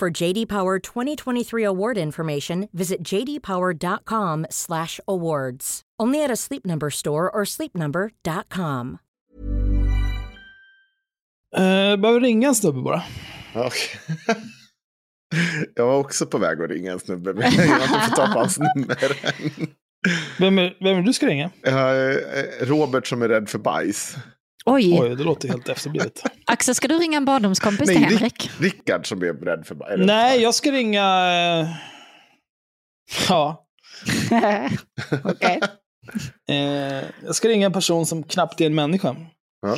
[0.00, 5.82] For JD Power 2023 award information, visit jdpower.com/awards.
[6.02, 8.98] Only at a Sleep Number store or sleepnumber.com.
[11.56, 13.02] Eh, behöver ringa en snubbe bara.
[13.54, 14.00] Okej.
[15.74, 18.26] Jag var också på väg att ringa en snubbe, men jag har inte fått ta
[18.26, 19.50] på hans nummer än.
[20.38, 21.50] Vem är, vem är du ska ringa?
[21.62, 22.14] Eh,
[22.60, 24.16] Robert som är rädd för bajs.
[24.66, 26.22] Oj, Oj, det låter helt efterblivet.
[26.46, 28.22] Axel, ska du ringa en barndomskompis till Henrik?
[28.22, 30.00] Rick, Rickard som är rädd för bajs.
[30.06, 31.02] Nej, jag ska ringa...
[31.60, 31.68] eh,
[33.28, 33.66] Ja.
[35.24, 35.60] Okej.
[36.48, 39.16] Eh, jag ska ringa en person som knappt är en människa.
[39.62, 39.76] Ja.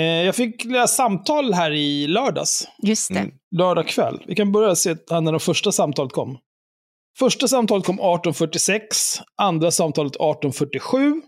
[0.00, 2.68] Eh, jag fick lära samtal här i lördags.
[2.82, 3.18] Just det.
[3.18, 3.32] Mm.
[3.56, 4.22] Lördag kväll.
[4.26, 6.38] Vi kan börja se när det första samtalet kom.
[7.18, 8.80] Första samtalet kom 18.46,
[9.42, 11.20] andra samtalet 18.47,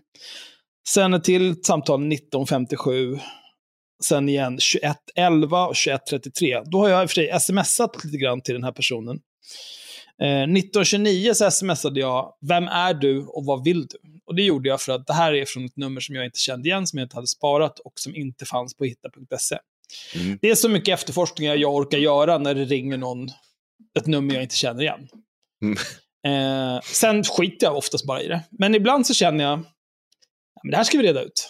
[0.87, 3.19] sen ett till samtal 19.57,
[4.03, 6.63] sen igen 21.11 och 21.33.
[6.65, 9.19] Då har jag i och för sig smsat lite grann till den här personen.
[10.21, 13.97] Eh, 19.29 så smsade jag, vem är du och vad vill du?
[14.25, 16.39] Och det gjorde jag för att det här är från ett nummer som jag inte
[16.39, 19.57] kände igen, som jag inte hade sparat och som inte fanns på hitta.se.
[20.15, 20.39] Mm.
[20.41, 23.29] Det är så mycket efterforskningar jag orkar göra när det ringer någon,
[23.99, 25.07] ett nummer jag inte känner igen.
[25.61, 25.77] Mm.
[26.27, 28.41] Eh, sen skiter jag oftast bara i det.
[28.51, 29.63] Men ibland så känner jag, "Ja,
[30.63, 31.49] men det här ska vi reda ut.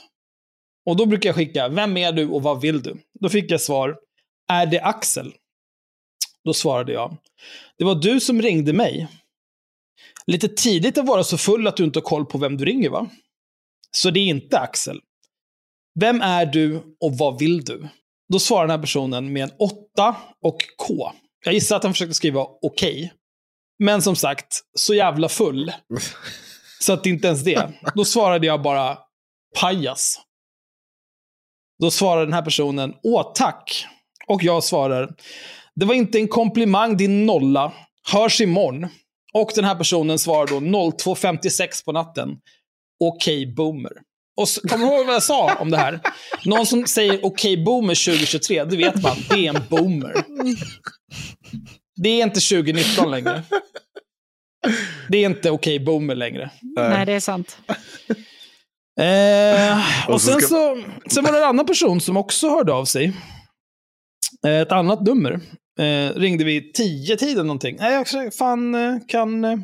[0.86, 2.98] Och då brukar jag skicka, vem är du och vad vill du?
[3.20, 3.98] Då fick jag svar,
[4.50, 5.34] är det Axel?
[6.44, 7.18] Då svarade jag,
[7.78, 9.08] det var du som ringde mig.
[10.28, 12.90] Lite tidigt att vara så full att du inte har koll på vem du ringer
[12.90, 13.10] va?
[13.92, 15.02] Så det är inte Axel.
[16.00, 17.88] Vem är du och vad vill du?
[18.34, 21.12] Då svarar den här personen med en 8 och K.
[21.46, 23.14] Jag gissar att han försökte skriva okej.
[23.80, 25.72] Men som sagt, så jävla full.
[26.80, 27.74] Så att inte ens det.
[27.96, 28.98] Då svarade jag bara
[29.62, 30.22] pajas.
[31.82, 33.86] Då svarar den här personen åh tack.
[34.28, 35.16] Och jag svarar
[35.76, 37.74] det var inte en komplimang din nolla.
[38.12, 38.88] Hörs imorgon.
[39.34, 42.30] Och den här personen svarar då 02.56 på natten.
[43.00, 43.92] Okej boomer.
[44.38, 46.00] Och så, kommer du ihåg vad jag sa om det här?
[46.46, 50.26] Någon som säger okej boomer 2023, det vet man, det är en boomer.
[51.96, 53.44] Det är inte 2019 längre.
[55.10, 56.52] Det är inte okej boomer längre.
[56.62, 57.58] Nej, det är sant.
[59.00, 62.50] Eh, och Och så sen, ska- så, sen var det en annan person som också
[62.50, 63.14] hörde av sig.
[64.46, 65.40] Eh, ett annat nummer.
[65.80, 67.78] Eh, ringde vi tio tiden någonting.
[67.80, 69.58] Nej, jag fan eh, kan, eh,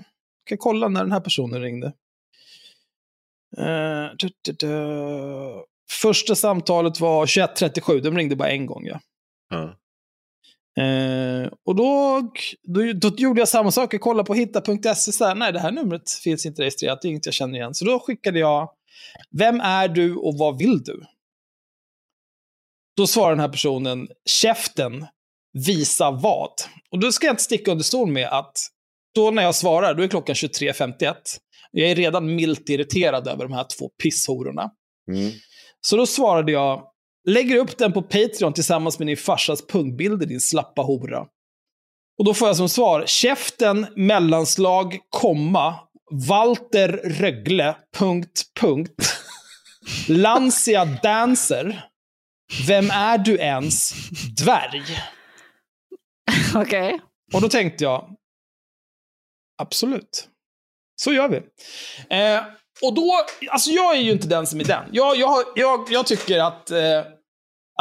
[0.46, 1.94] kan kolla när den här personen ringde.
[4.18, 5.66] Du, du, du.
[6.02, 8.00] Första samtalet var 21.37.
[8.02, 8.86] De ringde bara en gång.
[8.86, 9.00] Ja.
[9.50, 9.76] Ja.
[10.84, 12.22] Eh, och då,
[12.64, 13.94] då, då gjorde jag samma sak.
[13.94, 15.12] Jag kollade på hitta.se.
[15.12, 17.02] Så här, Nej, det här numret finns inte registrerat.
[17.02, 17.74] Det är inget jag känner igen.
[17.74, 18.70] Så då skickade jag
[19.38, 21.04] Vem är du och vad vill du?
[22.98, 25.06] Då svarar den här personen Käften,
[25.54, 26.54] visa vad?
[26.92, 28.58] Och då ska jag inte sticka under stol med att
[29.16, 31.16] då när jag svarar, då är klockan 23.51.
[31.72, 34.72] Jag är redan milt irriterad över de här två pisshororna.
[35.12, 35.32] Mm.
[35.82, 36.84] Så då svarade jag,
[37.28, 41.26] lägger upp den på Patreon tillsammans med din farsas pungbilder, din slappa hora.
[42.18, 45.76] Och då får jag som svar, käften, mellanslag, komma,
[46.12, 48.92] Walter Rögle, punkt, punkt.
[50.08, 51.86] Lancia Dancer.
[52.68, 53.94] Vem är du ens?
[54.44, 54.84] Dvärg.
[56.56, 57.00] Okej.
[57.34, 58.16] Och då tänkte jag,
[59.60, 60.30] Absolut.
[60.96, 61.38] Så gör vi.
[62.16, 62.44] Eh,
[62.82, 64.90] och då, alltså jag är ju inte den som är den.
[64.92, 67.02] Jag, jag, jag, jag tycker att, eh,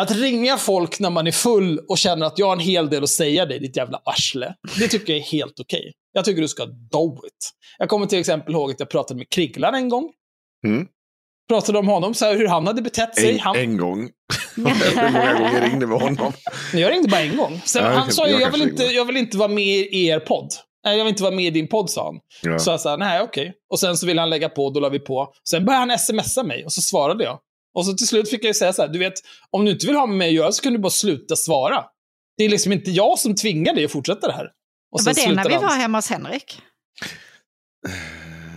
[0.00, 3.02] att ringa folk när man är full och känner att jag har en hel del
[3.02, 4.54] att säga dig, ditt jävla arsle.
[4.78, 5.92] Det tycker jag är helt okej.
[6.12, 7.50] Jag tycker du ska do it.
[7.78, 10.12] Jag kommer till exempel ihåg att jag pratade med Kriglan en gång.
[10.66, 10.86] Mm.
[11.48, 13.32] Pratade om honom, så här, hur han hade betett sig.
[13.32, 14.10] En, han, en gång.
[14.56, 16.32] Hur många gånger ringde vi honom?
[16.72, 17.60] Jag ringde bara en gång.
[17.64, 20.06] Sen, Ja, han sa ju, jag jag vill, inte, jag vill inte vara med i
[20.06, 20.48] er podd.
[20.84, 22.20] Nej, jag vill inte vara med i din podd, sa han.
[22.42, 22.58] Ja.
[22.58, 23.52] Så jag sa, nej okej.
[23.70, 25.32] Och sen så ville han lägga på, då la vi på.
[25.50, 27.38] Sen började han smsa mig och så svarade jag.
[27.78, 29.14] Och så till slut fick jag ju säga så här, du vet,
[29.50, 31.84] om du inte vill ha med mig att göra så kan du bara sluta svara.
[32.36, 34.46] Det är liksom inte jag som tvingar dig att fortsätta det här.
[34.92, 36.62] Och Var det när vi var hemma hos Henrik?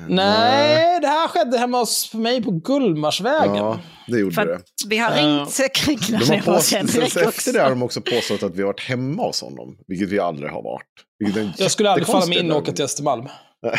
[0.10, 3.56] Nej, det här skedde hemma hos mig på Gullmarsvägen.
[3.56, 4.60] Ja, det gjorde För det.
[4.88, 8.44] vi har ringt Kringlan De har hemma hos Henrik efter det har de också påstått
[8.44, 11.58] att vi har varit hemma hos honom, vilket vi aldrig har varit.
[11.60, 13.26] Jag skulle aldrig falla mig in och åka till Östermalm.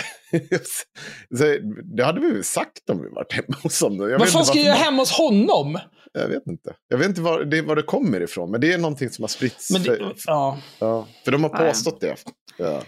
[1.97, 4.11] Det hade vi väl sagt om vi varit hemma hos honom.
[4.11, 5.79] Jag Vad fan ska jag göra hemma hos honom?
[6.13, 6.75] Jag vet inte.
[6.89, 9.29] Jag vet inte var det, var det kommer ifrån, men det är någonting som har
[9.29, 9.69] spritts.
[9.69, 11.69] Det, för, ja, ja, för de har Ja, ja.
[11.69, 12.17] påstått det.
[12.57, 12.83] Ja,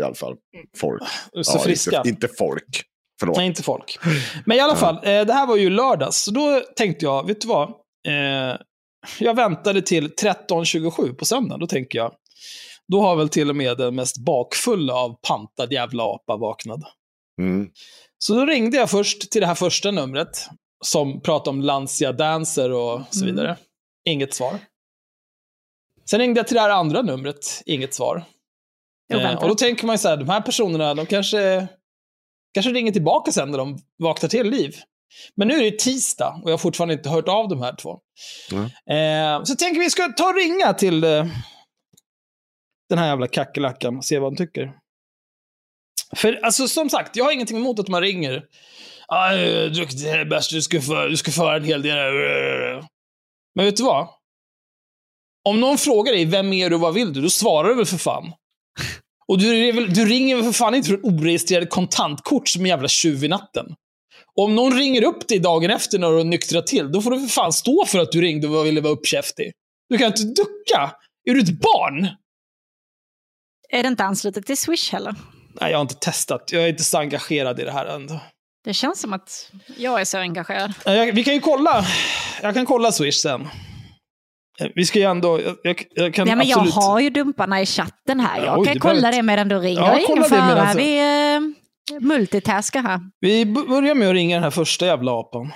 [0.00, 0.36] I alla fall
[0.76, 1.02] folk.
[1.42, 1.96] så ja, friska.
[1.96, 2.82] Inte, inte folk.
[3.20, 3.36] Förlåt.
[3.36, 3.98] Nej, inte folk.
[4.46, 6.16] Men i alla fall, eh, det här var ju lördags.
[6.16, 7.68] Så då tänkte jag, vet du vad?
[8.08, 8.56] Eh,
[9.18, 11.60] jag väntade till 13.27 på söndagen.
[11.60, 12.12] Då tänker jag,
[12.92, 16.80] då har väl till och med den mest bakfulla av pantad jävla apa vaknat.
[17.40, 17.68] Mm.
[18.18, 20.46] Så då ringde jag först till det här första numret,
[20.84, 23.34] som pratar om Lancia Dancer och så Mm.
[23.36, 23.56] vidare.
[24.08, 24.58] Inget svar.
[26.10, 28.24] Sen ringde jag till det här andra numret, inget svar.
[29.12, 31.68] Eh, och då tänker man ju så här, de här personerna, de kanske,
[32.54, 34.76] kanske ringer tillbaka sen när de vaknar till liv.
[35.34, 37.98] Men nu är det tisdag och jag har fortfarande inte hört av de här två.
[38.52, 38.64] Mm.
[38.64, 41.26] Eh, så tänker vi ska ta och ringa till eh,
[42.88, 44.72] den här jävla kackerlackan och se vad han tycker.
[46.16, 48.44] För alltså som sagt, jag har ingenting emot att man ringer.
[49.08, 51.64] Ah, eh, duktig, det här är bäst, du ska, få, du ska få höra en
[51.64, 51.94] hel del.
[53.54, 54.08] Men vet du vad?
[55.44, 57.20] Om någon frågar dig, vem är du och vad vill du?
[57.20, 58.32] Då svarar du väl för fan.
[59.28, 63.24] Och du, du ringer väl för fan inte från oregistrerade kontantkort som en jävla tjuv
[63.24, 63.66] i natten.
[64.34, 67.20] Om någon ringer upp dig dagen efter när du har nyktrat till, då får du
[67.20, 69.52] för fan stå för att du ringde och ville vara uppkäftig.
[69.88, 70.92] Du kan inte ducka.
[71.30, 72.08] Är du ett barn?
[73.68, 75.14] Är det inte anslutet till Swish heller?
[75.60, 76.52] Nej, jag har inte testat.
[76.52, 78.20] Jag är inte så engagerad i det här ändå.
[78.64, 80.72] Det känns som att jag är så engagerad.
[80.84, 81.84] Jag, vi kan ju kolla.
[82.42, 83.48] Jag kan kolla Swish sen.
[84.60, 85.40] Eh, Vi ska ju ändå...
[85.40, 86.74] Jag, jag, jag kan Ja, men jag absolut...
[86.74, 88.44] har ju dumparna i chatten här.
[88.44, 89.80] Jag Oj, kan kolla behöver- det medan du ringer.
[89.80, 90.46] Ja, det är kolla ingen det fara.
[90.54, 90.98] medan Vi
[91.96, 93.00] eh, multitaskar här.
[93.20, 95.52] Vi börjar med att ringa den här första jävla apan.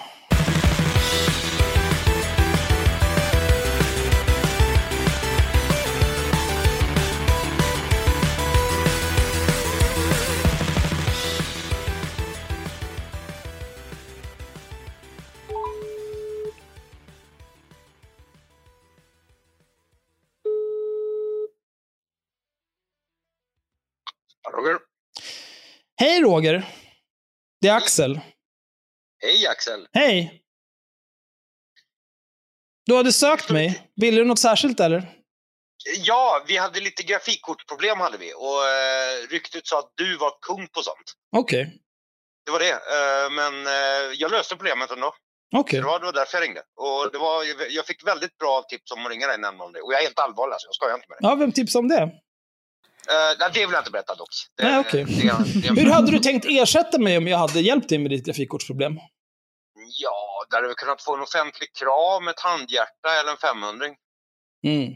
[24.62, 24.78] Roger.
[26.00, 26.68] Hej Roger!
[27.60, 28.20] Det är Axel.
[29.22, 29.88] Hej Axel.
[29.92, 30.42] Hej!
[32.86, 33.92] Du hade sökt mig.
[33.96, 35.18] Ville du något särskilt eller?
[35.98, 40.68] Ja, vi hade lite grafikkortproblem hade vi och eh, ryktet sa att du var kung
[40.68, 41.12] på sånt.
[41.36, 41.78] Okej.
[42.44, 42.72] Det var det.
[42.72, 45.14] Eh, men eh, jag löste problemet ändå.
[45.56, 45.80] Okej.
[45.80, 46.60] Det, var, det var därför jag ringde.
[46.60, 49.80] Och det var, jag fick väldigt bra tips om att ringa dig om det.
[49.80, 51.30] Och jag är helt allvarlig alltså, jag skojar inte med dig.
[51.30, 52.10] Ja, vem tipsade om det?
[53.08, 54.28] Nej, det vill jag inte berätta dock.
[54.56, 55.04] Det, Nej, okej.
[55.04, 58.26] det, det, Hur hade du tänkt ersätta mig om jag hade hjälpt dig med ditt
[58.26, 58.96] grafikkortsproblem?
[60.02, 63.86] Ja, där hade vi kunnat få en offentlig kram, ett handhjärta eller en 500
[64.66, 64.94] Mm.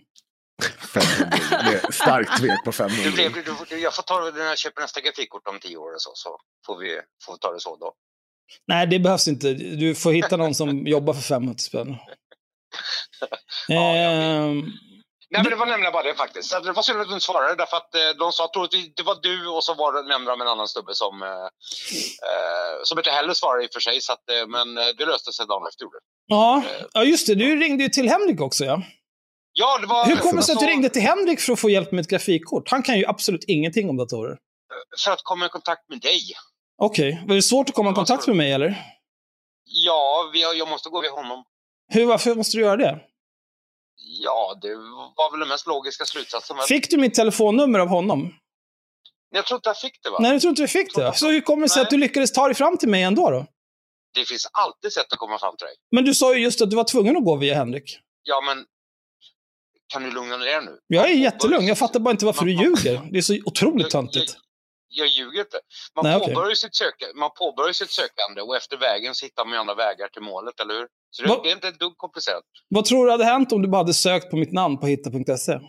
[0.94, 1.38] 500.
[1.50, 3.02] Det är starkt tvek på 500.
[3.04, 5.88] det blev, du, du, Jag får ta när jag köper nästa grafikkort om tio år
[5.88, 7.92] eller så, så får vi får ta det så då.
[8.66, 9.52] Nej, det behövs inte.
[9.54, 11.96] Du får hitta någon som jobbar för 500 spänn.
[13.68, 14.62] Ja, Ehm,
[15.30, 16.50] Nej, men det var nämligen bara det faktiskt.
[16.50, 19.02] Så Det var synd att du inte svarade därför att eh, de sa att det
[19.02, 21.28] var du och så var det nämnde de en annan snubbe som, eh,
[22.30, 24.00] eh, som inte heller svarade i och för sig.
[24.00, 25.86] Så att, eh, men det löste sig dagen efter.
[26.26, 26.62] ja.
[26.92, 27.34] ja, just det.
[27.34, 28.82] Du ringde ju till Henrik också, ja.
[29.58, 30.06] Ja, det var...
[30.06, 32.08] Hur kommer det sig att du ringde till Henrik för att få hjälp med ett
[32.08, 32.70] grafikkort?
[32.70, 34.38] Han kan ju absolut ingenting om datorer.
[35.04, 36.20] För att komma i kontakt med dig.
[36.82, 37.24] Okej.
[37.26, 38.74] Var det svårt att komma i kontakt med mig, eller?
[39.64, 41.44] Ja, jag måste gå vid honom.
[41.88, 43.00] Hur, varför måste du göra det?
[43.98, 44.74] Ja, det
[45.16, 46.56] var väl den mest logiska slutsatsen.
[46.56, 48.34] Men Fick du mitt telefonnummer av honom?
[49.30, 50.18] jag tror inte jag fick det va?
[50.20, 51.12] Nej, jag tror inte vi fick det.
[51.14, 53.46] Så hur kommer det sig att du lyckades ta dig fram till mig ändå då?
[54.14, 55.74] Det finns alltid sätt att komma fram till dig.
[55.90, 57.98] Men du sa ju just att du var tvungen att gå via Henrik.
[58.22, 58.64] Ja, men
[59.92, 60.78] kan du lugna ner dig nu?
[60.86, 61.66] Jag är jättelugn.
[61.66, 63.08] Jag fattar bara inte varför du ljuger.
[63.12, 64.36] Det är så otroligt töntigt.
[64.88, 65.60] Jag ljuger inte.
[65.94, 69.58] Man, Nej, påbörjar sitt söka, man påbörjar sitt sökande och efter vägen så hittar man
[69.58, 70.88] andra vägar till målet, eller hur?
[71.10, 72.44] Så det, Vad- det är inte ett dugg komplicerat.
[72.68, 75.52] Vad tror du hade hänt om du bara hade sökt på mitt namn på hitta.se?
[75.52, 75.60] Eh,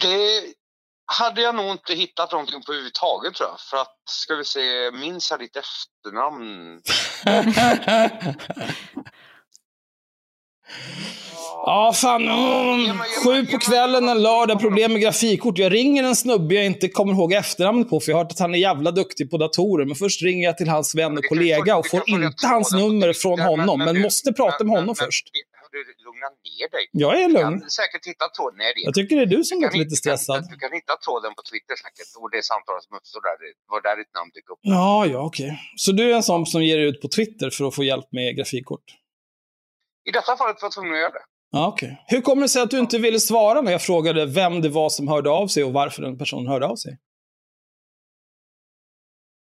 [0.00, 0.44] det
[1.12, 3.60] hade jag nog inte hittat någonting på överhuvudtaget tror jag.
[3.60, 6.82] För att, ska vi se, minns jag ditt efternamn?
[11.66, 12.22] Ja, fan.
[12.28, 15.58] Mm, sju på kvällen en lördag, problem med grafikkort.
[15.58, 18.38] Jag ringer en snubbe jag inte kommer ihåg efternamnet på, för jag har hört att
[18.38, 19.84] han är jävla duktig på datorer.
[19.84, 23.40] Men först ringer jag till hans vän och kollega och får inte hans nummer från
[23.40, 25.26] honom, men du- måste prata med honom först.
[25.72, 26.84] Du, lugna ner dig.
[26.92, 27.60] Jag är Du lugn.
[27.60, 28.56] kan säkert hitta tråden.
[28.58, 30.38] Nej, det är Jag tycker det är du som Du låter lite du stressad.
[30.54, 32.08] Du kan hitta tråden på Twitter säkert.
[32.22, 33.36] Och det samtalet som uppstod där,
[33.72, 34.58] var där ditt namn dök upp.
[34.62, 35.50] Ja, ja, okej.
[35.76, 38.36] Så du är en sån som ger ut på Twitter för att få hjälp med
[38.36, 38.86] grafikkort?
[40.08, 41.24] I detta fallet var jag tvungen att göra det.
[41.50, 42.04] Ja, okej.
[42.06, 44.88] Hur kommer det sig att du inte ville svara när jag frågade vem det var
[44.88, 46.98] som hörde av sig och varför den personen hörde av sig?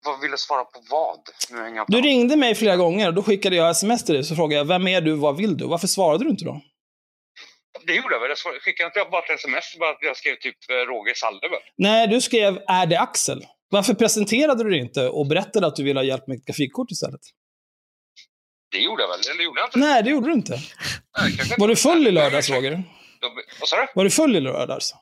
[0.05, 1.19] Vad ville svara på vad?
[1.51, 4.23] Nu jag Du ringde mig flera gånger och då skickade jag sms till dig.
[4.23, 5.67] Så frågade jag, vem är du, vad vill du?
[5.67, 6.61] Varför svarade du inte då?
[7.87, 8.29] Det gjorde jag väl.
[8.29, 11.59] Jag skickade inte bara ett sms, bara att jag skrev typ eh, Roger Salde väl?
[11.77, 13.45] Nej, du skrev, är det Axel?
[13.69, 16.91] Varför presenterade du dig inte och berättade att du ville ha hjälp med ett grafikkort
[16.91, 17.21] istället?
[18.71, 19.19] Det gjorde jag väl?
[19.31, 19.79] Eller gjorde jag inte?
[19.79, 20.59] Nej, det gjorde du inte.
[21.21, 21.55] Nej.
[21.57, 22.83] Var du full i lördags, Roger?
[23.59, 23.87] Vad sa du?
[23.95, 24.93] Var du full i lördags?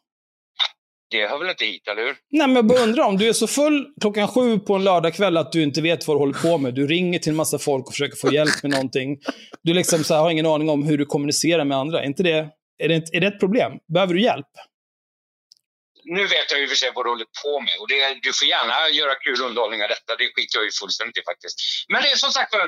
[1.10, 2.15] Det hör väl inte hit, eller hur?
[2.31, 5.38] Nej, men jag bara undrar om du är så full klockan sju på en lördagkväll
[5.38, 6.74] att du inte vet vad du håller på med.
[6.74, 9.17] Du ringer till en massa folk och försöker få hjälp med någonting.
[9.63, 12.01] Du liksom så här, har ingen aning om hur du kommunicerar med andra.
[12.01, 12.50] Är, inte det,
[12.84, 13.72] är, det, är det ett problem?
[13.93, 14.48] Behöver du hjälp?
[16.06, 18.48] Nu vet jag ju för sig vad du håller på med och det, du får
[18.48, 20.16] gärna göra kul underhållning av detta.
[20.20, 21.58] Det skiter jag ju fullständigt i faktiskt.
[21.92, 22.66] Men det är som sagt för,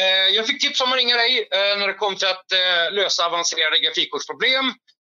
[0.00, 2.92] eh, jag fick tips om att ringa dig eh, när det kom till att eh,
[2.98, 4.66] lösa avancerade grafikkortsproblem.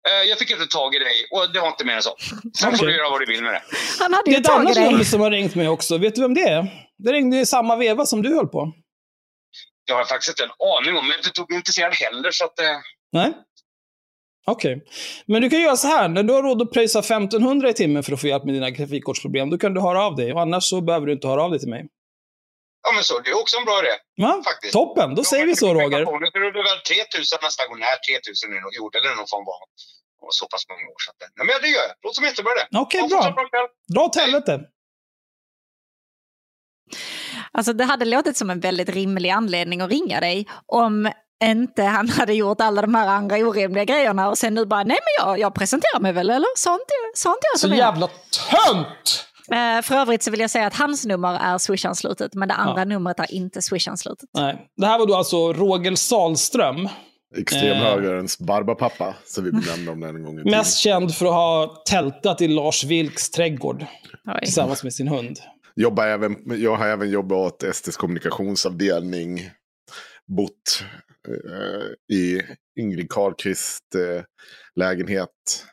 [0.10, 2.16] Eh, jag fick inte tag i dig och det var inte mer än så.
[2.60, 3.64] Sen får du göra vad du vill med det.
[4.00, 5.98] Han hade Det är ju ett annat nummer som har ringt mig också.
[5.98, 6.62] Vet du vem det är?
[7.04, 8.74] Det ringde i samma veva som du höll på.
[9.86, 12.60] Jag har faktiskt inte en aning om, men jag är inte intresserad heller så att...
[12.60, 12.66] Eh,
[13.12, 13.34] Nej?
[14.46, 14.84] Okej.
[15.26, 16.08] Men du kan göra så här.
[16.10, 18.70] När du har råd att pröjsa 1500 i timmen för att få hjälp med dina
[18.70, 20.34] grafikkortsproblem, då kan du höra av dig.
[20.34, 21.88] Och annars så behöver du inte höra av dig till mig.
[22.88, 23.94] ja men så, det är också en bra idé.
[24.18, 24.42] Va?
[24.46, 24.74] Faktiskt.
[24.74, 26.00] Toppen, då säger vi så Roger.
[26.36, 26.80] Nu är det väl
[27.12, 27.80] 3000 nästa gång.
[27.80, 29.60] Nej, 3000 är nog gjort, eller någon form av
[30.22, 31.00] och så pass många år.
[31.06, 31.96] Så att, nej, men det gör jag.
[32.04, 32.78] Låter som inte bra det.
[32.80, 33.22] Okej, en bra.
[33.22, 33.68] kväll.
[33.94, 34.54] Dra åt helvete.
[37.52, 41.12] Alltså det hade låtit som en väldigt rimlig anledning att ringa dig om
[41.44, 44.98] inte han hade gjort alla de här andra orimliga grejerna och sen nu bara, nej
[45.06, 46.48] men jag, jag presenterar mig väl eller?
[46.58, 47.78] Sa inte, sa inte jag Så som jag?
[47.78, 49.26] jävla tönt!
[49.52, 52.86] Eh, för övrigt så vill jag säga att hans nummer är Swish-anslutet men det andra
[52.86, 54.30] numret är inte Swish-anslutet.
[54.34, 54.68] Nej.
[54.78, 56.90] Det här var då alltså Roger Salström.
[57.38, 60.58] Extremhögerns barbapappa, som vi nämnde om den en gång i tiden.
[60.58, 63.86] Mest känd för att ha tältat i Lars Vilks trädgård
[64.28, 64.40] Oj.
[64.44, 65.40] tillsammans med sin hund.
[65.76, 69.50] Jobbar även, jag har även jobbat åt STs kommunikationsavdelning.
[70.38, 70.86] Bott eh,
[72.12, 72.42] i
[72.80, 74.24] Ingrid Carlqvist eh,
[74.76, 75.66] lägenhet.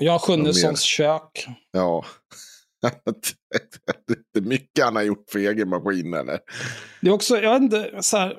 [0.00, 0.18] Jag har?
[0.18, 1.46] Sjunnessons kök.
[1.72, 2.04] Ja.
[4.32, 6.38] det är mycket han har gjort för egen maskin eller?
[7.00, 8.36] Det är också, jag vet inte, så här,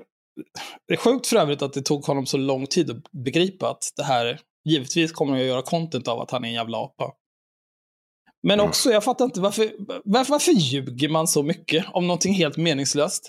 [0.87, 3.83] det är sjukt för övrigt att det tog honom så lång tid att begripa att
[3.95, 4.39] det här,
[4.69, 7.13] givetvis kommer jag att göra content av att han är en jävla apa.
[8.47, 9.71] Men också, jag fattar inte, varför,
[10.05, 13.27] varför, varför ljuger man så mycket om någonting helt meningslöst?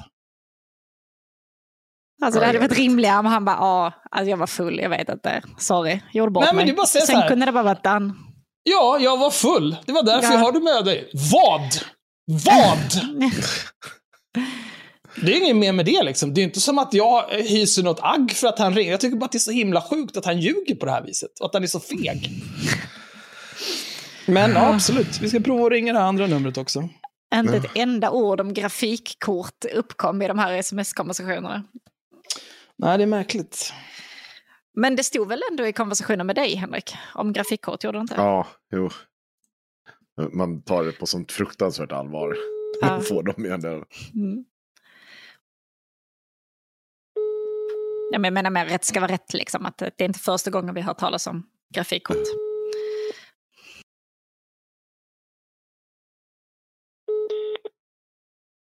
[2.23, 5.09] Alltså det hade varit rimligare om han bara, ja, alltså jag var full, jag vet
[5.09, 6.75] inte, sorry, gjorde bort Nej, men mig.
[6.75, 7.29] bara Sen här.
[7.29, 8.15] kunde det bara varit done.
[8.63, 9.77] Ja, jag var full.
[9.87, 10.33] Det var därför Ja.
[10.35, 11.11] jag har det med dig.
[11.33, 11.61] Vad?
[12.45, 12.79] Vad?
[15.23, 16.35] Det är inget mer med det liksom.
[16.35, 18.91] Det är inte som att jag hyser något agg för att han ringer.
[18.91, 21.03] Jag tycker bara att det är så himla sjukt att han ljuger på det här
[21.03, 21.31] viset.
[21.41, 22.31] Och att han är så feg.
[24.27, 25.21] Men ja, absolut.
[25.21, 26.89] Vi ska prova att ringa det andra numret också.
[27.35, 31.65] Inte ett enda ord om grafikkort uppkom i de här sms-konversationerna.
[32.79, 33.73] Nej, det är märkligt.
[34.73, 38.15] Men det stod väl ändå i konversationen med dig, Henrik, om grafikkort, gjorde det inte?
[38.15, 38.91] Ja, jo.
[40.33, 42.37] Man tar det på sånt fruktansvärt allvar.
[42.81, 43.01] Ja.
[43.01, 43.85] Får dem igen där.
[44.15, 44.45] Mm.
[48.13, 49.67] Ja, men jag menar med rätt ska vara rätt, liksom.
[49.67, 52.27] Att det är inte första gången vi hör talas om grafikkort.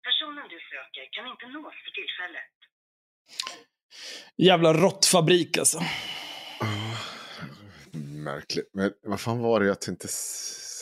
[0.07, 2.55] Personen du söker kan inte nås för tillfället.
[4.38, 5.79] Jävla råttfabrik alltså.
[8.24, 8.69] Märkligt.
[8.74, 10.08] Men vad fan var det jag tänkte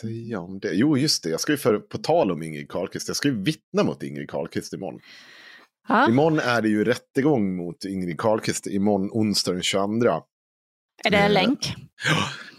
[0.02, 0.74] säga om det?
[0.74, 1.30] Jo, just det.
[1.30, 4.30] Jag ska ju för, på tal om Ingrid Carlqvist, jag ska ju vittna mot Ingrid
[4.30, 5.00] Carlqvist imorgon.
[5.88, 6.10] Ja.
[6.10, 10.22] Imorgon är det ju rättegång mot Ingrid Carlqvist, imorgon onsdag den 22.
[11.04, 11.74] Är det Eh, länk?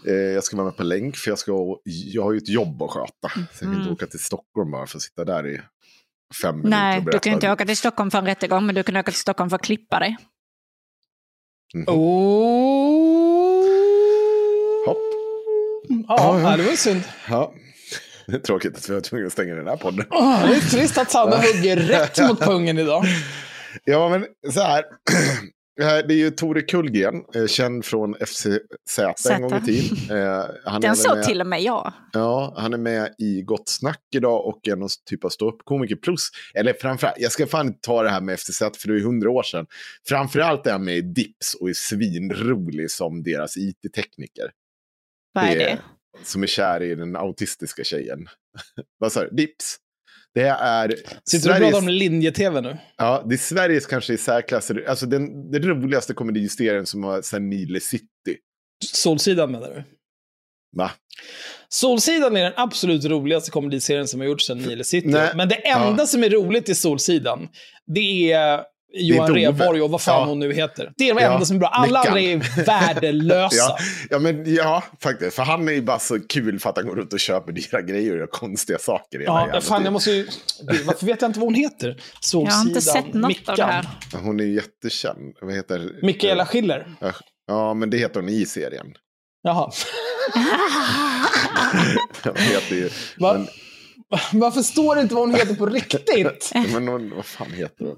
[0.07, 2.81] Eh, jag ska vara med på länk för jag, ska, jag har ju ett jobb
[2.83, 3.29] att sköta.
[3.29, 3.93] Så jag kan inte Mm.
[3.93, 5.61] åka till Stockholm bara för att sitta där i
[6.41, 8.83] fem minuter Nej, du kan ju inte åka till Stockholm för en rättegång, men du
[8.83, 10.17] kan åka till Stockholm för att klippa dig.
[11.73, 11.85] Mhm.
[11.87, 13.65] Oh.
[14.85, 14.97] Hopp.
[16.07, 17.01] Ja, Ja, det var synd.
[17.29, 17.53] Ja.
[18.27, 20.05] Det är tråkigt att vi var tvungna att stänga den här podden.
[20.09, 23.03] Ah, det är trist att Sanna hugger rätt mot pungen idag.
[23.83, 24.83] Ja, men så här.
[25.81, 29.97] Eh, Det är ju Tore Kullgren, eh, känd från FCZ en gång i tiden.
[30.17, 31.93] Eh, Den såg till och med jag.
[32.13, 35.95] Ja, han är med i Gott Snack idag och är någon typ av ståuppkomiker.
[35.95, 39.03] Plus, eller framförallt, jag ska fan inte ta det här med FTZ för det är
[39.03, 39.65] hundra år sedan.
[40.07, 44.51] Framförallt är han med i Dips och är svinrolig som deras it-tekniker.
[45.33, 45.79] Vad är det?
[46.23, 48.19] Som är kär i den autistiska tjejen.
[48.99, 49.29] Vad sa du?
[49.35, 49.77] Dips.
[50.35, 50.95] Det är
[51.25, 52.77] Sitter du och pratar om linje-tv nu?
[52.97, 57.49] Ja, det är Sveriges kanske i särklass, alltså den, den roligaste komediserien som har sen
[57.49, 58.05] Nile City.
[58.85, 59.83] Solsidan menar du?
[60.77, 60.91] Va?
[61.69, 65.07] Solsidan är den absolut roligaste komediserien som har gjorts sedan Nile City.
[65.07, 65.31] Nej.
[65.35, 66.07] Men det enda Ja.
[66.07, 67.47] som är roligt i Solsidan,
[67.95, 69.33] det är Johan.
[69.35, 70.25] Rheborg och vad fan Ja.
[70.25, 70.91] hon nu heter.
[70.97, 71.33] Det är de Ja.
[71.33, 71.67] enda som är bra.
[71.69, 73.55] Alla andra är värdelösa.
[73.55, 73.77] Ja,
[74.09, 75.35] ja, men ja, faktiskt.
[75.35, 77.81] För han är ju bara så kul för att han går runt och köper dyra
[77.81, 79.19] grejer och gör konstiga saker.
[79.19, 80.27] Ja, fan, jag måste ju...
[80.71, 82.01] Gud, varför vet jag inte vad hon heter?
[82.21, 83.51] Solsidan, Jag har inte sett något Mickan.
[83.51, 83.85] av det här.
[84.23, 85.35] Hon är jättekänd.
[85.41, 86.87] Vad heter Mikaela Schiller.
[86.99, 87.13] Ja,
[87.47, 88.87] Ja, men det heter hon i serien.
[89.43, 89.71] Jaha.
[92.23, 92.89] Hon heter ju...
[93.17, 93.33] Va?
[93.33, 93.47] Men,
[94.39, 96.51] Varför står det inte vad hon heter på riktigt?
[96.73, 97.95] men hon, vad fan heter hon?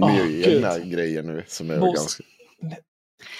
[0.00, 2.24] Hon Åh, är ju egna grejer nu som är Bos- ganska...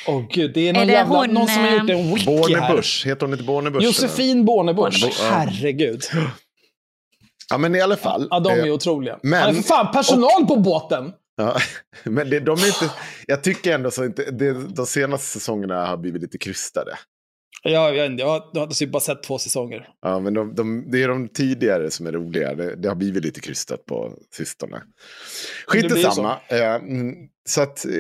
[0.09, 2.15] Åh gud, det är någon, Är det jävla, hon, någon som har eh, gjort en
[2.15, 2.37] wiki här.
[2.69, 3.03] Bornebusch.
[3.07, 3.83] Heter hon inte Bornebusch?
[3.83, 5.01] Josefin Bornebusch.
[5.01, 5.29] Bornebusch, ja.
[5.31, 6.03] Herregud.
[7.51, 8.29] Ja, men i alla fall.
[8.31, 9.19] Ja, de är eh, otroliga.
[9.23, 11.13] men- Men, för fan, personal på båten!
[11.37, 11.57] Ja,
[12.05, 12.91] men det, de är inte,
[13.27, 16.99] jag tycker ändå så inte, det, de senaste säsongerna har blivit lite krystade.
[17.63, 19.89] Ja, jag, jag, har, jag har typ bara sett två säsonger.
[20.03, 22.55] Ja, men de, de, det är de tidigare som är roliga.
[22.55, 24.83] Det, det har blivit lite krystat på sistone.
[25.67, 26.39] Skit samma.
[26.49, 27.15] Eh, mm,
[27.49, 27.93] så att eh,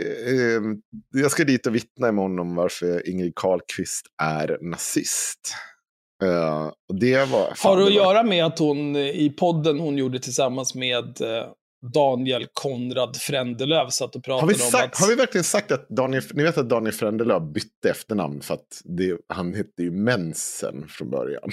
[1.22, 5.54] jag ska dit och vittna imorgon om varför Ingrid Carlqvist är nazist.
[6.22, 7.54] Eh, och det var...
[7.54, 10.74] fan, Har det att var- göra med att hon eh, i podden hon gjorde tillsammans
[10.74, 11.46] med eh,
[11.92, 15.00] Daniel Konrad Frändelöv satt och pratade Har vi, om sagt, att...
[15.00, 18.82] har vi verkligen sagt att Daniel, ni vet att Daniel Frändelöv bytte efternamn för att
[18.84, 21.50] det, han hette ju Mensen från början.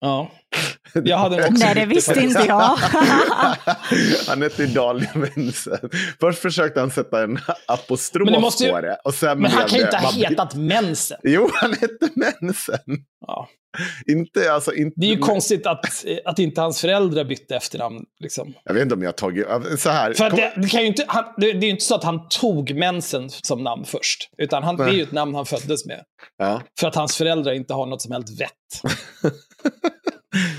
[0.00, 0.30] Ja.
[1.04, 2.58] Jag hade också Nej, det visste inte jag.
[4.28, 5.90] han hette Daniel Mensen.
[6.20, 8.98] Först försökte han sätta en apostrof Men det måste ju- på det.
[9.04, 11.18] Och sen Men han kan ju inte ha hetat mensen.
[11.22, 12.78] Jo, han hette Mensen.
[13.26, 13.48] Ja.
[14.06, 14.92] Inte, alltså, inte...
[14.96, 18.04] Det är ju konstigt att, att inte hans föräldrar bytte efternamn.
[18.20, 18.54] Liksom.
[18.64, 19.46] Jag vet inte om jag har tagit...
[19.78, 20.14] Så här.
[20.14, 22.28] För det, det, kan ju inte, han, det, det är ju inte så att han
[22.28, 24.30] tog mensen som namn först.
[24.38, 26.00] Utan han, det är ju ett namn han föddes med.
[26.36, 26.62] Ja.
[26.80, 28.92] För att hans föräldrar inte har något som helst vett.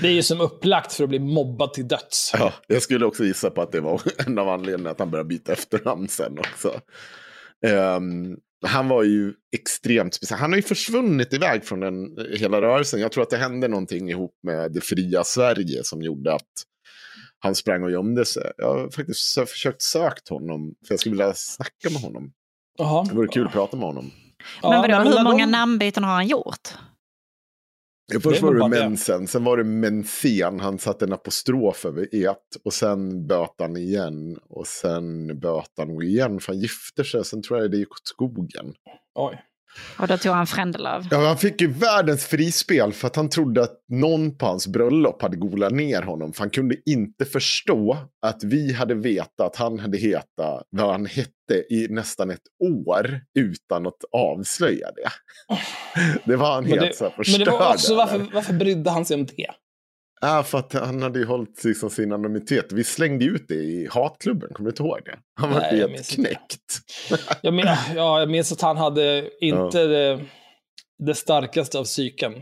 [0.02, 2.30] Det är ju som upplagt för att bli mobbad till döds.
[2.38, 5.28] Ja, jag skulle också gissa på att det var en av anledningarna att han började
[5.28, 6.80] byta efternamn sen också.
[7.66, 10.40] Ehm, han var ju extremt speciell.
[10.40, 13.00] Han har ju försvunnit iväg från den, hela rörelsen.
[13.00, 16.50] Jag tror att det hände någonting ihop med det fria Sverige som gjorde att
[17.38, 18.52] han sprang och gömde sig.
[18.56, 22.32] Jag har faktiskt sö- försökt sökt honom, för jag skulle vilja snacka med honom.
[22.78, 23.04] Jaha.
[23.08, 24.10] Det vore kul att prata med honom.
[24.62, 26.68] Ja, men vadå, nej, hur när många de- namnbyten har han gjort?
[28.22, 30.60] Först var det mensen, sen var det mensen.
[30.60, 32.36] Han satte en apostrof över et.
[32.64, 34.38] Och sen böt han igen.
[34.48, 37.24] Och sen böt han igen för han gifte sig.
[37.24, 38.74] Sen tror jag det gick åt skogen.
[39.14, 39.42] Oj.
[39.98, 41.06] Och då tog han Frändelöv.
[41.10, 45.22] Ja, han fick ju världens frispel för att han trodde att någon på hans bröllop
[45.22, 46.32] hade golat ner honom.
[46.32, 51.06] För han kunde inte förstå att vi hade vetat att han hade hetat vad han
[51.06, 55.10] hette i nästan ett år utan att avslöja det.
[56.24, 58.52] Det var han Men helt det, så här men förstörd det var också, varför, varför
[58.52, 59.50] brydde han sig om det?
[60.20, 62.72] Ja, för att han hade ju hållit liksom sin anonymitet.
[62.72, 65.18] Vi slängde ut det i hatklubben, kommer du inte ihåg det?
[65.40, 66.80] Han var Nej, helt knäckt.
[67.42, 70.20] Jag, men, ja, jag minns att han hade inte det,
[71.06, 72.32] det starkaste av psyken.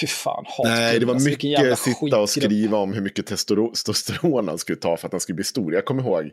[0.00, 0.72] Fy fan, hatklubben.
[0.72, 2.28] Nej, det var alltså, mycket sitta och skitgrupp.
[2.28, 5.74] skriva om hur mycket testosteron han skulle ta för att han skulle bli stor.
[5.74, 6.30] Jag kommer ihåg.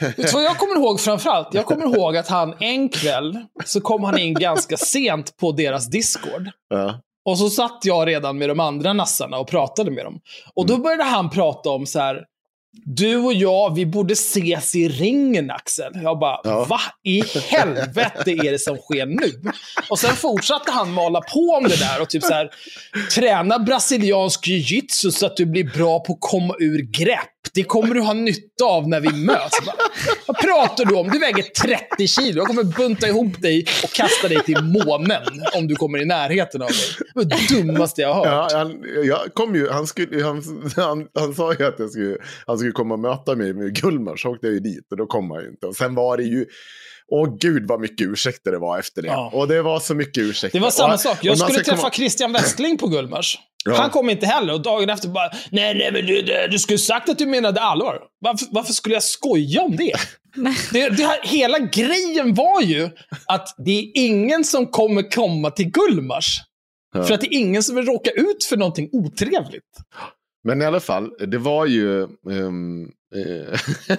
[0.00, 1.54] Vet vad jag kommer ihåg framförallt?
[1.54, 5.90] Jag kommer ihåg att han en kväll så kom han in ganska sent på deras
[5.90, 6.50] Discord.
[6.68, 7.00] Ja.
[7.24, 10.20] Och så satt jag redan med de andra nassarna och pratade med dem.
[10.54, 12.24] Och då började han prata om så här.
[12.84, 15.92] Du och jag, vi borde ses i ringen Axel.
[16.02, 16.64] Jag bara, Ja.
[16.68, 19.50] vad i helvete är det som sker nu?
[19.90, 22.50] Och sen fortsatte han mala på om det där och typ så här,
[23.14, 27.31] träna brasiliansk jiu-jitsu så att du blir bra på att komma ur grepp.
[27.54, 29.66] Det kommer du ha nytta av när vi möts.
[29.66, 29.76] Bara,
[30.26, 31.08] Vad pratar du om?
[31.08, 32.38] Du väger 30 kilo.
[32.38, 35.22] Jag kommer bunta ihop dig och kasta dig till månen
[35.54, 36.78] om du kommer i närheten av mig.
[36.98, 38.52] Det var det dummaste jag har hört.
[38.52, 40.42] Ja, han, jag kom ju, han, skulle, han,
[40.76, 44.22] han, han sa ju att jag skulle, han skulle komma och möta mig med Gullmars.
[44.22, 45.66] så åkte jag ju dit och då kom han ju inte.
[45.66, 46.46] Och sen var det ju,
[47.12, 49.08] åh gud vad mycket ursäkter det var efter det.
[49.08, 49.30] Ja.
[49.34, 50.58] Och det var så mycket ursäkter.
[50.58, 51.18] Det var samma och, sak.
[51.22, 53.38] Jag skulle träffa Christian Westling på Gullmars.
[53.64, 53.74] Ja.
[53.74, 56.78] Han kom inte heller och dagen efter bara, nej, nej, men du, du, du skulle
[56.78, 57.98] sagt att du menade allvar.
[58.20, 59.94] Varför, varför skulle jag skoja om det?
[60.72, 62.90] det, det här, hela grejen var ju
[63.26, 66.40] att det är ingen som kommer komma till Gullmars.
[66.94, 67.04] Ja.
[67.04, 69.62] För att det är ingen som vill råka ut för någonting otrevligt.
[70.44, 72.02] Men i alla fall, det var ju...
[72.02, 73.58] eh,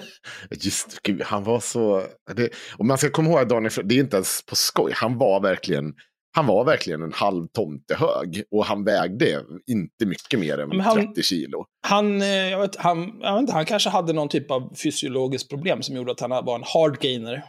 [0.50, 2.02] just, gud, han var så...
[2.36, 4.92] Det, och man ska komma ihåg att Daniel, det är inte ens på skoj.
[4.94, 5.94] Han var verkligen,
[6.36, 8.42] han var verkligen en halv tomte hög.
[8.50, 11.64] Och han vägde inte mycket mer än han- 30 kilo.
[11.86, 15.50] Han, eh, jag vet, han, jag vet inte, han kanske hade någon typ av fysiologiskt
[15.50, 17.42] problem som gjorde att han var en hard gainer.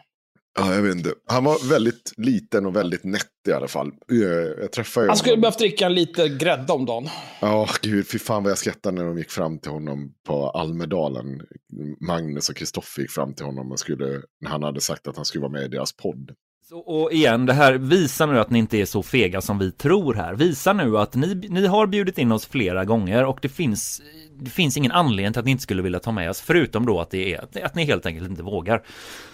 [0.58, 1.14] Ja, jag vet inte.
[1.28, 3.88] Han var väldigt liten och väldigt nätt i alla fall.
[4.12, 4.18] Eh,
[4.62, 5.42] Jag träffade Han skulle honom.
[5.42, 7.08] behövt dricka lite grädde om dagen.
[7.42, 11.42] Ja, gud, fy fan vad jag skrattade när de gick fram till honom på Almedalen.
[12.08, 15.26] Magnus och Kristoffer gick fram till honom och skulle, när han hade sagt att han
[15.26, 16.32] skulle vara med i deras podd.
[16.70, 19.72] Så, och igen, det här visar nu att ni inte är så fega som vi
[19.72, 20.34] tror här.
[20.34, 24.02] Visa nu att ni, ni har bjudit in oss flera gånger och det finns,
[24.40, 27.00] det finns ingen anledning till att ni inte skulle vilja ta med oss, förutom då
[27.02, 28.84] att det är att ni helt enkelt inte vågar.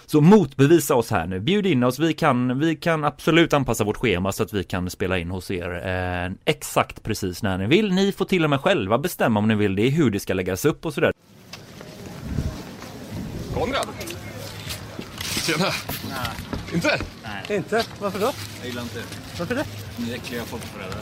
[0.06, 3.96] Så motbevisa oss här nu, bjud in oss, vi kan, vi kan absolut anpassa vårt
[3.96, 7.92] schema så att vi kan spela in hos er eh, exakt precis när ni vill.
[7.92, 10.64] Ni får till och med själva bestämma om ni vill det, hur det ska läggas
[10.64, 11.12] upp och sådär.
[13.54, 13.86] Konrad?
[15.42, 15.72] Tjena.
[16.74, 16.98] Inte?
[17.48, 17.84] Inte?
[18.00, 18.32] Varför då?
[18.58, 19.02] Jag gillar inte
[19.38, 19.64] Varför det?
[19.96, 21.00] Ni äckliga folkförrädare.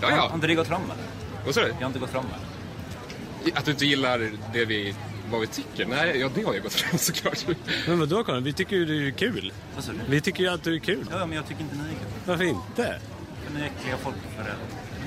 [0.00, 0.28] Ja, ja.
[0.28, 1.04] Har inte det gått fram eller?
[1.44, 1.68] Vad sa du?
[1.68, 3.58] Jag har inte gått fram eller?
[3.58, 4.94] Att du inte gillar det vi,
[5.30, 5.86] vad vi tycker?
[5.86, 7.46] Nej, ja det har ju gått fram såklart.
[7.86, 8.42] Men vadå Conrad?
[8.44, 9.52] Vi tycker ju du är kul.
[9.74, 9.98] Vad sa du?
[10.08, 11.06] Vi tycker ju att du är kul.
[11.10, 12.08] Ja, men jag tycker inte ni är kul.
[12.24, 13.00] Varför inte?
[13.46, 14.56] För ni är äckliga folkförrädare.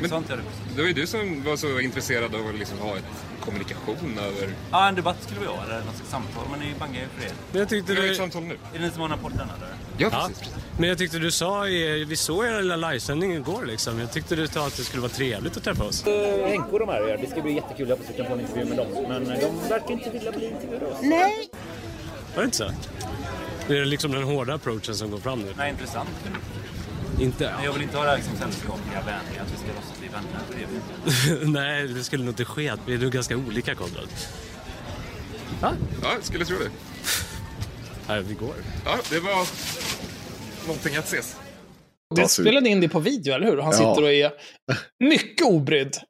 [0.02, 0.76] Men- inte jag det precis?
[0.76, 3.04] Det var ju du som var så intresserad av att liksom ha ett
[3.42, 4.54] kommunikation över...
[4.72, 7.34] Ja, en debatt skulle vi ha, eller något samtal, men ni bangar ju för det.
[7.52, 8.12] Men jag tyckte Vi har du...
[8.12, 8.54] ett samtal nu.
[8.74, 9.70] Är det ni som har den här podden eller?
[9.98, 10.40] Ja, precis.
[10.40, 10.56] precis.
[10.80, 14.00] Men jag tyckte du sa, i- vi såg er lilla livesändning igår liksom.
[14.00, 16.04] Jag tyckte du sa att det skulle vara trevligt att träffa oss.
[16.48, 17.90] Henke och de här, det ska bli jättekul.
[17.90, 18.88] Jag hoppas vi kan få en intervju med dem.
[19.08, 20.98] Men de verkar inte vilja bli intervjuade oss.
[22.36, 22.72] Var det inte så?
[23.68, 25.54] Det är liksom den hårda approachen som går fram nu.
[25.58, 26.10] Nej, intressant.
[27.20, 27.54] Inte?
[27.56, 30.08] Men jag vill inte ha det här liksom sällskapliga vänliga, att vi ska låtsas bli
[30.08, 30.40] vänner.
[30.48, 31.46] För det.
[31.52, 32.74] Nej, det skulle nog inte ske.
[32.86, 34.08] Vi är nog ganska olika Konrad.
[35.62, 35.74] Ja,
[36.04, 36.70] jag skulle tro det.
[38.08, 38.56] Nej, vi går.
[38.86, 39.48] Ja, det var
[40.68, 41.36] någonting att ses.
[42.16, 43.58] Du spelade in det på video, eller hur?
[43.58, 43.78] Han Ja.
[43.78, 44.32] sitter och är
[45.00, 45.98] mycket obrydd.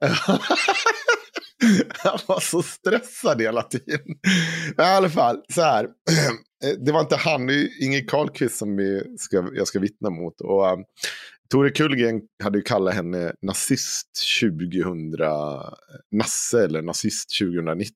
[1.88, 4.00] Han var så stressad hela tiden.
[4.76, 5.88] Men i alla fall, så här.
[6.78, 10.40] Det var inte han, det är Inge Carlqvist som vi ska, jag ska vittna mot.
[10.40, 10.84] Och, um,
[11.50, 14.08] Tore Kullgren hade ju kallat henne nazist
[14.40, 15.14] 2000,
[16.12, 17.94] Nasse eller nazist 2019.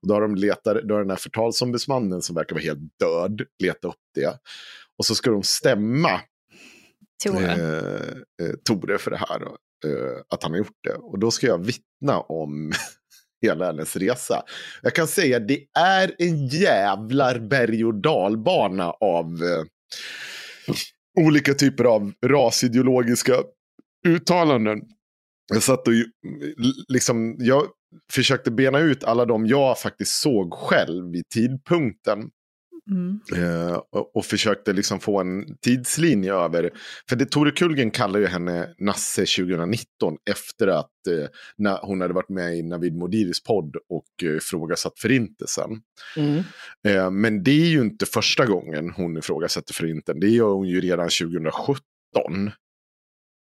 [0.00, 3.42] Och då har de letat, då har den här förtalsombudsmannen som verkar vara helt död
[3.62, 4.38] letat upp det.
[4.98, 6.20] Och så ska de stämma
[7.24, 7.44] Tore.
[7.44, 9.42] eh, eh, Tore för det här.
[9.84, 10.94] Eh, att han har gjort det.
[10.94, 12.72] Och då ska jag vittna om
[13.42, 14.42] hela hennes resa.
[14.82, 19.64] Jag kan säga att det är en jävlar berg och dalbana av eh,
[21.20, 23.34] olika typer av rasideologiska
[24.06, 24.80] uttalanden.
[25.52, 25.94] Jag satt och
[26.88, 27.66] liksom, jag
[28.12, 32.30] försökte bena ut alla de jag faktiskt såg själv vid tidpunkten.
[32.90, 33.20] Mm.
[33.36, 36.70] Eh, och, och försökte liksom få en tidslinje över.
[37.08, 42.14] För det, Tore Kullgren kallar ju henne Nasse 2019 efter att eh, när hon hade
[42.14, 45.70] varit med i Navid Modiris podd och eh, ifrågasatt förintelsen.
[46.16, 46.42] Mm.
[46.86, 50.20] Eh, men det är ju inte första gången hon ifrågasätter förintelsen.
[50.20, 51.80] Det gör hon ju redan 2017.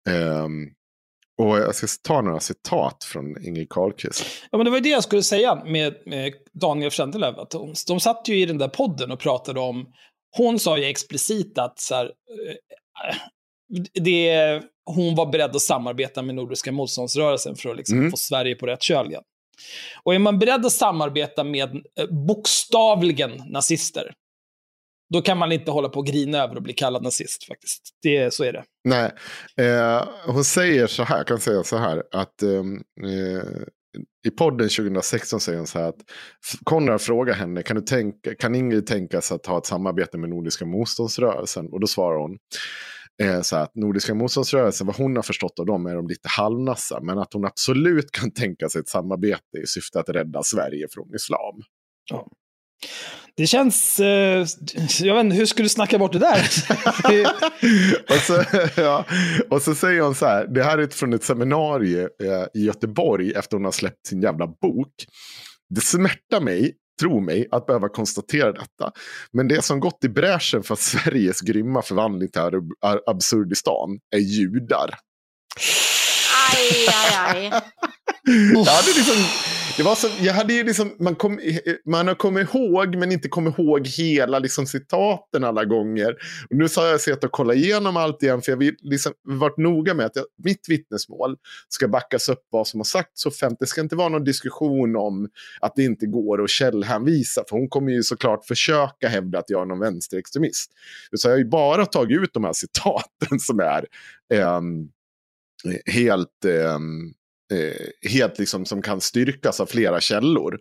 [0.08, 0.68] Ehm,
[1.38, 4.24] och jag ska ta några citat från Inge Carlqvist.
[4.50, 7.34] Ja, men det var det jag skulle säga med, med Daniel Frändelöv.
[7.50, 9.86] De, de satt ju i den där podden och pratade om...
[10.36, 13.16] Hon sa ju explicit att så här, eh,
[13.94, 18.10] det, hon var beredd att samarbeta med Nordiska motståndsrörelsen för att liksom Mm.
[18.10, 19.22] få Sverige på rätt köl igen.
[20.02, 24.12] Och är man beredd att samarbeta med eh, bokstavligen nazister,
[25.12, 27.82] då kan man inte hålla på och grina över att bli kallad nazist faktiskt.
[28.02, 28.64] Det, så är det.
[28.84, 29.12] Nej,
[29.56, 33.62] eh, hon säger så här, jag kan säga så här, att ehm, eh,
[34.26, 36.00] i podden 2016 säger hon så här att
[36.64, 40.30] Konrad frågar henne, kan, du tänka, kan Ingrid tänka sig att ha ett samarbete med
[40.30, 41.68] Nordiska motståndsrörelsen?
[41.72, 42.38] Och då svarar hon,
[43.22, 47.00] eh, så att Nordiska motståndsrörelsen, vad hon har förstått av dem är de lite halvnassa,
[47.02, 51.14] men att hon absolut kan tänka sig ett samarbete i syfte att rädda Sverige från
[51.14, 51.62] islam.
[52.10, 52.28] Ja.
[53.38, 54.00] Det känns...
[54.00, 54.46] Eh,
[55.00, 56.40] jag vet inte, hur skulle du snacka bort det där?
[58.10, 58.44] och, så,
[58.76, 59.04] ja,
[59.50, 63.32] och så säger hon så här, det här är från ett seminarium eh, i Göteborg
[63.32, 64.92] efter hon har släppt sin jävla bok.
[65.74, 68.92] Det smärtar mig, tro mig, att behöva konstatera detta.
[69.32, 72.40] Men det som gått i bräschen för Sveriges grymma förvandling till
[73.06, 74.94] Absurdistan är judar.
[76.52, 77.62] Aj, aj, aj.
[78.54, 79.16] Jag hade liksom,
[79.78, 81.40] det var så, jag hade ju liksom, man, kom,
[81.86, 86.16] man har kommit ihåg men inte kommit ihåg hela liksom, citaten alla gånger.
[86.50, 89.56] Och nu har jag sett och kollat igenom allt igen för jag har liksom, varit
[89.56, 91.36] noga med att jag, mitt vittnesmål
[91.68, 93.60] ska backas upp vad som har sagts offentligt.
[93.60, 95.28] Det ska inte vara någon diskussion om
[95.60, 97.44] att det inte går att källhänvisa.
[97.48, 100.72] För hon kommer ju såklart försöka hävda att jag är någon vänsterextremist.
[101.16, 103.86] Så jag har ju bara tagit ut de här citaten som är
[104.32, 104.60] eh,
[105.86, 106.44] helt...
[106.44, 106.78] Eh,
[107.52, 110.58] eh, helt liksom som kan styrkas av flera källor.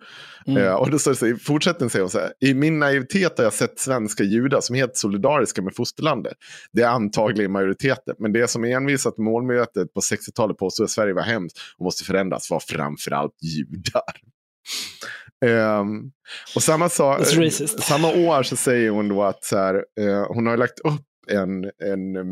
[0.47, 0.63] Mm.
[0.63, 3.37] Eh, och då står det så, i fortsättningen säger hon så här, i min naivitet
[3.37, 6.33] har jag sett svenska judar som är helt solidariska med fosterlandet.
[6.71, 11.23] Det är antagligen majoriteten, men det som envisat målmedvetet på 60-talet påstod att Sverige var
[11.23, 14.21] hemskt och måste förändras var framförallt judar.
[15.45, 16.11] Ehm,
[16.55, 17.23] och samma, sa,
[17.79, 22.15] samma år så säger hon då att här, eh, hon har lagt upp en, en,
[22.15, 22.23] eh,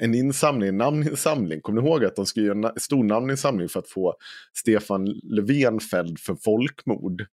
[0.00, 1.60] en insamling, en namninsamling.
[1.60, 4.14] Kommer ni ihåg att de skulle göra en stor namninsamling för att få
[4.58, 7.26] Stefan Löfven fälld för folkmord?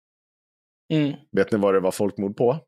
[0.93, 1.13] Mm.
[1.33, 2.61] Vet ni vad det var folkmord på?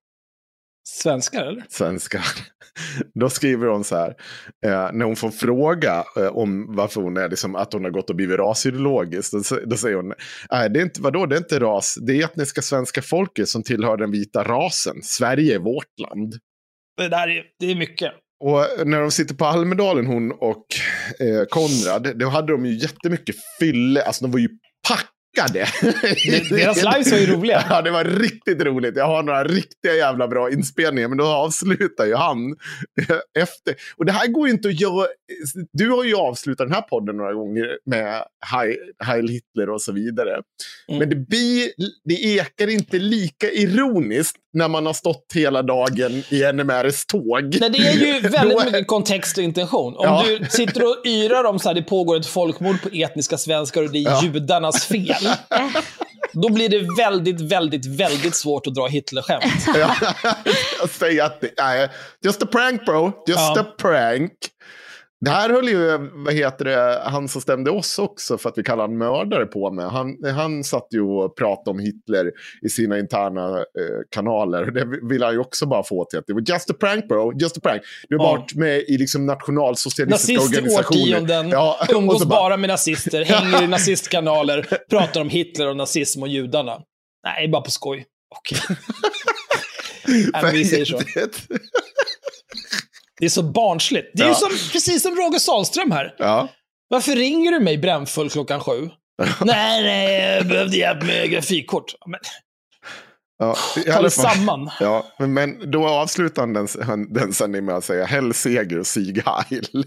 [0.89, 1.65] Svenskar eller?
[1.69, 2.25] Svenskar.
[3.15, 4.09] Då skriver hon så här,
[4.67, 8.11] eh, när hon får fråga eh, om varför hon är, liksom, att hon har gått
[8.11, 10.15] och blivit rasideologisk, då, då säger hon,
[10.51, 13.63] nej det är inte, vadå, det är inte ras, det är etniska svenska folket som
[13.63, 15.03] tillhör den vita rasen.
[15.03, 16.35] Sverige är vårt land.
[16.97, 18.13] Det där är, det är mycket.
[18.44, 20.66] Och när de sitter på Almedalen, hon och
[21.20, 24.49] eh, Konrad, då hade de ju jättemycket fylle, alltså de var ju
[24.88, 25.66] pack packade.
[26.51, 27.64] Deras lives var ju roliga.
[27.70, 28.96] Ja, det var riktigt roligt.
[28.96, 32.38] Jag har några riktiga jävla bra inspelningar, men då avslutar ju han
[33.38, 33.75] efter.
[33.96, 35.07] Och det här går ju inte att göra.
[35.72, 38.22] Du har ju avslutat den här podden några gånger med
[39.05, 40.31] Heil, Hitler och så vidare.
[40.88, 40.99] Mm.
[40.99, 41.68] Men det, blir,
[42.05, 47.57] det ekar inte lika ironiskt när man har stått hela dagen i NMRs tåg.
[47.61, 49.96] Nej, det är ju väldigt mycket kontext och intention.
[49.96, 50.25] Om Ja.
[50.40, 53.90] du sitter och yrar om så här, det pågår ett folkmord på etniska svenskar och
[53.92, 54.20] det är Ja.
[54.25, 55.26] judarnas fel.
[56.33, 59.67] Då blir det väldigt, väldigt, väldigt svårt att dra Hitler-skämt.
[59.75, 59.95] Ja,
[60.81, 61.91] jag säger att det är
[62.25, 63.61] just a prank bro, just Ja.
[63.61, 64.33] a prank.
[65.27, 68.62] Det här höll ju, vad heter det, han som stämde oss också för att vi
[68.62, 69.91] kallar han mördare på med.
[69.91, 72.31] Han, han satt ju och pratade om Hitler
[72.62, 73.65] i sina interna eh,
[74.11, 74.65] kanaler.
[74.71, 77.33] Det ville han ju också bara få till att det var just a prank bro,
[77.41, 77.83] just a prank.
[78.09, 78.31] Du har Ja.
[78.37, 81.03] varit med i liksom nationalsocialistiska Nazist i organisationer.
[81.17, 86.23] årtionden, Ja, umgås så bara med nazister, hänger i nazistkanaler, pratar om Hitler och nazism
[86.23, 86.79] och judarna.
[87.25, 88.05] Nej, bara på skoj.
[88.37, 88.59] Okej.
[90.33, 91.01] Nej, men vi säger så.
[93.20, 94.11] Det är så barnsligt.
[94.14, 94.35] Det är ju Ja.
[94.35, 96.14] som, precis som Roger Sahlström här.
[96.18, 96.48] Ja.
[96.88, 98.90] Varför ringer du mig brännfull klockan sju?
[99.44, 101.94] nej, nej, jag behövde hjälp med grafikkort.
[102.07, 102.20] Men,
[103.38, 104.70] Ja, ta samman.
[104.81, 109.85] Ja, men, då avslutar den, den sändningen med att säga Hell seger Sieg Heil.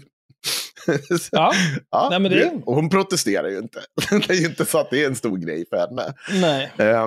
[1.32, 1.52] Ja,
[1.90, 3.80] Ja, Nej, men det- Och hon protesterar ju inte.
[4.10, 6.14] det är ju inte så att det är en stor grej för henne.
[6.40, 6.70] nej.
[6.78, 7.06] Eh,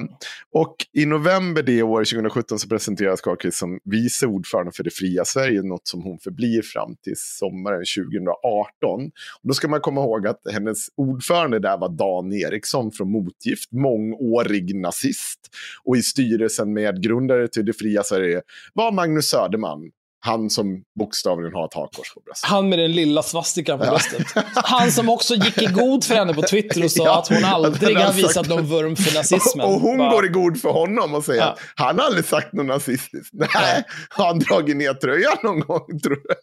[0.53, 5.25] och i november det år, 2017, så presenteras Carlqvist som vice ordförande för det fria
[5.25, 9.05] Sverige, något som hon förblir fram till sommaren 2018.
[9.41, 13.71] Och då ska man komma ihåg att hennes ordförande där var Dan Eriksson från Motgift,
[13.71, 15.39] mångårig nazist.
[15.83, 18.41] Och i styrelsen med grundare till det fria Sverige
[18.73, 19.91] var Magnus Söderman,
[20.25, 22.49] han som bokstavligen har ett hakkors på bröstet.
[22.49, 23.89] Han med den lilla svastikan på Ja.
[23.89, 24.27] bröstet.
[24.55, 27.45] Han som också gick i god för henne på Twitter och sa Ja, att hon
[27.45, 29.65] aldrig har sagt- visat någon vurm för nazismen.
[29.65, 31.47] Och, och hon Bara, går i god för honom och säger Ja.
[31.47, 33.29] att han har aldrig sagt något nazistiskt.
[33.33, 36.38] Nej, har han dragit ner tröjan någon gång tror jag.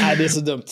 [0.00, 0.62] Nej, det är så dumt.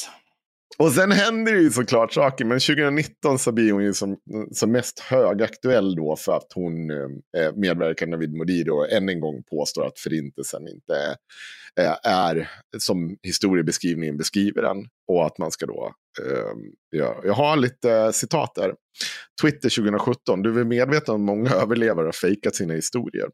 [0.82, 4.16] Och sen händer det ju såklart saker, men 2019 så blir hon ju som,
[4.52, 9.20] som mest högaktuell då för att hon eh, eh medverkar Navid Modiri då än en
[9.20, 11.16] gång påstår att förintelsen inte
[11.80, 14.76] eh, är som historiebeskrivningen beskriver den.
[15.08, 16.52] Och att man ska då, eh,
[16.90, 18.74] ja, jag har lite citat där.
[19.42, 23.28] Twitter 2017, du är medveten om att många överlevare har fejkat sina historier.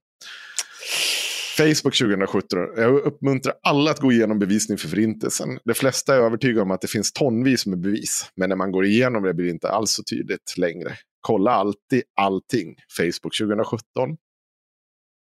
[1.57, 2.59] Facebook 2017.
[2.77, 5.59] Jag uppmuntrar alla att gå igenom bevisning för förintelsen.
[5.65, 8.31] De flesta är övertygade om att det finns tonvis med bevis.
[8.37, 10.93] Men när man går igenom det blir det inte alls så tydligt längre.
[11.21, 12.75] Kolla alltid allting.
[12.97, 14.17] Facebook 2017.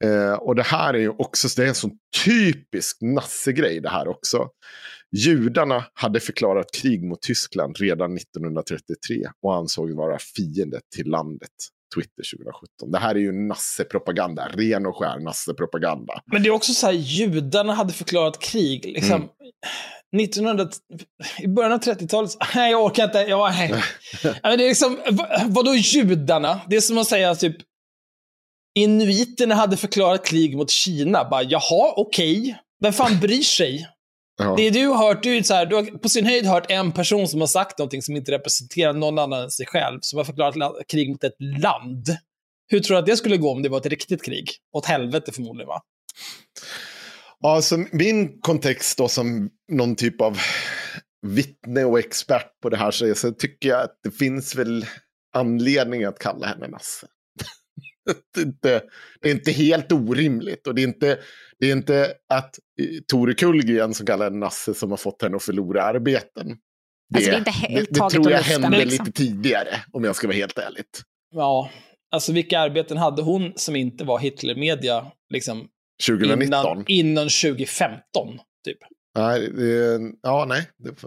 [0.05, 4.09] Eh, och det här är ju också det är en sån typisk Nasse-grej det här
[4.09, 4.49] också.
[5.17, 11.51] Judarna hade förklarat krig mot Tyskland redan 1933 och ansågs vara fiende till landet.
[11.95, 12.91] Twitter 2017.
[12.93, 16.23] Det här är ju Nasse-propaganda, ren och skär Nasse-propaganda.
[16.33, 18.85] Men det är också så här, judarna hade förklarat krig.
[18.85, 19.29] Liksom, Mm.
[20.23, 20.69] 1900,
[21.39, 23.19] I början av 30-talet, nej jag orkar inte.
[23.19, 23.75] Jag, nej.
[24.43, 26.61] Men det är liksom, vad, vadå judarna?
[26.69, 27.57] Det är som att säga typ,
[28.79, 31.29] inuiterna hade förklarat krig mot Kina.
[31.31, 32.59] Bara, jaha, okej.
[32.81, 33.89] Vem fan bryr sig?
[34.39, 34.55] Ja.
[34.57, 37.29] Det du har hört, du, så här, du har på sin höjd hört en person
[37.29, 40.57] som har sagt någonting som inte representerar någon annan än sig själv, som har förklarat
[40.57, 42.07] la- krig mot ett land.
[42.71, 44.51] Hur tror du att det skulle gå om det var ett riktigt krig?
[44.73, 45.81] Åt helvete förmodligen, va?
[47.41, 50.39] Ja, så min kontext då som någon typ av
[51.27, 54.87] vittne och expert på det här så, så tycker jag att det finns väl
[55.35, 57.07] anledning att kalla henne Nasse.
[58.35, 58.83] det, är inte,
[59.21, 61.19] det är inte helt orimligt och det är inte,
[61.59, 65.43] det är inte att eh, Tore Kullgren som kallar Nasse som har fått henne att
[65.43, 66.47] förlora arbeten.
[67.11, 69.07] Det, Alltså, det är inte helt det, det tror jag hände liksom.
[69.07, 71.03] lite tidigare om jag ska vara helt ärligt.
[71.35, 71.71] Ja,
[72.11, 75.69] alltså vilka arbeten hade hon som inte var Hitlermedia liksom,
[76.07, 76.49] 2019.
[76.49, 78.39] innan, innan 2015?
[78.65, 78.79] Typ.
[79.19, 80.69] Nej, det, ja, nej.
[80.79, 80.91] Det,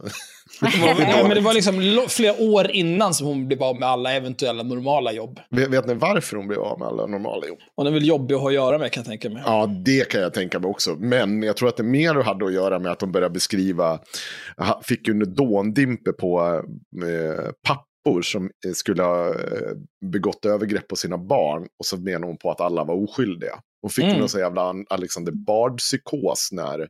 [0.62, 3.90] Det var, ja, men det var liksom flera år innan som hon blev av med
[3.90, 5.40] alla eventuella normala jobb.
[5.50, 7.58] vet, vet ni varför hon blev av med alla normala jobb?
[7.76, 9.44] Hon är väl jobbig att ha att göra med kan jag tänka mig.
[9.46, 10.96] Ja, det kan jag tänka mig också.
[11.00, 14.00] Men jag tror att det mer hade att göra med att de började beskriva,
[14.84, 16.40] fick ju en dåndimpe på
[17.06, 19.34] eh, pappor som eh, skulle ha eh,
[20.12, 21.62] begått övergrepp på sina barn.
[21.80, 23.60] Och så menar hon på att alla var oskyldiga.
[23.82, 24.20] Hon fick Mm.
[24.20, 26.88] någon så jävla An- Alexander Bard-psykos när...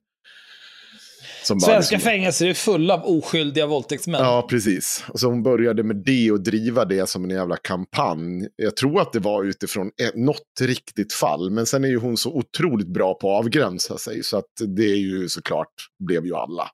[1.44, 4.22] Som bara Svenska liksom- fängelser är fulla av oskyldiga våldtäktsmän.
[4.22, 5.04] Ja, precis.
[5.08, 8.48] Och så hon började med det och driva det som en jävla kampanj.
[8.56, 11.50] Jag tror att det var utifrån ett, något riktigt fall.
[11.52, 14.24] Men sen är ju hon så otroligt bra på att avgränsa sig.
[14.24, 15.74] Så att det är ju såklart,
[16.08, 16.70] blev ju alla.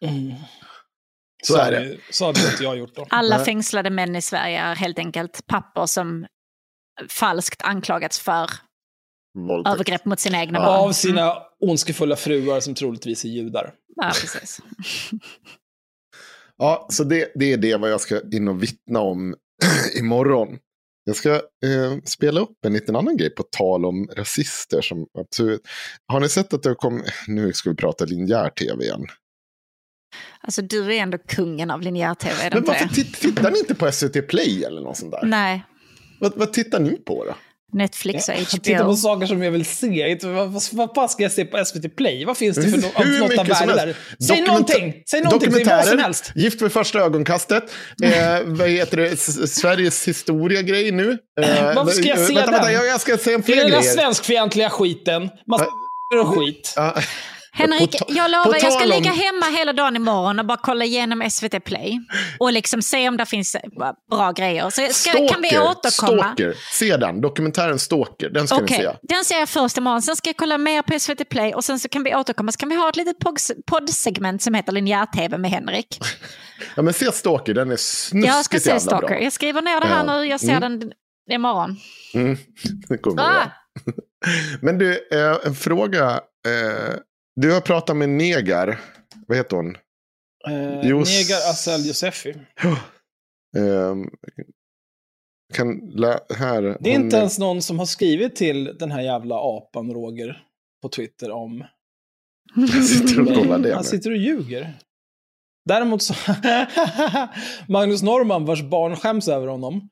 [0.00, 0.32] Mm.
[1.42, 1.96] Så är det.
[2.10, 3.06] Så hade inte jag gjort då.
[3.10, 6.26] Alla fängslade män i Sverige är helt enkelt pappor som
[7.08, 8.50] falskt anklagats för
[9.34, 9.74] Våldtäkt.
[9.74, 10.88] övergrepp mot sina egna barn.
[10.88, 13.74] Av sina ondskefulla fruar som troligtvis är judar.
[13.96, 14.60] Ja, precis.
[16.56, 19.34] Ja, så det, det är det vad jag ska in och vittna om
[19.98, 20.58] imorgon.
[21.04, 24.82] Jag ska eh, spela upp en liten annan grej på tal om rasister.
[24.82, 25.60] Som absolut...
[26.06, 27.02] Har ni sett att det kom...
[27.28, 29.06] Nu ska vi prata linjär tv igen.
[30.40, 32.88] Alltså du är ändå kungen av linjär-tv, är det Men inte varför
[33.20, 35.22] tittar ni inte på SVT Play eller något sånt där?
[35.24, 35.64] Nej,
[36.20, 37.34] Vad, vad tittar ni på då?
[37.74, 38.96] Netflix och Jag tittar på HBO.
[38.96, 40.18] saker som jag vill se.
[40.22, 42.24] Vad, vad, vad ska jag se på SVT Play?
[42.24, 43.76] Vad finns det för no- helst.
[43.76, 43.96] där?
[44.26, 44.94] Säg någonting!
[45.10, 46.32] Säg någonting, säg vad som helst.
[46.34, 47.64] Gift vid första ögonkastet.
[48.02, 48.10] Eh,
[48.44, 49.06] vad heter det?
[49.06, 51.18] S- Sveriges historia-grej nu.
[51.40, 52.50] Eh, Varför ska jag se vänta, den?
[52.52, 53.92] Vänta, jag, jag ska se en Det är fler den där grejer.
[53.94, 55.30] svenskfientliga skiten.
[55.46, 55.66] Massa
[56.20, 56.74] och skit.
[57.56, 61.64] Henrik, jag lovar, jag ska ligga hemma hela dagen imorgon och bara kolla igenom SVT
[61.64, 62.00] Play.
[62.38, 63.56] Och liksom se om det finns
[64.10, 64.70] bra grejer.
[64.70, 66.22] Så ska, kan vi återkomma?
[66.22, 66.54] Stalker.
[66.72, 67.20] Se den.
[67.20, 68.30] Dokumentären Stalker.
[68.30, 68.90] Den ska Okej, ni se.
[69.02, 70.02] den ser jag först imorgon.
[70.02, 72.52] Sen ska jag kolla mer på SVT Play och sen så kan vi återkomma.
[72.52, 73.16] Så kan vi ha ett litet
[73.66, 75.98] poddsegment som heter linjär-tv med Henrik.
[76.76, 77.54] Ja, men se Stalker.
[77.54, 79.08] Den är snuskigt Jag ska se Stalker.
[79.08, 79.20] bra.
[79.20, 80.16] Jag skriver ner det här Ja.
[80.16, 80.24] nu.
[80.26, 80.78] Jag ser Mm.
[80.80, 80.92] den
[81.32, 81.76] imorgon.
[82.14, 82.36] Mm.
[82.88, 83.50] Det kommer Ah!
[84.62, 86.20] Men du, eh, en fråga.
[87.36, 88.80] Du har pratat med Negar.
[89.26, 89.76] Vad heter hon?
[90.48, 92.34] Eh, Jos- Negar Assel Josefi.
[93.56, 93.94] Eh,
[95.54, 96.62] kan lä- här.
[96.62, 100.42] Det är hon- inte ens någon som har skrivit till den här jävla apan Roger
[100.82, 101.64] på Twitter om...
[102.88, 103.74] Sitter och kollar det.
[103.74, 104.78] Han sitter och ljuger.
[105.68, 106.14] Däremot så...
[107.68, 109.88] Magnus Norman, vars barn skäms över honom.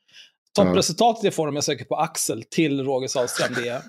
[0.55, 3.83] Toppresultatet jag får om jag söker på Axel till Roger Sahlström, det är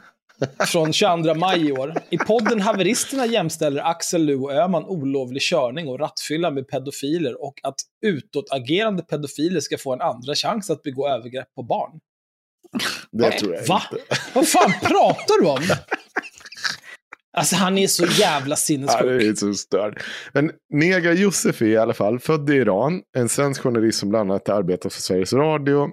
[0.68, 1.94] från 22 maj i år.
[2.10, 7.54] I podden Haveristerna jämställer Axel Lu och Öhman olovlig körning och rattfylla med pedofiler och
[7.64, 7.76] att
[8.06, 12.00] utåtagerande pedofiler ska få en andra chans att begå övergrepp på barn.
[13.12, 13.82] Det tror jag Va?
[13.92, 14.04] inte.
[14.34, 15.62] Vad fan pratar du om?
[17.38, 19.02] Alltså han är så jävla Ja, sinnessjuk.
[19.22, 20.02] det är så störd.
[20.34, 23.02] Men Negar Josefi i alla fall, född i Iran.
[23.18, 25.90] En svensk journalist som bland annat arbetar för Sveriges Radio.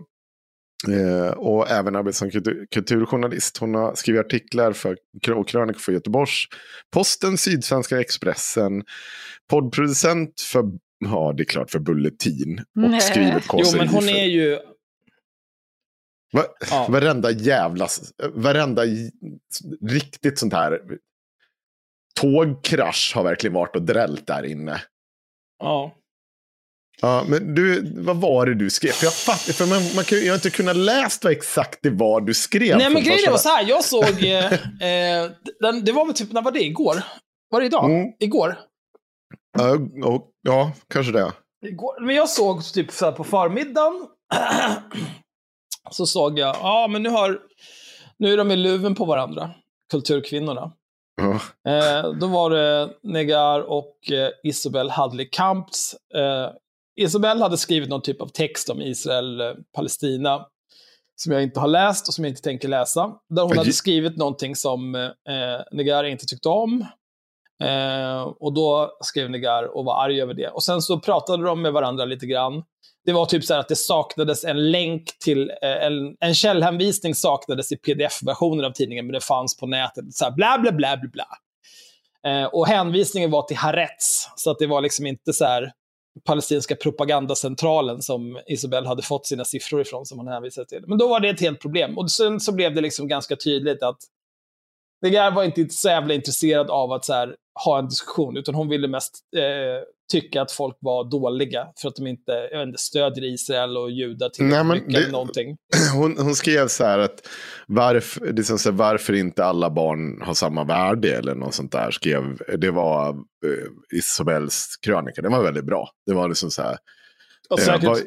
[0.88, 3.57] Eh, och även arbetar som kultur, kulturjournalist.
[3.59, 4.96] Hon har skrivit artiklar för,
[5.37, 6.44] och krönikor för Göteborgs
[6.92, 8.85] Posten, Sydsvenska Expressen.
[9.50, 10.65] Poddproducent för,
[10.98, 12.59] ja det är klart för Bulletin.
[12.59, 13.00] Och Nej.
[13.00, 14.59] skriver Jo, kåseri men hon för- är ju...
[16.33, 16.87] Va, Ja.
[16.90, 17.88] Varenda jävla,
[18.35, 18.83] varenda
[19.88, 20.81] riktigt sånt här
[22.21, 24.81] tågkrasch har verkligen varit och drällt där inne.
[25.59, 25.96] Ja.
[27.03, 28.90] Ja, men du, vad var det du skrev?
[28.90, 31.90] För jag, fatt, för man, man kan, jag har inte kunnat läsa vad exakt det
[31.90, 32.77] var du skrev.
[32.79, 34.53] Nej, men grejen var så här, jag såg, eh,
[35.23, 35.31] eh,
[35.61, 36.65] den, det var väl typ, när var det?
[36.65, 37.03] Igår?
[37.51, 37.85] Var det idag?
[37.90, 38.07] Mm.
[38.21, 38.59] Igår?
[39.59, 39.71] Ja,
[40.09, 41.33] och- ja, kanske det.
[41.67, 42.07] Igår.
[42.07, 44.07] Men jag såg typ så här på förmiddagen,
[45.90, 47.38] så såg jag, ja men nu har,
[48.19, 49.51] nu är de i luven på varandra,
[49.90, 50.73] kulturkvinnorna.
[51.23, 51.33] Ja.
[51.73, 55.94] Eh, då var det Negar och eh, Isabel Hadley Kamps.
[56.15, 56.51] Eh,
[57.03, 60.46] Isabel hade skrivit någon typ av text om Israel-Palestina
[61.17, 63.13] som jag inte har läst och som jag inte tänker läsa.
[63.29, 65.11] Där hon hade skrivit någonting som eh,
[65.73, 66.87] Negar inte tyckte om.
[67.63, 70.48] Eh, och då skrev Negar och var arg över det.
[70.48, 72.63] Och sen så pratade de med varandra lite grann.
[73.05, 77.15] Det var typ så här att det saknades en länk till, eh, en, en källhänvisning
[77.15, 80.05] saknades i pdf-versionen av tidningen, men det fanns på nätet.
[80.11, 81.27] Så här bla, bla, bla, bla, bla.
[82.27, 85.73] Eh, och hänvisningen var till Haaretz, så att det var liksom inte så här
[86.25, 90.85] palestinska propagandacentralen som Isabel hade fått sina siffror ifrån, som hon hänvisade till.
[90.87, 91.98] Men då var det ett helt problem.
[91.98, 93.98] Och sen så blev det liksom ganska tydligt att
[95.02, 98.68] Negar var inte så jävla intresserad av att så här, ha en diskussion, utan hon
[98.68, 103.25] ville mest eh, tycka att folk var dåliga för att de inte, jag inte stödjer
[103.25, 105.56] Israel och judar Nej, tillräckligt men mycket det- eller någonting.
[105.96, 107.27] Hon, hon skrev så här att
[107.67, 111.90] varför, liksom så här, varför inte alla barn har samma värde eller något sånt där.
[111.90, 112.23] Skrev,
[112.58, 115.90] det var eh, Isabels krönika, den var väldigt bra.
[116.06, 116.79] Det var liksom så här.
[117.50, 117.98] Och eh, var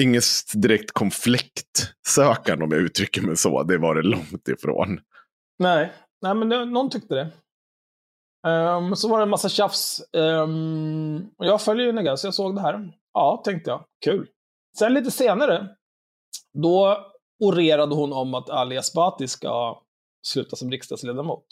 [0.00, 3.62] inget direkt konfliktsökande om jag uttrycker mig så.
[3.62, 5.00] Det var det långt ifrån.
[5.58, 5.92] Nej,
[6.22, 7.28] nej men det, någon tyckte det.
[8.46, 10.02] Um, så var det en massa tjafs.
[10.12, 12.92] Um, och jag följer ju Negar, så jag såg det här.
[13.12, 13.84] Ja, tänkte jag.
[14.04, 14.28] Kul.
[14.78, 15.68] Sen lite senare,
[16.62, 16.98] då
[17.40, 19.82] orerade hon om att Ali Esbati ska
[20.26, 21.46] sluta som riksdagsledamot.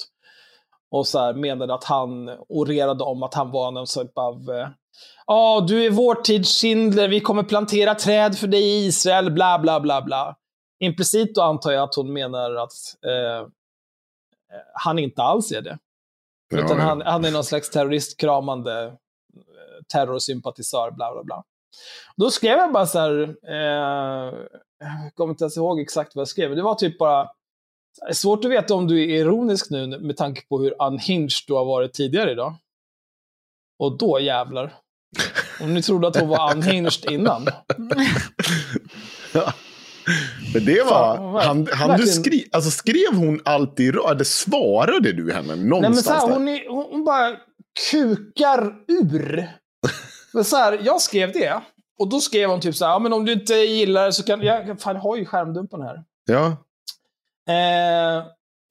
[0.90, 4.68] Och så här menade att han orerade om att han var någon typ av eh,
[5.26, 9.58] Ja, du är vår tids Schindler, vi kommer plantera träd för dig i Israel, bla
[9.58, 10.36] bla bla bla.
[10.80, 12.72] Implicit då antar jag att hon menar att
[13.06, 13.46] eh, eh
[14.74, 15.78] han inte alls är det.
[16.48, 16.84] Ja, Utan ja.
[16.84, 18.92] han, han är någon slags terroristkramande eh,
[19.92, 21.44] terrorsympatisör, bla bla bla.
[22.16, 24.34] Då skrev jag bara så här, eh,
[24.78, 27.24] jag kommer inte ens ihåg exakt vad jag skrev, det var typ bara,
[28.00, 31.30] det är svårt att veta om du är ironisk nu med tanke på hur unhinged
[31.46, 32.54] du har varit tidigare idag.
[33.78, 34.74] Och då jävlar.
[35.60, 37.46] Om ni trodde att hon var unhinged innan.
[40.54, 45.32] Men det var, Fan, han, han du skri, alltså skrev hon alltid, eller svarade du
[45.32, 47.36] henne Nej, men någonstans så här, hon, är, hon, hon bara
[47.90, 49.48] kukar ur.
[50.32, 51.60] Men så här, jag skrev det.
[51.98, 54.22] Och då skrev hon typ så här, ja, men om du inte gillar det så
[54.22, 54.42] kan...
[54.42, 56.04] Jag, fan, jag har ju skärmdumpen här.
[56.26, 56.56] Ja,
[57.48, 58.24] Eh,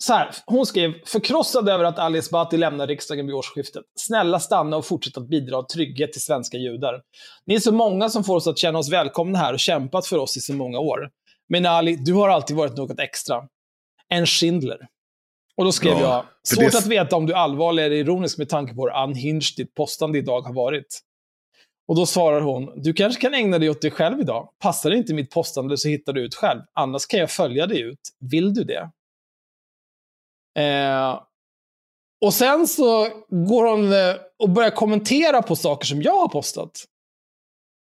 [0.03, 3.83] så här, hon skrev, förkrossad över att Ali Esbati lämnar riksdagen vid årsskiftet.
[3.95, 7.01] Snälla stanna och fortsätt att bidra trygghet till svenska judar.
[7.45, 10.17] Ni är så många som får oss att känna oss välkomna här och kämpat för
[10.17, 11.09] oss i så många år.
[11.49, 13.47] Men Ali, du har alltid varit något extra.
[14.09, 14.87] En Schindler.
[15.57, 16.25] Och då skrev Ja, jag,
[16.57, 19.55] svårt det- att veta om du är allvarlig eller ironisk med tanke på hur unhinged
[19.57, 20.99] ditt postande idag har varit.
[21.87, 24.49] Och då svarar hon, du kanske kan ägna dig åt dig själv idag.
[24.59, 26.61] Passar det inte mitt postande så hittar du ut själv.
[26.73, 27.99] Annars kan jag följa dig ut.
[28.19, 28.89] Vill du det?
[30.63, 31.21] Eh,
[32.25, 36.85] och sen så går hon eh, och börjar kommentera på saker som jag har postat.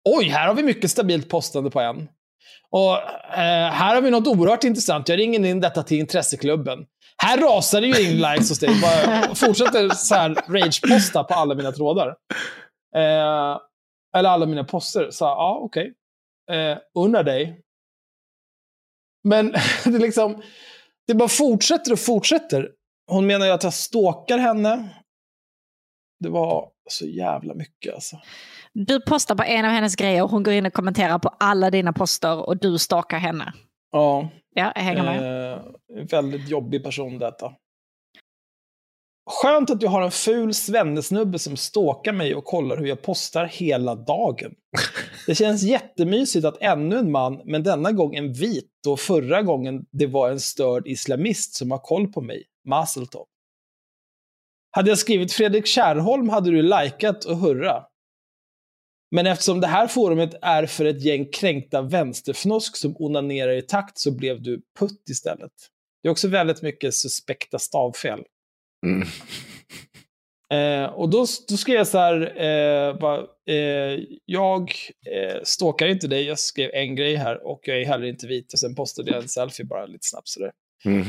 [0.09, 2.09] Oj, här har vi mycket stabilt postande på en.
[2.71, 2.93] Och
[3.37, 5.09] eh, här har vi något oerhört intressant.
[5.09, 6.85] Jag ringer in detta till intresseklubben.
[7.23, 8.81] Här rasar det ju in likes hos dig.
[8.81, 12.07] Bara fortsätter så här rage-posta på alla mina trådar.
[12.95, 13.59] Eh,
[14.17, 15.11] eller alla mina poster.
[15.11, 15.93] Så ja, okej.
[16.51, 17.61] Eh, unnar dig.
[19.23, 19.53] Men
[19.83, 20.41] det liksom,
[21.07, 22.71] det bara fortsätter och fortsätter.
[23.11, 24.89] Hon menar ju att jag stalkar henne.
[26.19, 28.17] Det var så jävla mycket alltså.
[28.73, 31.69] Du postar på en av hennes grejer och hon går in och kommenterar på alla
[31.69, 33.53] dina poster och du stakar henne.
[33.91, 34.29] Ja.
[34.55, 35.53] Ja, jag hänger med.
[35.53, 35.59] Eh,
[36.11, 37.53] väldigt jobbig person detta.
[39.29, 43.45] Skönt att du har en ful svennesnubbe som stalkar mig och kollar hur jag postar
[43.45, 44.53] hela dagen.
[45.27, 49.85] Det känns jättemysigt att ännu en man, men denna gång en vit, och förra gången
[49.91, 52.43] det var en störd islamist som har koll på mig.
[52.65, 53.25] Mazeltov.
[54.77, 57.83] Hade jag skrivit Fredrik Kärrholm hade du likat och hurra.
[59.11, 63.99] Men eftersom det här forumet är för ett gäng kränkta vänsterfnosk som onanerar i takt
[63.99, 65.51] så blev du putt istället.
[66.03, 68.23] Det är också väldigt mycket suspekta stavfel.
[68.85, 69.07] Mm.
[70.53, 73.17] Eh, och då, då skrev jag så här, eh, bara,
[73.49, 74.73] eh, jag
[75.11, 78.53] eh, stalkar inte dig, jag skrev en grej här och jag är heller inte vit.
[78.53, 80.51] Och sen postade jag en selfie bara lite snabbt sådär.
[80.85, 81.05] Mm.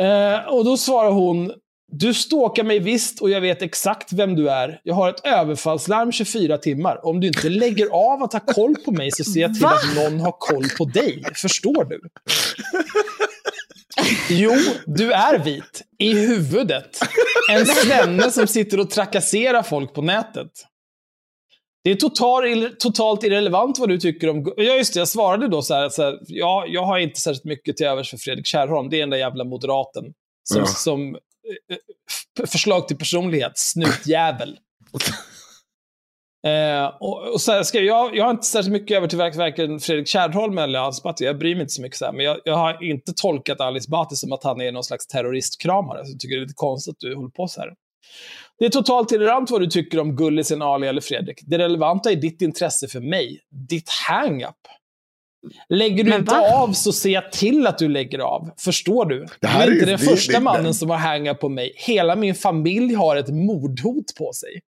[0.00, 1.52] Eh, och då svarar hon,
[1.92, 4.80] Du stalkar mig visst och jag vet exakt vem du är.
[4.84, 7.06] Jag har ett överfallslarm 24 timmar.
[7.06, 9.70] Om du inte lägger av att ha koll på mig så ser jag till Va?
[9.70, 11.22] att någon har koll på dig.
[11.34, 12.00] Förstår du?
[14.30, 14.52] Jo,
[14.86, 15.82] du är vit.
[15.98, 16.98] I huvudet.
[17.50, 20.50] En svenne som sitter och trakasserar folk på nätet.
[21.84, 24.52] Det är total, totalt irrelevant vad du tycker om...
[24.56, 24.98] Ja, just det.
[25.00, 28.10] Jag svarade då så här, så här ja, jag har inte särskilt mycket till övers
[28.10, 28.90] för Fredrik Kärrholm.
[28.90, 30.04] Det är den där jävla moderaten.
[30.44, 30.66] Som, Ja.
[30.66, 31.16] som
[32.46, 34.58] förslag till personlighet, snutjävel.
[36.46, 39.80] Eh, och, och så här, ska jag, jag har inte särskilt mycket över till varken
[39.80, 41.24] Fredrik Kärrholm eller Alice Bhatti.
[41.24, 41.98] Jag bryr mig inte så mycket.
[41.98, 44.84] Så här, men jag, jag har inte tolkat Alice Bhatti som att han är någon
[44.84, 46.04] slags terroristkramare.
[46.04, 47.74] Så jag tycker det är lite konstigt att du håller på så här.
[48.58, 51.40] Det är totalt irrelevant vad du tycker om Gullisen, Ali eller Fredrik.
[51.42, 53.40] Det relevanta är ditt intresse för mig.
[53.68, 54.56] Ditt hang-up.
[55.68, 56.54] Lägger du Men inte va?
[56.54, 58.50] av så ser jag till att du lägger av.
[58.58, 59.26] Förstår du?
[59.40, 61.72] Du här är är inte den det- första det- mannen som har hang-up på mig.
[61.76, 64.60] Hela min familj har ett mordhot på sig.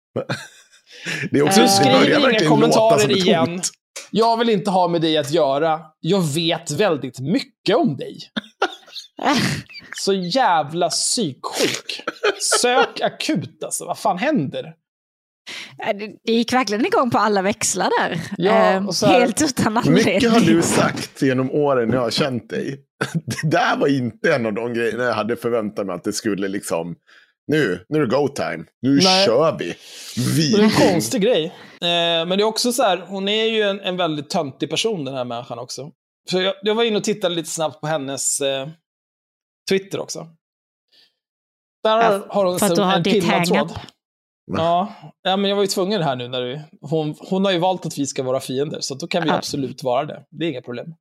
[1.32, 3.62] Det är också, Du det skriver inga kommentarer igen.
[4.12, 5.80] Jag vill inte ha med dig att göra.
[6.00, 8.18] Jag vet väldigt mycket om dig.
[9.98, 12.04] Så jävla psyksjuk.
[12.62, 13.86] Sök akut alltså.
[13.86, 14.74] Vad fan händer?
[15.78, 18.22] Äh, Det gick verkligen igång på alla växlar där.
[18.38, 20.14] Ja, Eh, och så här- Helt utan anledning.
[20.14, 22.80] Mycket har du sagt genom åren jag har känt dig.
[23.14, 26.48] Det där var inte en av de grejerna jag hade förväntat mig att det skulle
[26.48, 26.96] liksom...
[27.48, 28.64] Nu, nu är det go time.
[28.82, 29.26] Nu Nej.
[29.26, 29.76] kör vi.
[30.36, 30.52] vi.
[30.52, 31.46] Det är en konstig grej.
[31.82, 35.06] Eh, men det är också så här, hon är ju en, en väldigt töntig person
[35.06, 35.92] den här människan också.
[36.30, 38.68] För jag, jag var inne och tittade lite snabbt på hennes eh,
[39.70, 40.28] Twitter också.
[41.84, 43.80] Där har, Ja, har hon en ditt pinnad tråd.
[44.60, 47.60] Ja, ja, men jag var ju tvungen här nu när du, hon, hon har ju
[47.60, 50.24] valt att vi ska vara fiender, så då kan vi absolut vara det.
[50.30, 50.94] Det är inga problem.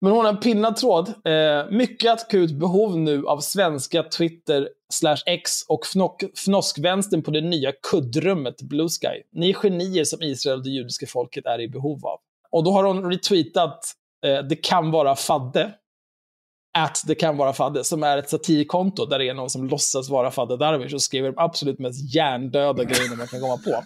[0.00, 1.08] Men hon har en pinnad tråd.
[1.08, 7.40] Eh, mycket akut behov nu av svenska Twitter slash X och fnock, fnoskvänstern på det
[7.40, 9.22] nya kuddrummet Blue Sky.
[9.32, 12.18] Ni är genier som Israel och det judiska folket är i behov av.
[12.50, 13.80] Och då har hon retweetat
[14.26, 15.72] eh, Det kan vara Fadde.
[16.78, 20.08] Att det kan vara Fadde, som är ett satirkonto där det är någon som låtsas
[20.08, 23.84] vara Fadde Darwish och skriver de absolut mest hjärndöda grejerna man kan komma på.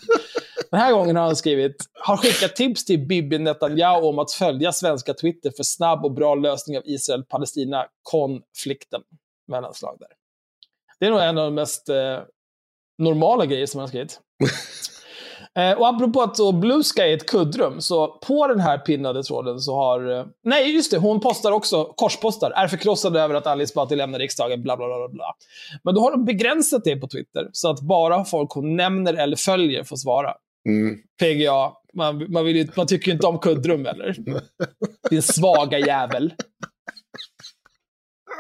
[0.70, 4.72] Den här gången har han skrivit, har skickat tips till Bibi Netanyahu om att följa
[4.72, 9.01] svenska Twitter för snabb och bra lösning av Israel-Palestina-konflikten.
[9.49, 10.09] Mellanslag där.
[11.01, 12.18] Det är nog en av de mest eh,
[12.99, 14.20] normala grejer som han har skrivit.
[15.59, 19.22] Eh, och apropå att så Blue Sky är ett kuddrum, så på den här pinnade
[19.22, 20.18] tråden så har...
[20.18, 24.18] Eh, nej, just det, hon postar också, korspostar, är förkrossad över att Alice Bhatti lämnar
[24.18, 25.09] riksdagen, bla bla bla.
[25.09, 25.34] bla.
[25.84, 29.36] Men då har de begränsat det på Twitter, så att bara folk hon nämner eller
[29.36, 30.34] följer får svara.
[30.68, 30.98] Mm.
[31.20, 34.16] PGA, man, man, ju, man tycker ju inte om kuddrum, eller?
[35.11, 36.34] Din svaga jävel.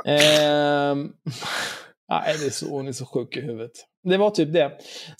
[0.06, 1.12] Ehm,
[2.08, 3.72] nej, det är så, hon är så sjuk i huvudet.
[4.04, 4.72] Det var typ det.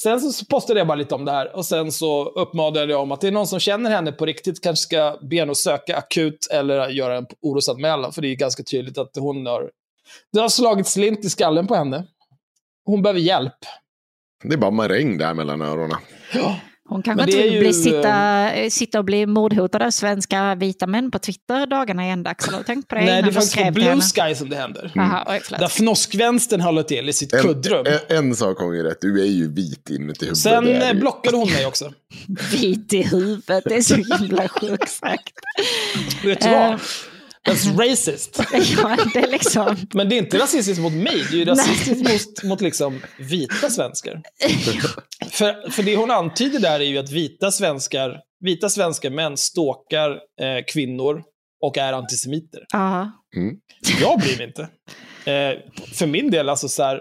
[0.03, 3.12] Sen så postade jag bara lite om det här och sen så uppmanade jag om
[3.12, 5.97] att det är någon som känner henne på riktigt kanske ska be henne att söka
[5.97, 8.12] akut eller göra en orosanmälan.
[8.12, 9.70] För det är ganska tydligt att hon har...
[10.33, 12.07] Det har slagit slint i skallen på henne.
[12.85, 13.59] Hon behöver hjälp.
[14.45, 15.99] Det är bara maräng där mellan öronen.
[16.93, 20.86] Hon kanske inte vill ju, bli, sitta, eh, sitta och bli mordhotad av svenska vita
[20.86, 22.30] män på Twitter dagarna i ända.
[22.30, 23.01] Axel, tänkt på det?
[23.05, 24.03] Nej, det är faktiskt på Blue henne?
[24.03, 24.90] Sky som det händer.
[24.95, 25.61] Jaha, oj, förlåt.
[25.61, 27.86] Där fnoskvänstern håller till i sitt kuddrum.
[28.09, 30.38] En, en sak har hon ju rätt, du är ju vit inuti huvudet.
[30.38, 31.93] Sen det är eh, blockade hon mig också.
[32.53, 35.32] Vit i huvudet, det är så himla sjukt sagt.
[36.24, 36.70] Vet du Eh.
[36.70, 36.80] vad?
[37.49, 38.40] That's racist.
[38.53, 39.76] Ja, det är liksom...
[39.95, 43.70] Men det är inte rasistiskt mot mig, det är ju rasistiskt mot, mot liksom vita
[43.70, 44.22] svenskar.
[45.30, 50.11] för, för det hon antyder där är ju att vita svenskar, vita svenska män stalkar
[50.11, 51.22] eh, kvinnor
[51.62, 52.61] och är antisemiter.
[52.72, 53.12] Ja.
[54.01, 54.62] Jag bryr mig inte.
[55.30, 55.59] Eh,
[55.93, 57.01] för min del, alltså så här,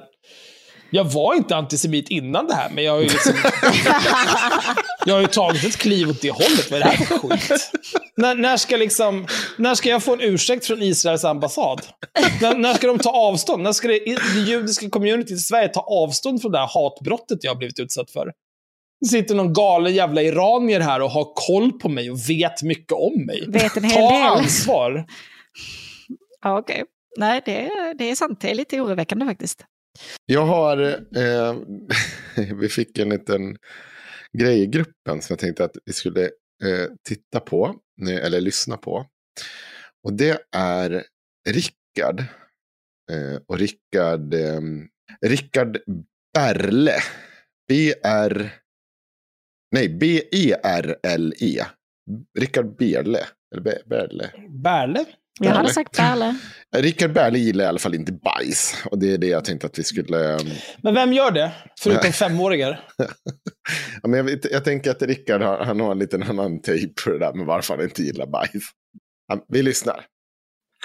[0.92, 3.34] jag var inte antisemit innan det här, men jag har ju liksom,
[5.06, 6.72] jag har ju tagit ett kliv åt det hållet.
[6.72, 7.72] Vad är det här för skit?
[8.18, 9.28] När, när, ska liksom,
[9.58, 11.82] när ska jag få en ursäkt från Israels ambassad?
[12.42, 13.64] När, när ska de ta avstånd?
[13.64, 14.00] När ska det,
[14.36, 18.12] det judiska communityt i Sverige ta avstånd från det här hatbrottet jag har blivit utsatt
[18.12, 18.32] för?
[19.02, 22.94] Det sitter någon galen jävla iranier här och har koll på mig och vet mycket
[22.94, 23.46] om mig.
[23.48, 24.22] Vet en hel Ta del.
[24.24, 25.06] ansvar.
[26.42, 26.84] Ja, okej.
[27.18, 28.42] Nej, det är, det är sant.
[28.42, 29.66] Det är lite oroväckande faktiskt.
[30.26, 30.78] Jag har,
[31.18, 31.56] eh,
[32.56, 33.58] vi fick en liten
[34.38, 36.24] grej i gruppen som jag tänkte att vi skulle
[36.64, 37.76] eh, titta på,
[38.22, 39.06] eller lyssna på.
[40.04, 41.04] Och det är
[41.50, 42.20] Rickard.
[43.12, 44.62] Eh, och Rickard, eh,
[45.22, 45.78] Rickard
[46.34, 46.96] Berle.
[47.68, 48.52] B-R,
[49.72, 51.66] nej B-E-R-L-E.
[52.40, 53.20] Rickard Berle.
[53.56, 54.32] Eller Berle.
[54.50, 55.06] Berle?
[55.40, 56.36] Jag hade sagt Berle.
[56.76, 58.76] Rickard Berle gillar i alla fall inte bajs.
[58.86, 60.18] Och det är det jag tänkte att vi skulle...
[60.18, 60.48] um,
[60.84, 61.52] Men vem gör det?
[61.80, 62.86] Förutom femåringar.
[64.02, 66.88] Ja, men jag, vet, jag tänker att Rickard har, han har en liten annan take
[67.04, 68.64] på det där med varför han inte gillar bajs.
[69.48, 70.06] Vi lyssnar.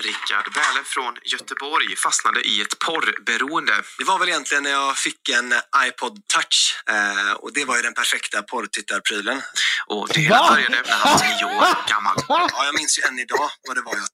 [0.02, 3.82] Rickard Bäle från Göteborg fastnade i ett porrberoende.
[3.98, 5.54] Det var väl egentligen när jag fick en
[5.86, 9.42] iPod touch eh, och det var ju den perfekta porrtittarprylen.
[9.86, 12.16] Och det hela började när han var nio år gammal.
[12.28, 14.06] Ja, jag minns ju än idag vad det var jag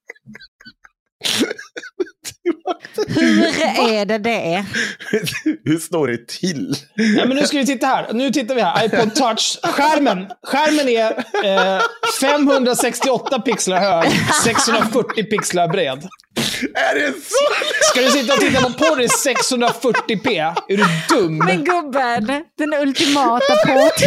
[3.09, 3.45] Hur
[3.93, 4.64] är det det?
[5.64, 6.75] Hur står det till?
[6.95, 8.12] Ja, men nu ska vi titta här.
[8.12, 8.85] Nu tittar vi här.
[8.85, 9.59] iPod touch.
[9.62, 11.11] Skärmen, Skärmen är
[11.77, 11.83] eh,
[12.20, 14.11] 568 pixlar hög,
[14.45, 16.09] 640 pixlar bred.
[16.75, 17.45] Är det så?
[17.91, 20.55] Ska du sitta och titta på porr i 640p?
[20.68, 20.85] Är du
[21.16, 21.39] dum?
[21.39, 24.03] Men gubben, den ultimata påt.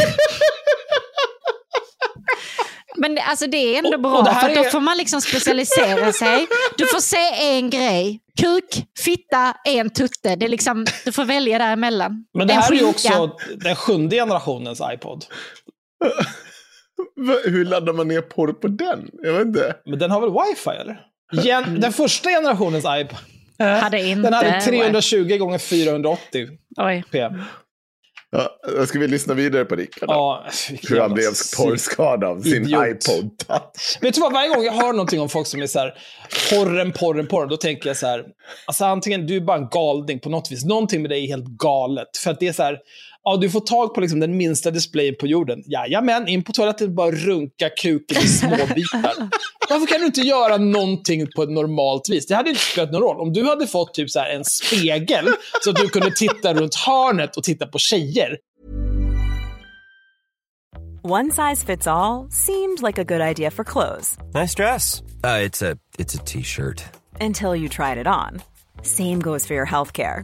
[2.98, 4.98] Men det- alltså det är ändå Och- bra, och för att då är- får man
[4.98, 6.48] liksom specialisera sig.
[6.78, 8.20] Du får se en grej.
[8.42, 10.36] Kuk, fitta, en tutte.
[10.36, 12.26] Det är liksom, du får välja däremellan.
[12.38, 15.26] Men det En här är ju också den sjunde generationens iPod.
[17.46, 19.10] Hur laddar man ner porr på den?
[19.24, 19.76] Jag vet inte.
[19.86, 21.02] Men den har väl wifi eller?
[21.44, 23.18] Gen den första generationens iPod.
[23.60, 27.04] Hade inte Den hade 320 gånger 480 Oj.
[27.12, 27.30] p.
[28.38, 30.10] Ja, ska vi lyssna vidare på Rickard?
[30.10, 30.46] Ja,
[30.90, 32.86] Hur han blev porrskadad av sin idiot.
[32.88, 33.98] iPod touch.
[34.02, 35.94] Vet du vad, varje gång jag hör någonting om folk som är så här,
[36.50, 38.24] porren, porren, porren, då tänker jag så här,
[38.66, 41.46] alltså antingen du är bara en galning på något vis, någonting med dig är helt
[41.48, 42.18] galet.
[42.24, 42.78] För att det är så här,
[43.26, 45.64] ja du får tag på liksom den minsta displayen på jorden.
[45.66, 49.30] Jajamän, in på toaletten bara runka kuken i små bitar.
[49.70, 52.28] Varför kan du inte göra någonting på ett normalt vis?
[52.28, 53.20] Det hade inte spelat någon roll.
[53.22, 55.30] Om du hade fått typ så här en spegel
[55.64, 58.38] så att du kunde titta runt hörnet och titta på tjejer.
[61.04, 65.02] One size fits all seemed like a good idea for clothes Nice dress.
[65.24, 66.84] Uh, it's a it's a t-shirt.
[67.22, 68.42] until you tried it on.
[68.82, 70.24] Same goes for your healthcare.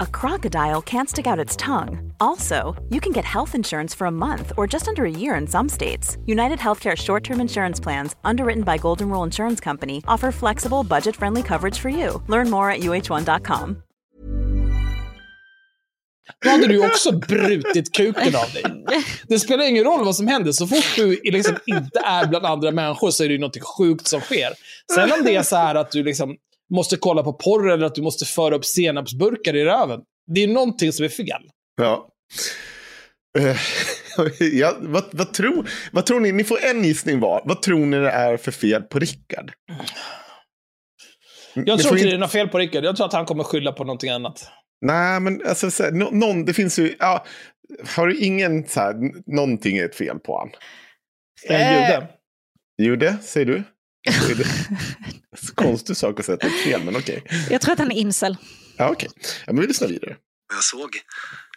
[0.00, 2.12] a crocodile can't stick out its tongue.
[2.20, 5.46] Also, you can get health insurance for a month or just under a year in
[5.46, 6.18] some states.
[6.26, 11.16] United Healthcare short term insurance plans, underwritten by Golden Rule Insurance Company, offer flexible, budget
[11.16, 12.22] friendly coverage for you.
[12.28, 13.82] Learn more at uh1.com.
[16.44, 18.64] Då hade du också brutit kuken av dig.
[19.28, 20.52] Det spelar ingen roll vad som händer.
[20.52, 24.20] Så fort du liksom inte är bland andra människor så är det något sjukt som
[24.20, 24.50] sker.
[24.94, 26.36] Sen om det är så här att du liksom
[26.74, 30.00] måste kolla på porr eller att du måste föra upp senapsburkar i röven.
[30.34, 31.42] Det är någonting som är fel.
[31.76, 32.08] Ja.
[33.38, 33.56] Eh,
[34.52, 36.32] ja, vad, vad, tror, vad tror ni?
[36.32, 37.42] Ni får en gissning var.
[37.44, 39.52] Vad tror ni det är för fel på Rickard?
[41.54, 42.84] Jag Ni tror inte in- det är något fel på Rickard.
[42.84, 44.48] Jag tror att han kommer skylla på någonting annat.
[44.86, 46.96] Nej, men alltså, så här, nå- någon, det finns ju...
[46.98, 47.24] Ja,
[47.96, 48.94] har du ingen så här,
[49.34, 50.50] någonting är ett fel på han?
[51.48, 52.08] Är han jude?
[52.82, 53.62] Jude, säger du?
[54.04, 57.24] Är konstig sak att säga att det är fel, men okej.
[57.50, 58.36] Jag tror att han är incel.
[58.76, 59.08] Ja, okej.
[59.46, 60.16] Ja, men vi lyssnar vidare.
[60.54, 61.00] jag såg.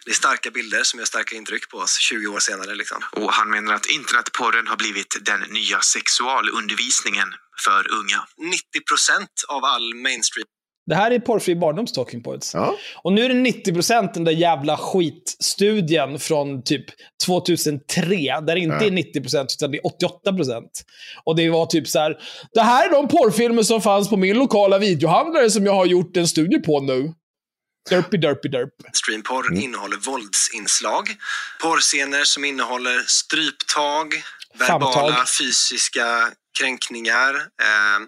[0.04, 2.74] Det är starka bilder som gör starka intryck på oss 20 år senare.
[2.74, 3.02] Liksom.
[3.12, 7.28] Och han menar att internetporren har blivit den nya sexualundervisningen
[7.64, 8.26] för unga.
[8.38, 10.46] 90 procent av all mainstream
[10.88, 12.54] Det här är porrfri barndoms talking points.
[13.02, 16.84] Och nu är det 90% den där jävla skitstudien från typ
[17.26, 18.06] 2003,
[18.40, 18.86] där det inte Ja.
[18.86, 20.62] är 90% utan det är 88%.
[21.24, 22.16] Och det var typ så här,
[22.52, 26.16] det här är de porrfilmer som fanns på min lokala videohandlare som jag har gjort
[26.16, 27.12] en studie på nu.
[27.90, 28.70] Derpy, derpy, derp.
[28.92, 31.08] Streamporr innehåller våldsinslag.
[31.62, 34.14] Porrscener som innehåller stryptag,
[34.58, 35.28] verbala Famntag.
[35.40, 36.04] fysiska
[36.58, 37.34] kränkningar.
[37.34, 37.98] Eh,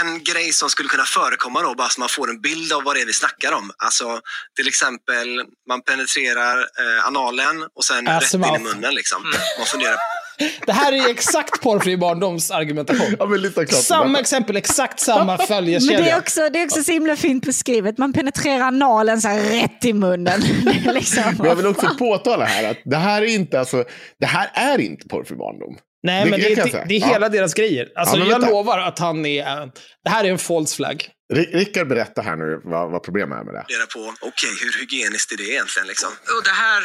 [0.00, 2.96] en grej som skulle kunna förekomma då, bara så man får en bild av vad
[2.96, 3.70] det är vi snackar om.
[3.78, 4.20] Alltså
[4.56, 5.28] till exempel,
[5.68, 8.94] man penetrerar eh, analen och sen Ass rätt in i munnen.
[8.94, 9.22] Liksom.
[9.58, 9.96] Man funderar
[10.66, 13.16] Det här är exakt porrfri barndoms argumentation.
[13.18, 13.82] Ja, men lite klart.
[13.82, 15.96] Samma exempel, exakt samma följekedja.
[15.96, 17.98] Men det är, också, det är också så himla fint beskrivet.
[17.98, 20.40] Man penetrerar analen så här rätt i munnen.
[20.94, 23.84] Liksom, Men jag vill också påtala här att det här är inte, alltså,
[24.20, 25.76] det här är inte porr för barndom.
[26.02, 26.78] Nej, men det, är, säga.
[26.78, 27.06] det, det är Ja.
[27.06, 27.88] hela deras grejer.
[27.96, 28.54] Alltså, Ja, men jag vänta.
[28.54, 29.46] lovar att han är...
[29.62, 29.66] eh,
[30.04, 31.08] Det här är en false flag.
[31.34, 33.64] Ri- Rickard berättar här nu vad, vad problemet är med det.
[33.68, 35.88] fundera på, okej, hur hygieniskt är det egentligen?
[35.92, 36.10] Liksom?
[36.36, 36.82] Och det här,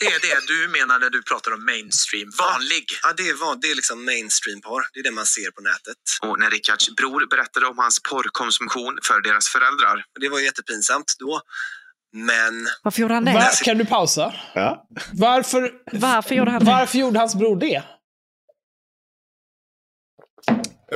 [0.00, 2.84] det är det du menar när du pratar om mainstream, vanlig?
[3.02, 4.82] Ja, det är, van, det är liksom mainstream-porr.
[4.92, 6.00] Det är det man ser på nätet.
[6.26, 9.96] Och när Rickards bror berättade om hans porrkonsumtion för deras föräldrar.
[10.22, 11.32] Det var jättepinsamt då.
[12.28, 12.54] Men...
[12.82, 13.32] Varför gjorde han det?
[13.32, 14.34] Var, kan du pausa?
[14.54, 14.86] Ja.
[15.12, 15.62] Varför,
[15.92, 16.70] Varför gjorde han det?
[16.70, 17.82] varför gjorde hans bror det?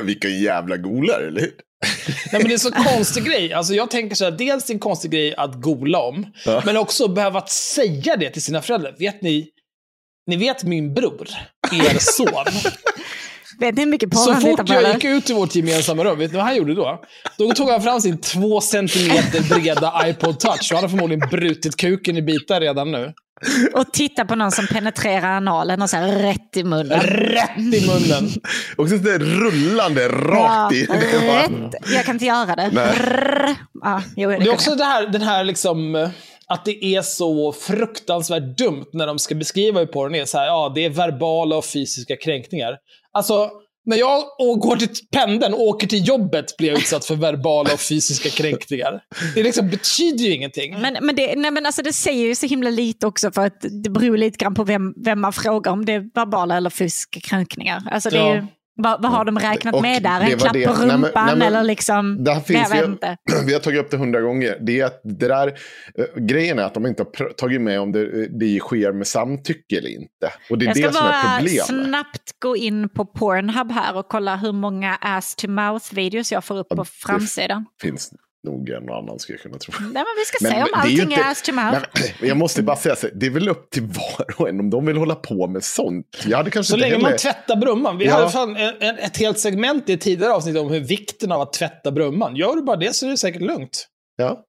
[0.03, 1.53] Vilken jävla golare, eller hur?
[2.31, 3.53] Nej, men det är en så konstig grej.
[3.53, 6.61] Alltså, jag tänker så här, dels är det en konstig grej att gola om, Ja.
[6.65, 8.95] men också behöva att säga det till sina föräldrar.
[8.99, 9.47] Vet ni,
[10.27, 11.27] ni vet min bror,
[11.71, 12.45] er son.
[13.59, 16.03] Vet ni hur mycket porr Så han tittar fort jag gick ut ur vårt gemensamma
[16.03, 17.01] rum, vet ni vad han gjorde då?
[17.37, 22.17] Då tog han fram sin två centimeter breda iPod touch han har förmodligen brutit kuken
[22.17, 23.13] i bitar redan nu.
[23.73, 26.99] Och titta på någon som penetrerar analen och så här rätt i munnen.
[26.99, 28.29] Rätt i munnen.
[28.77, 30.75] Och så det rullande rakt.
[30.75, 31.73] Ja, rätt.
[31.93, 32.69] Jag kan inte göra det.
[33.83, 34.77] Ja, jo, det Det är också jag.
[34.77, 36.09] det här, den här liksom,
[36.47, 40.25] att det är så fruktansvärt dumt när de ska beskriva hur porren är.
[40.25, 42.77] Så här, ja, det är verbala och fysiska kränkningar.
[43.13, 43.49] Alltså,
[43.85, 44.23] när jag
[44.59, 49.01] går till pendeln och åker till jobbet blir jag utsatt för verbala och fysiska kränkningar.
[49.35, 50.79] Det liksom betyder ju ingenting.
[50.81, 53.65] Men, men, det, nej, men alltså det säger ju så himla lite också för att
[53.83, 57.19] det beror lite grann på vem, vem man frågar om det är verbala eller fysiska
[57.19, 57.83] kränkningar.
[57.91, 58.35] Alltså det är Ja.
[58.35, 58.45] ju,
[58.83, 60.21] vad, vad har de räknat Och med där?
[60.21, 62.23] En klapp det- på nej, men- rumpan nej, men- eller liksom...
[62.23, 63.17] Där finns jag vet ju, inte.
[63.47, 64.57] vi har tagit upp det hundra gånger.
[64.61, 67.91] Det är att det där, eh, grejen är att de inte har tagit med om
[67.91, 70.33] det, det sker med samtycke eller inte.
[70.49, 71.65] Och det är Jag ska det som är bara problemet.
[71.65, 76.57] snabbt gå in på Pornhub här och kolla hur många ass to mouth-videos jag får
[76.57, 77.65] upp på framsidan.
[77.81, 78.11] finns
[78.47, 79.73] nog en och annan skulle jag kunna tro.
[79.79, 81.79] Nej, men vi ska Men- se om det är allting inte- är ass to mouth.
[82.21, 84.85] Jag måste bara säga, så, det är väl upp till var och en om de
[84.85, 86.05] vill hålla på med sånt.
[86.27, 87.09] Jag hade kanske Så länge heller...
[87.09, 87.97] man tvättar brumman.
[87.97, 88.15] Vi Ja.
[88.15, 91.53] hade fan en, ett helt segment i ett tidigare avsnitt om hur vikten av att
[91.53, 92.35] tvätta brumman.
[92.35, 93.87] Gör du bara det så är det säkert lugnt.
[94.17, 94.43] Ja.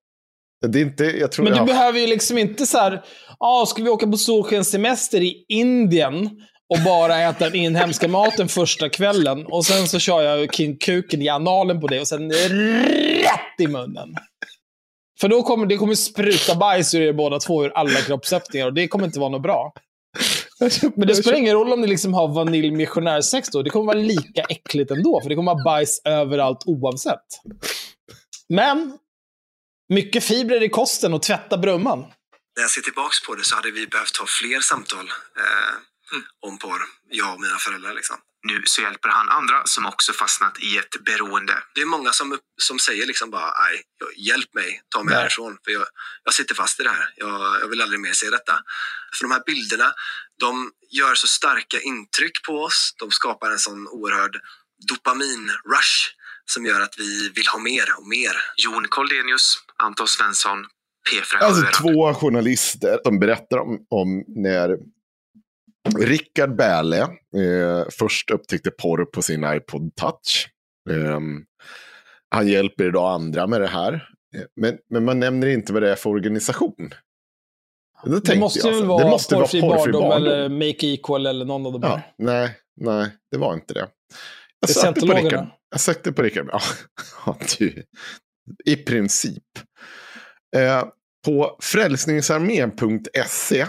[0.67, 1.45] Det är inte, jag tror...
[1.45, 1.65] Men du ja.
[1.65, 3.05] behöver ju liksom inte så här,
[3.39, 6.31] ah, ska vi åka på solskenssemester i Indien
[6.71, 11.23] och bara äta den inhemska maten första kvällen och sen så kör jag king kuken
[11.23, 14.15] i analen på det och sen rätt i munnen.
[15.21, 18.75] För då kommer det kommer spruta bajs ur er båda två ur alla kroppsöppningar och
[18.75, 19.73] det kommer inte vara något bra.
[20.95, 23.63] Men det spelar ingen roll om ni liksom har vaniljmissionärsex då.
[23.63, 27.27] Det kommer vara lika äckligt ändå, för det kommer vara bajs överallt oavsett.
[28.49, 28.99] Men,
[29.89, 31.99] mycket fibrer i kosten och tvätta brumman.
[32.57, 35.07] När jag ser tillbaks på det så hade vi behövt ha fler samtal
[35.37, 35.90] eh,
[36.41, 37.95] om porr, jag och mina föräldrar.
[37.95, 38.17] Liksom.
[38.43, 41.63] Nu så hjälper han andra som också fastnat i ett beroende.
[41.75, 43.83] Det är många som, som säger liksom bara, nej,
[44.17, 45.23] hjälp mig, ta mig Nej.
[45.23, 45.59] härifrån.
[45.65, 45.87] För jag,
[46.25, 47.15] jag sitter fast i det här.
[47.17, 48.63] Jag, jag vill aldrig mer se detta.
[49.19, 49.93] För de här bilderna,
[50.41, 52.95] de gör så starka intryck på oss.
[52.99, 54.37] De skapar en sån oerhörd
[54.91, 58.33] dopamin-rush som gör att vi vill ha mer och mer.
[58.57, 60.67] Jon Koldenius, Anton Svensson,
[61.11, 64.77] P4 Alltså två journalister som berättar om, om när
[65.99, 67.09] Rickard Bäle eh,
[67.91, 70.49] först upptäckte porr på sin iPod touch.
[70.91, 71.45] Ehm,
[72.29, 73.93] han hjälper idag andra med det här.
[74.37, 76.91] Eh, Men, men man nämner inte vad det är för organisation.
[78.05, 80.87] Det tänkte måste jag, väl så, vara det måste vara porrfri porrfri barndom, eller Make
[80.87, 82.13] Equal eller någon av de Ja, här.
[82.19, 83.81] nej, nej, det var inte det.
[83.81, 83.89] Jag
[84.69, 85.13] Det sökte på.
[85.15, 85.47] Rickard.
[85.71, 86.49] Jag sökte på Rickard.
[86.53, 86.61] Ja,
[87.27, 87.83] ja, du.
[88.65, 89.45] I princip.
[90.57, 90.85] Eh,
[91.25, 93.67] på frälsningsarmén.se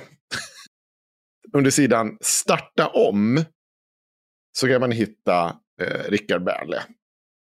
[1.53, 3.43] under sidan starta om
[4.57, 6.81] så kan man hitta eh, Rickard Berle.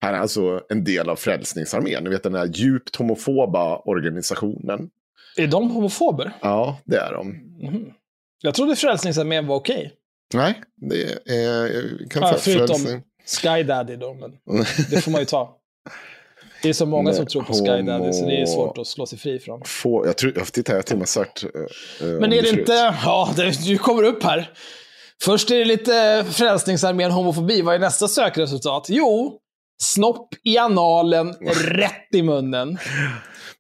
[0.02, 2.04] Han är alltså en del av Frälsningsarmén.
[2.04, 4.90] Ni vet den här djupt homofoba organisationen.
[5.38, 6.32] Är de homofober?
[6.42, 7.28] Ja, det är de.
[7.28, 7.94] Mhm.
[8.42, 9.94] Jag trodde Frälsningsarmén var okej.
[10.34, 11.68] Nej, det är...
[12.02, 13.02] jag Kan Ja, förutom.
[13.26, 14.38] Sky Daddy då, men
[14.90, 15.59] det får man ju ta.
[16.64, 19.06] Det är så många som tror på Sky Daddy, så det är svårt att slå
[19.06, 19.62] sig fri från.
[19.66, 21.44] Få, jag tror, jag tittar, jag till och med sagt...
[21.44, 22.96] eh, eh, Men är det inte...
[23.06, 24.50] Ja, det, du kommer upp här.
[25.24, 27.62] Först är det lite Frälsningsarmén homofobi.
[27.62, 28.86] Vad är nästa sökresultat?
[28.90, 29.40] Jo,
[29.84, 32.78] snopp i analen, rätt i munnen.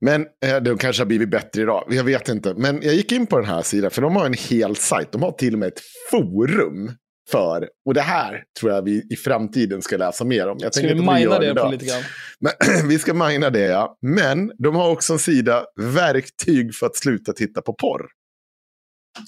[0.02, 1.84] Men eh, det kanske har blivit bättre idag.
[1.90, 2.54] Jag vet inte.
[2.54, 5.12] Men jag gick in på den här sidan, för de har en hel sajt.
[5.12, 5.82] De har till och med ett
[6.12, 6.92] forum
[7.32, 10.58] för, och det här tror jag vi i framtiden ska läsa mer om.
[10.60, 12.04] Jag Ska vi mina det på lite grann?
[12.40, 13.98] Men, vi ska mina det, ja.
[14.02, 18.06] Men de har också en sida, verktyg för att sluta titta på porr.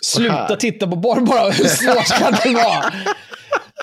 [0.03, 1.49] Sluta titta på porr bara.
[1.51, 2.93] Hur svårt kan det vara?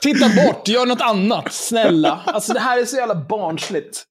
[0.03, 1.53] Titta bort, gör något annat.
[1.53, 2.21] Snälla.
[2.27, 4.05] Alltså det här är så jävla barnsligt.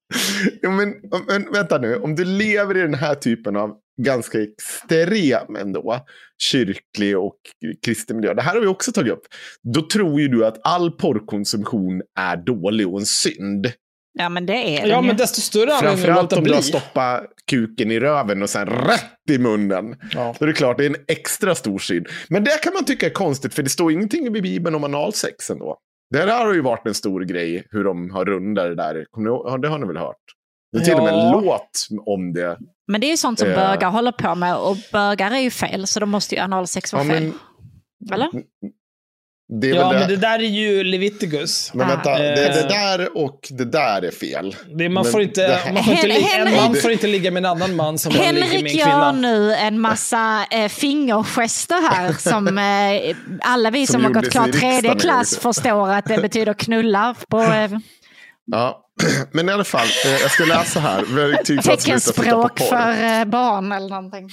[0.62, 0.94] Ja, men,
[1.28, 3.72] men vänta nu, om du lever i den här typen av
[4.02, 6.00] ganska extrem ändå,
[6.44, 7.38] kyrklig och
[7.86, 9.26] kristen miljö, det här har vi också tagit upp,
[9.74, 13.72] då tror ju du att all porrkonsumtion är dålig och en synd.
[14.20, 15.08] Ja, men det är Ja, den ju.
[15.08, 18.68] men desto större anledning att Framförallt om du har stoppat kuken i röven och sen
[18.68, 19.96] rätt i munnen.
[20.14, 20.36] Ja.
[20.40, 22.08] Då är det klart, det är en extra stor synd.
[22.30, 25.50] Men det kan man tycka är konstigt, för det står ingenting i Bibeln om analsex
[25.50, 25.78] ändå.
[26.10, 29.06] Det här har ju varit en stor grej, hur de har rundat det där.
[29.16, 30.16] Ja, det har ni väl hört?
[30.72, 32.58] Det är till och med en låt om det.
[32.88, 33.56] Men det är ju sånt som Eh.
[33.56, 37.04] bögar håller på med och bögar är ju fel så då måste ju analsex vara
[37.04, 37.24] Ja, fel.
[37.24, 38.30] men, Eller?
[39.62, 40.16] det är Ja, väl men det.
[40.16, 41.72] det där är ju Leviticus.
[41.74, 44.56] Men vänta, det, Eh, det där och det där är fel.
[44.76, 47.32] Det, man Men får inte, det man får inte ligga, en man får inte ligga
[47.32, 49.12] med en annan man som man ligger med en Henrik gör kvinna.
[49.12, 54.52] nu en massa eh, fingergester här som eh, alla vi som, Som har gått klart
[54.52, 57.72] tredje klass förstår att det betyder knulla på eh,
[58.52, 58.84] Ja,
[59.32, 61.62] men i alla fall, eh, jag ska läsa här.
[61.62, 64.30] Teckenspråk för eh, barn eller någonting.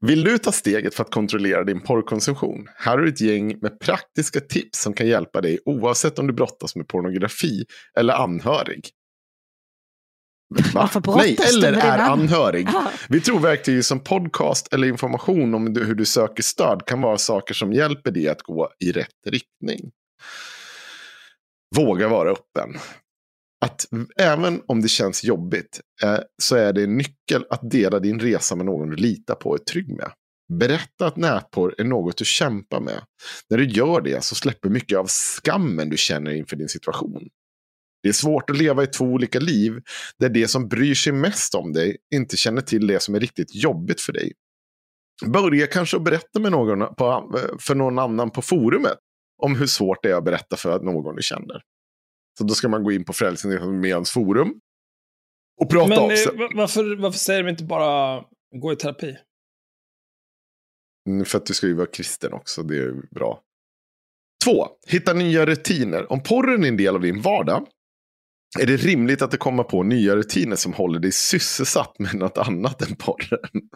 [0.00, 2.68] Vill du ta steget för att kontrollera din porrkonsumtion?
[2.76, 6.76] Här du ett gäng med praktiska tips som kan hjälpa dig oavsett om du brottas
[6.76, 7.64] med pornografi
[7.98, 8.88] eller anhörig.
[10.54, 10.62] Va?
[10.74, 12.68] Varför brottas Nej, eller är an- anhörig.
[12.72, 12.90] Ja.
[13.08, 17.54] Vi tror verktyg som podcast eller information om hur du söker stöd kan vara saker
[17.54, 19.90] som hjälper dig att gå i rätt riktning.
[21.76, 22.78] Våga vara öppen.
[23.60, 23.86] Att
[24.16, 28.56] även om det känns jobbigt eh, så är det en nyckel att dela din resa
[28.56, 30.10] med någon du litar på och är trygg med.
[30.52, 33.02] Berätta att nätporr är något du kämpar med.
[33.50, 37.28] När du gör det så släpper mycket av skammen du känner inför din situation.
[38.02, 39.80] Det är svårt att leva i två olika liv
[40.18, 43.54] där det som bryr sig mest om dig inte känner till det som är riktigt
[43.54, 44.32] jobbigt för dig.
[45.26, 48.98] Börja kanske att berätta med någon på, för någon annan på forumet
[49.42, 51.62] om hur svårt det är att berätta för någon du känner.
[52.38, 54.60] Så då ska man gå in på Frälsningsarméns forum
[55.62, 56.36] och prata Men av eh, sig.
[56.36, 58.24] va- varför, varför säger de inte bara
[58.60, 59.16] gå i terapi?
[61.08, 63.42] Mm, För att du ska ju vara kristen också, det är ju bra.
[64.44, 66.12] Två, hitta nya rutiner.
[66.12, 67.66] Om porren är en del av din vardag
[68.60, 72.38] är det rimligt att du kommer på nya rutiner som håller dig sysselsatt med något
[72.38, 73.50] annat än porren.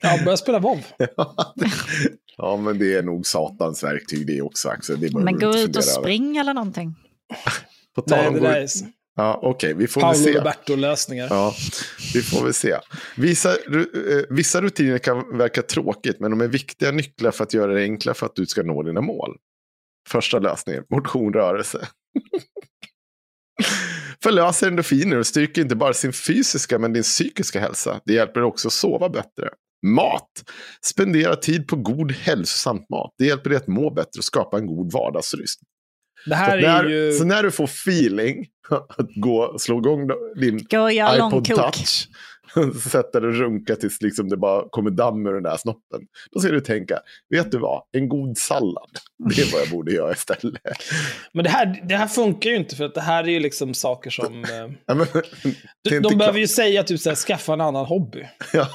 [0.00, 0.78] Ja, börja spela WoW.
[2.36, 4.68] ja, men det är nog satans verktyg det också.
[4.68, 5.00] Axel.
[5.00, 6.94] Det Men gå ut och spring eller någonting.
[7.94, 8.68] På tal Nej, om det där är
[9.18, 10.38] Ja, okej, vi får väl Paolo se.
[10.38, 11.26] Roberto-lösningar.
[11.30, 11.54] Ja,
[12.14, 12.76] vi får väl se.
[13.16, 13.56] Vissa, eh,
[14.30, 18.14] vissa rutiner kan verka tråkigt, men de är viktiga nycklar för att göra det enklare
[18.14, 19.36] för att du ska nå dina mål.
[20.08, 21.78] Första lösningen, motion, rörelse.
[24.22, 28.00] Förlöser endorfiner och styrker inte bara sin fysiska men din psykiska hälsa.
[28.04, 29.48] Det hjälper också att sova bättre.
[29.86, 30.44] Mat.
[30.84, 33.14] Spendera tid på god hälsosam mat.
[33.18, 35.64] Det hjälper dig att må bättre och skapa en god vardagsrytm.
[36.28, 37.12] Det här så, är när, ju...
[37.12, 40.10] så när du får feeling att gå, slå igång
[40.40, 42.08] din iPod touch.
[42.90, 46.00] Sätta dig och runka tills liksom det bara kommer damm ur den där snoppen.
[46.32, 46.98] Då ska du tänka,
[47.30, 47.82] vet du vad?
[47.92, 48.90] En god sallad.
[49.34, 50.62] Det är vad jag borde göra istället.
[51.32, 53.74] Men det här, det här funkar ju inte för att det här är ju liksom
[53.74, 54.44] saker som...
[54.44, 54.50] eh,
[54.86, 56.36] Ja, men, De, de behöver klart.
[56.36, 58.24] ju säga att du ska skaffa en annan hobby.
[58.52, 58.68] Ja.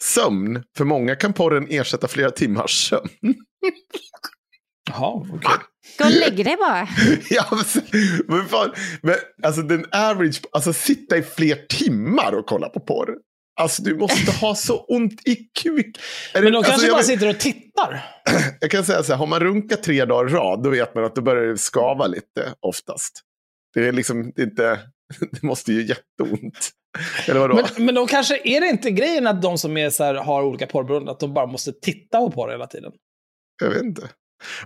[0.00, 0.62] Sömn.
[0.76, 3.34] För många kan porren ersätta flera timmars sömn.
[4.88, 5.50] Jaha, okej.
[5.98, 6.88] Gå och lägg dig bara.
[7.30, 7.44] ja,
[8.28, 8.72] men, fan,
[9.02, 13.16] men alltså den average, alltså sitta i fler timmar och kolla på porr.
[13.60, 15.98] Alltså du måste ha så ont i kuk.
[16.34, 18.04] Är det- Men de alltså, kanske jag bara sitter och tittar.
[18.60, 21.04] Jag kan säga så här, har man runkat tre dagar i rad, då vet man
[21.04, 23.20] att då börjar det skava lite oftast.
[23.74, 24.80] Det är liksom det är inte,
[25.32, 26.70] det måste ju jätteont.
[27.28, 27.54] Eller vadå?
[27.76, 30.42] Men, men de kanske, är det inte grejen att de som är så här, har
[30.42, 32.92] olika porrberoenden, att de bara måste titta på porr hela tiden?
[33.62, 34.08] Jag vet inte.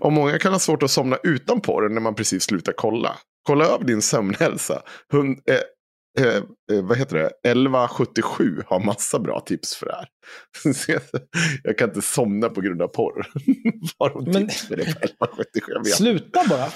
[0.01, 3.19] Och många kan ha svårt att somna utan porren när man precis slutar kolla.
[3.43, 4.83] Kolla över din sömnhälsa.
[5.13, 6.37] Hund, eh, eh,
[6.73, 7.31] eh, vad heter det?
[7.51, 10.09] 1177 har massa bra tips för det här.
[11.63, 13.27] jag kan inte somna på grund av porr.
[13.99, 15.73] Vad har de Men- tips för det på 1177?
[15.75, 16.69] Jag vet Sluta bara.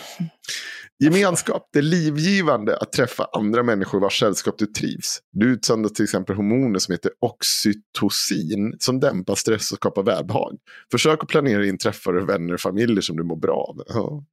[0.98, 1.68] Gemenskap.
[1.72, 5.20] Det är livgivande att träffa andra människor vars sällskap du trivs.
[5.32, 10.58] Du utsöndrar till exempel hormoner som heter oxytocin som dämpar stress och skapar välbehag.
[10.90, 13.82] Försök att planera in träffar och vänner och familjer som du mår bra av.
[13.86, 14.24] Ja,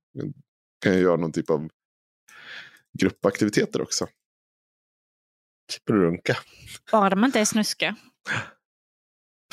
[0.83, 1.69] kan jag göra någon typ av
[2.99, 4.07] gruppaktiviteter också.
[5.89, 6.37] Runka.
[6.91, 7.95] Bara de inte är snuska.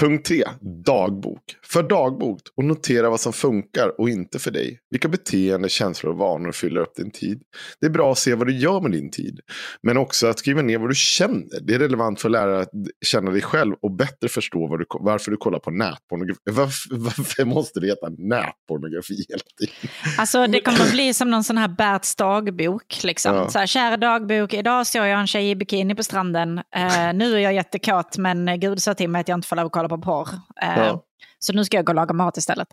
[0.00, 0.44] Punkt 3.
[0.86, 1.42] Dagbok.
[1.64, 4.80] För dagbok och notera vad som funkar och inte för dig.
[4.90, 7.42] Vilka beteenden, känslor och vanor fyller upp din tid.
[7.80, 9.40] Det är bra att se vad du gör med din tid.
[9.82, 11.60] Men också att skriva ner vad du känner.
[11.62, 12.70] Det är relevant för att lära att
[13.06, 16.40] känna dig själv och bättre förstå vad du, varför du kollar på nätpornografi.
[16.50, 19.74] Varför, varför måste det heta nätpornografi hela tiden?
[20.18, 23.04] Alltså det kommer att bli som någon sån här Berts dagbok.
[23.04, 23.34] Liksom.
[23.34, 23.48] Ja.
[23.48, 26.58] Så här, kära dagbok, idag såg jag en tjej i bikini på stranden.
[26.58, 29.66] Eh, nu är jag jättekåt men Gud sa till mig att jag inte får lov
[29.66, 30.28] att kolla på porr.
[30.62, 31.04] Eh, Ja.
[31.38, 32.68] Så nu ska jag gå och laga mat istället.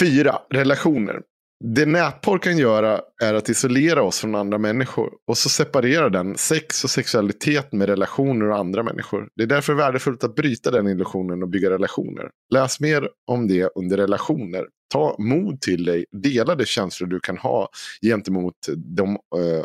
[0.00, 1.20] Fyra, relationer.
[1.64, 6.36] Det nätporr kan göra är att isolera oss från andra människor och så separerar den
[6.38, 9.28] sex och sexualitet med relationer och andra människor.
[9.36, 12.30] Det är därför värdefullt att bryta den illusionen och bygga relationer.
[12.54, 17.38] Läs mer om det under relationer Ta mod till dig, dela de känslor du kan
[17.38, 17.68] ha
[18.02, 19.64] gentemot de, uh, eh,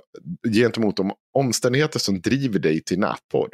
[0.53, 3.49] gentemot de omständigheter som driver dig till nätporr.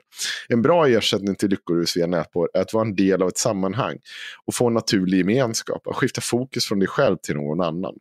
[0.50, 3.98] En bra ersättning till lyckorus via nätporr är att vara en del av ett sammanhang
[4.46, 7.94] och få en naturlig gemenskap och skifta fokus från dig själv till någon annan.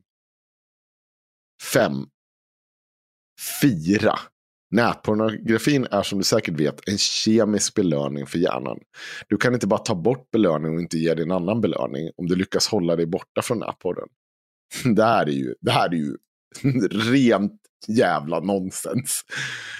[1.62, 2.06] 5.
[3.62, 4.18] 4.
[4.70, 8.78] Nätpornografin är som du säkert vet en kemisk belöning för hjärnan.
[9.28, 12.26] Du kan inte bara ta bort belöning och inte ge dig en annan belöning om
[12.26, 14.08] du lyckas hålla dig borta från nätporren.
[14.96, 16.16] Det här är ju, det här är ju
[17.12, 19.24] rent jävla nonsens.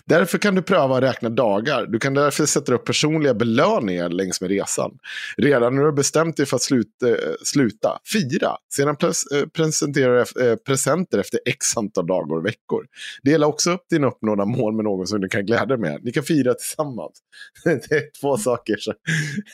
[0.04, 1.86] Därför kan du pröva att räkna dagar.
[1.86, 4.90] Du kan därför sätta upp personliga belöningar längs med resan.
[5.36, 7.06] Redan när du har bestämt dig för att sluta,
[7.44, 8.56] sluta fira.
[8.74, 12.86] Sedan eh, presentera eh, presenter efter x antal dagar och veckor.
[13.22, 16.00] Dela också upp dina uppnådda mål med någon som du kan glädja dig med.
[16.04, 17.12] Ni kan fira tillsammans.
[17.64, 18.76] Det är två saker.
[18.76, 18.92] Så...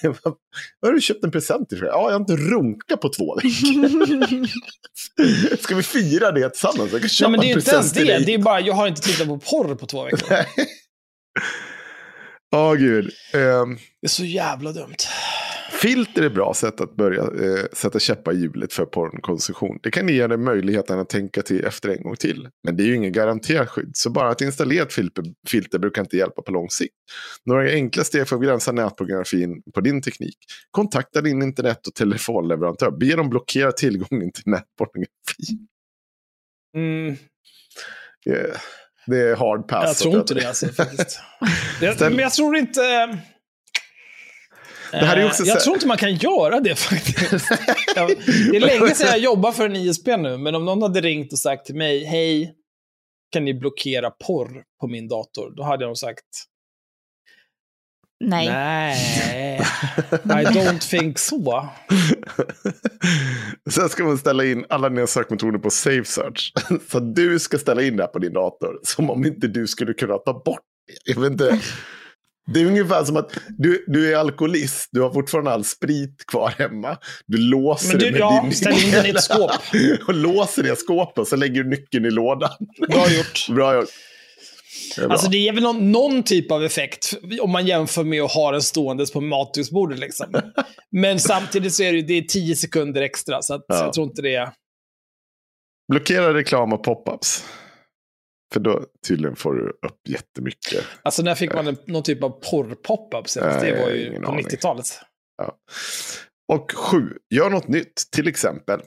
[0.82, 1.78] Har du köpt en present till?
[1.78, 4.47] Ja, jag har inte runkat på två veckor.
[5.62, 6.92] Ska vi fira det tillsammans?
[6.92, 8.32] Jag kan köpa Nej, men det är en inte ens present det.
[8.37, 10.37] Är bara, jag har inte tittat på porr på två veckor.
[12.57, 13.11] Åh gud.
[13.34, 14.97] Ehm, Det är så jävla dumt.
[15.82, 19.78] filter är ett bra sätt att börja eh, sätta käppar i hjulet för porrkonsumtion.
[19.82, 22.49] Det kan ge dig möjligheten att tänka till efter en gång till.
[22.64, 23.91] Men det är ju ingen garanterat skydd.
[23.95, 26.95] Så bara att installera ett filter, filter brukar inte hjälpa på lång sikt.
[27.45, 30.37] Några enkla steg för att begränsa nätpornografin på din teknik.
[30.70, 32.91] Kontakta din internet och telefonleverantör.
[32.91, 35.59] Be dem blockera tillgången till nätpornografi.
[36.76, 37.16] Mm.
[39.07, 39.85] Det är hard pass.
[39.87, 40.66] jag tror inte det alltså.
[40.68, 41.20] Faktiskt.
[41.81, 42.81] Det, men jag tror inte...
[44.91, 47.51] Det här är ju också Eh, jag så- tror inte man kan göra det faktiskt.
[47.97, 48.09] Jag,
[48.51, 51.33] det är länge sedan jag jobbar för en ISP nu, men om någon hade ringt
[51.33, 52.55] och sagt till mig, hej,
[53.33, 55.57] kan ni blockera porr på min dator?
[55.57, 56.24] Då hade jag nog sagt,
[58.21, 58.49] Nej.
[60.23, 61.41] nej, I don't think so.
[63.71, 66.53] Sen ska man ställa in alla dina sökmetoder på Safe Search.
[66.91, 68.81] Så att du ska ställa in det här på din dator.
[68.83, 71.12] Som om inte du skulle kunna ta bort det.
[71.12, 71.61] Jag vet inte.
[72.53, 74.89] Det är ungefär som att du, du är alkoholist.
[74.93, 76.97] Du har fortfarande all sprit kvar hemma.
[77.27, 79.51] Du låser Men du, det med ja, din ställ in den i ett skåp.
[80.09, 82.51] och låser det skåpet och så lägger du nyckeln i lådan.
[82.89, 83.47] Bra gjort.
[83.51, 83.89] Bra gjort.
[84.97, 85.09] Det är.
[85.09, 88.53] Alltså det är väl någon, någon typ av effekt om man jämför med att ha
[88.53, 89.99] den ståendes på matbordet.
[89.99, 90.27] Liksom.
[90.91, 93.85] Men samtidigt så är det, det är tio sekunder extra, så att Ja.
[93.85, 94.53] jag tror inte det är...
[95.93, 97.45] Blockera reklam och pop-ups.
[98.53, 100.85] För då tydligen får du upp jättemycket.
[101.03, 103.61] Alltså när fick man en, någon typ av porr-pop-up senast?
[103.61, 104.45] Det var ju på aning.
[104.47, 104.87] 90-talet.
[105.43, 105.57] Ja.
[106.53, 108.03] Och sju, gör något nytt.
[108.12, 108.81] Till exempel,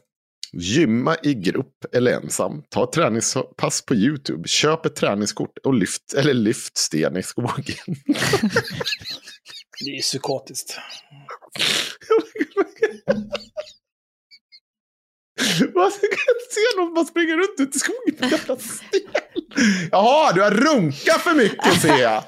[0.53, 2.63] gymma i grupp eller ensam.
[2.69, 4.47] Ta träningspass på YouTube.
[4.47, 7.75] Köp ett träningskort och lyft, eller lyft sten i skogen.
[9.85, 10.69] Det är psykotiskt.
[15.39, 18.89] Ska jag se någon bara springer runt ute i skogen med jävla sten?
[19.91, 22.23] Jaha, du har runkat för mycket ser jag.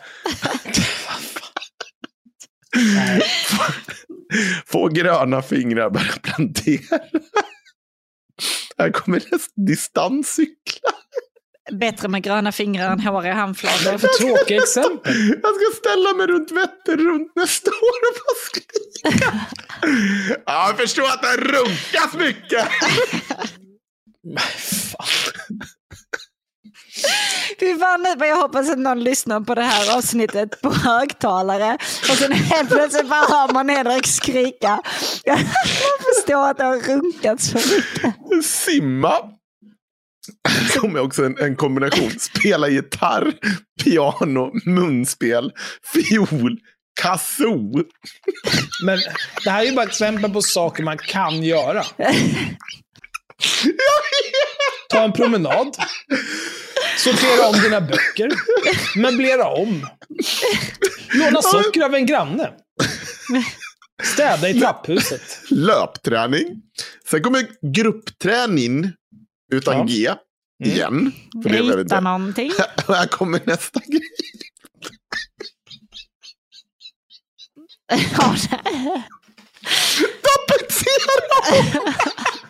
[4.65, 6.99] Få gröna fingrar börja plantera.
[8.81, 10.91] Här kommer nästa distanscykla.
[11.71, 13.97] Bättre med gröna fingrar än håriga handflator.
[13.97, 15.13] För tråkiga exempel.
[15.43, 19.47] Jag ska ställa mig runt Vätter runt nästa år och bara skrika.
[20.45, 22.67] Ja, jag förstår att det har runkats mycket.
[27.59, 31.77] Fy fan, jag hoppas att någon lyssnar på det här avsnittet på högtalare.
[32.09, 34.81] Och sen helt plötsligt bara hör man Henrik skrika.
[35.23, 35.39] Jag
[36.15, 38.45] förstår att det har runkats för mycket.
[38.45, 39.13] Simma.
[40.79, 42.11] Kommer också en, en kombination.
[42.19, 43.33] Spela gitarr,
[43.83, 45.51] piano, munspel,
[45.93, 46.57] fiol,
[47.01, 47.83] kazoo.
[48.85, 48.99] Men
[49.43, 51.83] det här är ju bara exempel på saker man kan göra.
[54.89, 55.75] Ta en promenad.
[56.97, 58.31] Sortera om dina böcker.
[58.95, 59.87] Möblera om.
[61.13, 62.51] Låna socker av en granne.
[64.03, 65.21] Städa i trapphuset.
[65.49, 66.61] Löpträning.
[67.09, 68.91] Sen kommer gruppträning
[69.53, 69.83] utan Ja.
[69.83, 70.11] G.
[70.65, 71.11] Igen.
[71.43, 72.51] För det Rita någonting.
[72.87, 74.01] Och här kommer nästa grej.
[80.21, 81.81] Tapetsera!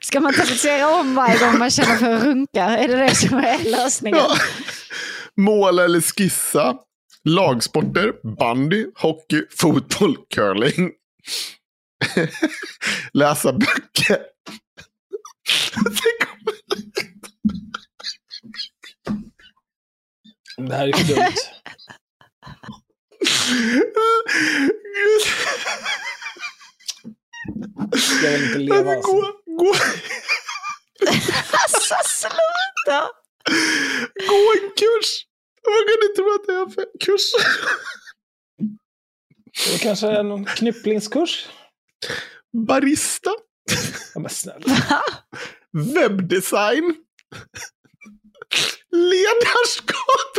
[0.00, 2.64] Ska man tapetsera om varje gång man känner för att runka?
[2.64, 4.18] Är det det som är lösningen?
[4.18, 4.36] Ja.
[5.36, 6.74] Måla eller skissa.
[7.24, 10.90] Lagsporter, bandy, hockey, fotboll, curling.
[13.12, 14.18] Läsa böcker.
[20.68, 21.32] Det här är för dumt.
[28.22, 29.12] Jag vill inte leva alltså.
[29.12, 29.74] Gå, gå,
[31.52, 33.08] Alltså sluta!
[34.28, 35.26] gå en kurs!
[35.66, 37.22] Man kan inte tro att det är för kurs.
[39.72, 41.48] Det kanske är någon knypplingskurs?
[42.66, 43.30] Barista.
[44.14, 44.76] Ja, men snälla.
[45.94, 46.94] Webbdesign.
[48.92, 50.32] Ledarskap.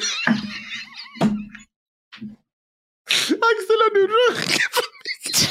[3.50, 5.50] Axel, har du runkat för mycket?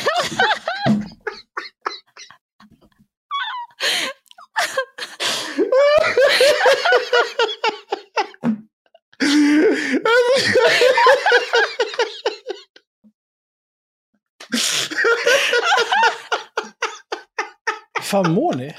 [17.95, 18.75] Hur fan mår ni?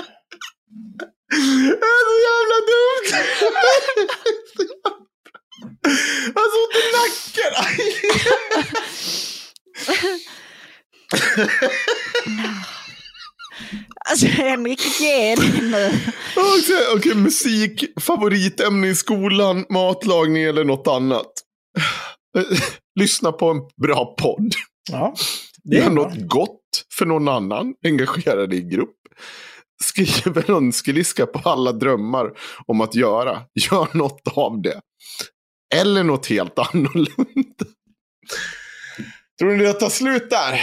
[1.32, 3.10] Det är så jävla dumt!
[6.34, 7.54] Jag har så ont i nacken!
[14.10, 15.92] Alltså Henrik, ge dig nu.
[16.36, 21.32] Okej, okej, musik, favoritämne i skolan, matlagning eller något annat.
[23.00, 24.54] Lyssna på en bra podd.
[24.92, 25.14] Ja,
[25.64, 27.74] det är Gör något gott för någon annan.
[27.86, 28.96] Engagera dig i grupp.
[29.82, 32.32] Skriv en önskelista på alla drömmar
[32.66, 33.42] om att göra.
[33.54, 34.82] Gör något av det.
[35.76, 37.66] Eller något helt annorlunda.
[39.40, 40.62] Tror ni det tar slut där?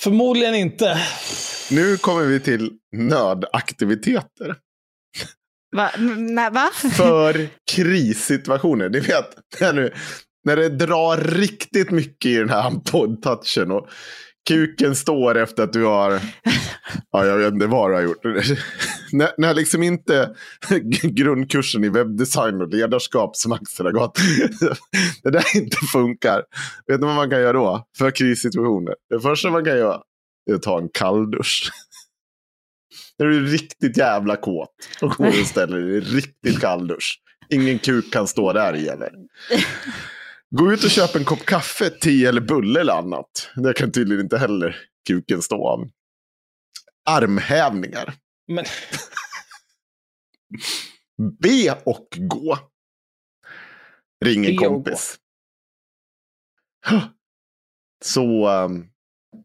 [0.00, 1.00] Förmodligen inte.
[1.70, 4.56] Nu kommer vi till nödaktiviteter.
[5.76, 5.90] Va?
[6.16, 6.70] Nej, va?
[6.96, 8.88] För krissituationer.
[8.88, 9.26] Ni vet,
[9.60, 9.92] när, nu,
[10.44, 13.88] när det drar riktigt mycket i den här poddtouchen och
[14.46, 16.20] kuken står efter att du har,
[17.10, 18.24] ja jag vet inte vad du har gjort.
[19.12, 20.34] när, när liksom inte
[21.02, 24.18] grundkursen i webbdesign och ledarskap som Axel har gått,
[25.22, 26.42] det där inte funkar.
[26.86, 27.86] Vet ni vad man kan göra då?
[27.98, 28.94] För krissituationer.
[29.10, 30.00] Det första man kan göra
[30.50, 31.70] är att ta en kalldusch.
[33.18, 34.70] När du är riktigt jävla kåt
[35.02, 37.20] och går och ställer dig i en riktigt kalldusch.
[37.48, 39.10] Ingen kuk kan stå där i eller.
[40.50, 43.50] Gå ut och köp en kopp kaffe, te eller bulle eller annat.
[43.56, 44.76] Det kan tydligen inte heller
[45.08, 45.88] kuken stå av.
[47.08, 48.14] Armhävningar.
[48.48, 48.64] Men
[51.40, 52.58] Be och gå.
[54.24, 55.18] Ring en kompis.
[58.04, 58.80] Så um,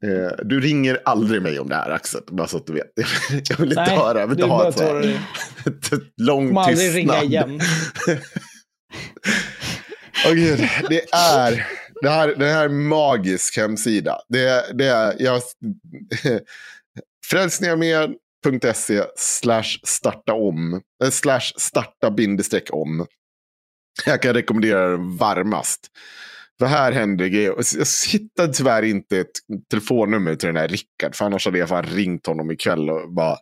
[0.03, 2.21] eh, du ringer aldrig mig om det här Axel.
[2.31, 2.91] Bara så att du vet.
[3.49, 4.19] Jag vill inte Nej, höra.
[4.19, 4.81] Jag vill du inte ha ett,
[5.93, 7.21] ett lång kommer aldrig tystnad.
[7.21, 7.59] ringa igen.
[10.25, 10.59] Åh gud,
[10.89, 11.67] det är,
[12.01, 14.21] det här, det här är en magisk hemsida.
[14.29, 15.41] Det, det är, jag,
[17.27, 23.05] Frälsningarmed.se slash starta om, eh, slash starta bindestreck om.
[24.05, 25.87] Jag kan rekommendera den varmast.
[26.59, 27.55] För här händer grejer.
[27.57, 29.31] Jag hittade tyvärr inte ett
[29.69, 31.15] telefonnummer till den här Rickard.
[31.15, 33.37] För annars hade jag fan ringt honom ikväll och bara...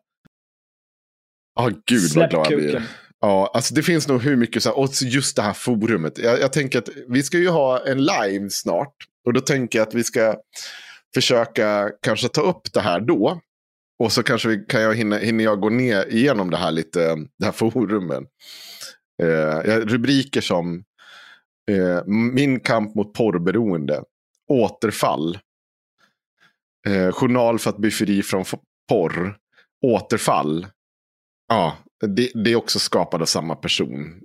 [1.56, 2.84] Ja, gud vad Släpp glad jag blir.
[3.22, 6.18] Ja, alltså det finns nog hur mycket så här, och just det här forumet.
[6.18, 8.96] Jag, jag tänker att vi ska ju ha en live snart.
[9.26, 10.36] Och då tänker jag att vi ska
[11.14, 13.42] försöka kanske ta upp det här då.
[14.00, 17.16] Och så kanske vi, kan jag hinna, hinner jag gå ner igenom det här lite,
[17.40, 18.26] det här forumen.
[19.24, 20.84] Eh, rubriker som
[21.72, 24.04] eh, Min kamp mot porrberoende,
[24.50, 25.40] Återfall,
[26.88, 28.46] eh, Journal för att bli fri från
[28.90, 29.38] porr,
[29.86, 30.68] Återfall.
[31.50, 31.78] Ja,
[32.08, 34.22] det, det är också skapat av samma person.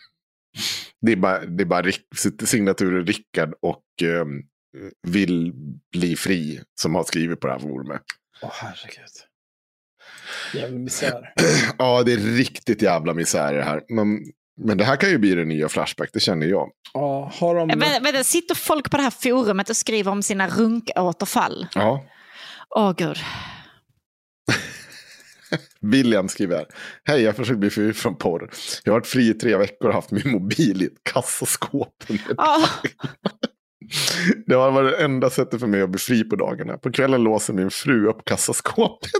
[1.00, 4.24] det är bara, det är bara Rick- signaturen Rickard och eh,
[5.02, 5.52] Vill
[5.92, 8.02] bli fri som har skrivit på det här forumet.
[8.42, 9.10] Åh herregud.
[10.54, 11.32] Jävla misär.
[11.78, 13.82] Ja, det är riktigt jävla misär det här.
[13.88, 14.18] Men,
[14.60, 16.70] men det här kan ju bli den nya Flashback, det känner jag.
[16.94, 17.68] Ja, har de...
[17.68, 21.66] Vänta, vänta, sitter folk på det här forumet och skriver om sina runkåterfall?
[21.74, 22.04] Ja.
[22.76, 23.18] Åh gud.
[25.80, 26.66] William skriver här.
[27.04, 28.50] Hej, jag försöker bli fri från porr.
[28.84, 31.94] Jag har varit fri i tre veckor och haft min mobil i ett kassaskåp.
[32.36, 32.68] Ah,
[34.46, 36.78] Det har varit det enda sättet för mig att bli fri på dagarna.
[36.78, 39.10] På kvällen låser min fru upp kassaskåpet.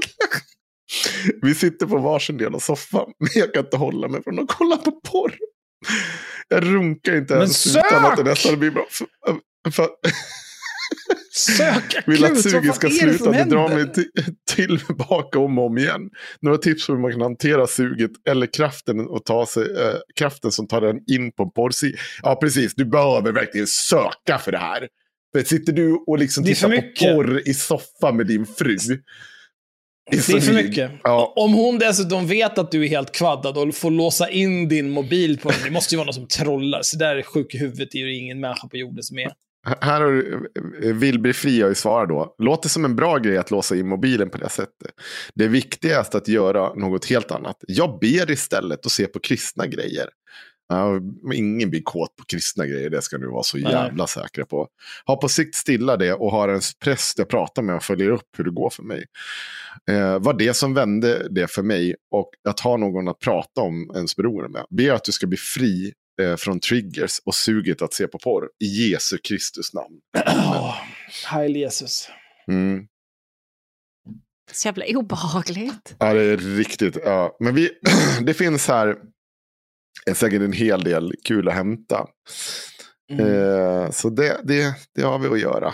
[1.42, 4.48] Vi sitter på varsin del av soffan, men jag kan inte hålla mig från att
[4.48, 5.34] kolla på porr.
[6.48, 8.26] Jag runkar inte Men ens utan att det sök!
[8.26, 8.86] nästan blir bra.
[8.90, 9.06] För,
[9.70, 9.88] för,
[11.32, 12.04] Sök akut!
[12.06, 13.30] vill att suget ska är det sluta.
[13.30, 16.10] Det drar mig till, tillbaka om och om igen.
[16.40, 20.52] Några tips på hur man kan hantera suget eller kraften, och ta sig, eh, kraften
[20.52, 21.98] som tar den in på en porrsida.
[22.22, 22.74] Ja, precis.
[22.74, 24.88] Du behöver verkligen söka för det här.
[25.36, 28.76] För sitter du och liksom Det är tittar på porr i soffan med din fru.
[30.10, 30.90] Det är för mycket.
[31.36, 35.38] Om hon dessutom vet att du är helt kvaddad och får låsa in din mobil
[35.38, 36.80] på den, det måste ju vara någon som trollar.
[36.82, 39.32] Så där är sjuk i huvudet, det är ju ingen människa på jorden som är.
[39.80, 40.50] Här har du,
[40.82, 42.34] eh, vill bli fri har ju svarat då.
[42.38, 44.90] Låter som en bra grej att låsa in mobilen på det sättet.
[45.34, 47.56] Det viktigaste är att göra något helt annat.
[47.68, 50.08] Jag ber istället och se på kristna grejer.
[50.68, 51.00] Ja,
[51.34, 54.68] ingen blir kåt på kristna grejer, det ska ni vara så jävla säkra på.
[55.06, 58.28] Ha på sikt stilla det och ha en präst jag pratar med och följer upp
[58.36, 59.04] hur det går för mig.
[59.90, 63.90] Eh, var det som vände det för mig och att ha någon att prata om
[63.94, 64.64] ens beroende med.
[64.70, 65.92] Be att du ska bli fri
[66.22, 68.48] eh, från triggers och suget att se på porr.
[68.64, 70.00] I Jesu Kristus namn.
[70.26, 70.74] Oh,
[71.26, 72.08] Heil Jesus.
[72.48, 72.86] Mm.
[74.52, 75.96] Så jävla obehagligt.
[75.98, 76.96] Ja, det är riktigt.
[77.04, 77.36] Ja.
[77.40, 77.70] Men vi,
[78.22, 78.96] det finns här
[80.06, 82.06] är säkert en hel del kul att hämta.
[83.10, 83.26] Mm.
[83.26, 85.72] Eh, så det, det, det har vi att göra.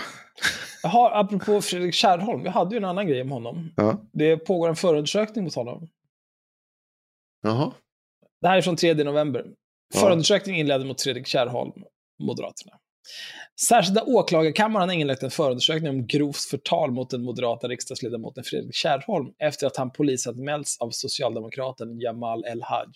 [0.82, 3.72] Jaha, apropå Fredrik Kärrholm, vi hade ju en annan grej om honom.
[3.76, 4.02] Ja.
[4.12, 5.88] Det pågår en förundersökning mot honom.
[7.42, 7.72] Jaha.
[8.40, 9.46] Det här är från 3 november.
[9.94, 10.00] Ja.
[10.00, 11.72] Förundersökning inledde mot Fredrik Kärrholm,
[12.22, 12.72] Moderaterna.
[13.68, 19.32] Särskilda åklagarkammaren har inlett en förundersökning om grovt förtal mot den moderata riksdagsledamoten Fredrik Kärrholm
[19.38, 22.86] efter att han polisanmälts av socialdemokraten Jamal El-Haj.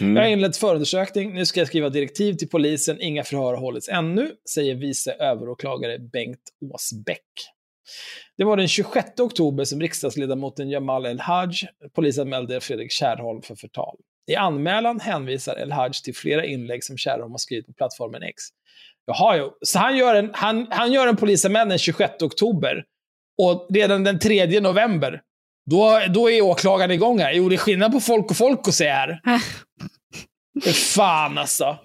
[0.00, 0.16] Mm.
[0.16, 3.88] Jag har inlett förundersökning, nu ska jag skriva direktiv till polisen, inga förhör har hållits
[3.88, 6.42] ännu, säger vice överåklagare Bengt
[6.74, 7.22] Åsbäck.
[8.36, 11.50] Det var den 26 oktober som riksdagsledamoten Jamal El-Haj
[11.94, 13.96] polisanmälde Fredrik Kärrholm för förtal.
[14.26, 18.42] I anmälan hänvisar El-Haj till flera inlägg som Kärrholm har skrivit på plattformen X.
[19.06, 19.52] Jaha, jo.
[19.60, 22.84] Så han gör en, han, han gör en polisanmälan den 26 oktober.
[23.42, 25.22] Och redan den 3 november,
[25.70, 27.32] då, då är åklagaren igång här.
[27.32, 29.20] Jo, det är skillnad på folk och folk att säga här.
[30.94, 31.78] Fan alltså.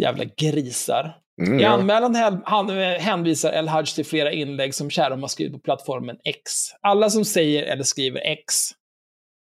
[0.00, 1.16] Jävla grisar.
[1.46, 1.68] Mm, I ja.
[1.68, 5.58] anmälan hän- han, eh, hänvisar El Haj till flera inlägg som Kärrholm har skrivit på
[5.58, 6.52] plattformen X.
[6.80, 8.70] Alla som säger eller skriver X,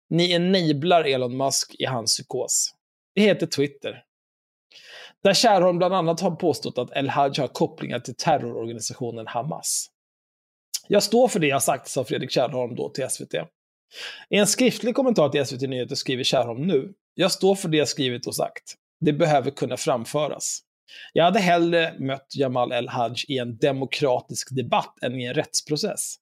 [0.10, 2.74] ni enablar Elon Musk i hans psykos.
[3.16, 4.04] Det heter Twitter.
[5.24, 9.90] Där Kärholm bland annat har påstått att El Haj har kopplingar till terrororganisationen Hamas.
[10.88, 13.34] Jag står för det jag sagt, sa Fredrik Kärrholm då till SVT.
[14.30, 16.94] I en skriftlig kommentar till SVT Nyheter skriver Kärrholm nu.
[17.14, 18.64] Jag står för det jag skrivit och sagt.
[19.00, 20.60] Det behöver kunna framföras.
[21.14, 26.16] Jag hade hellre mött Jamal El-Haj i en demokratisk debatt än i en rättsprocess.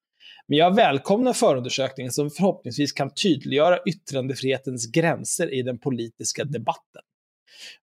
[0.48, 7.02] Men jag välkomnar förundersökningen som förhoppningsvis kan tydliggöra yttrandefrihetens gränser i den politiska debatten.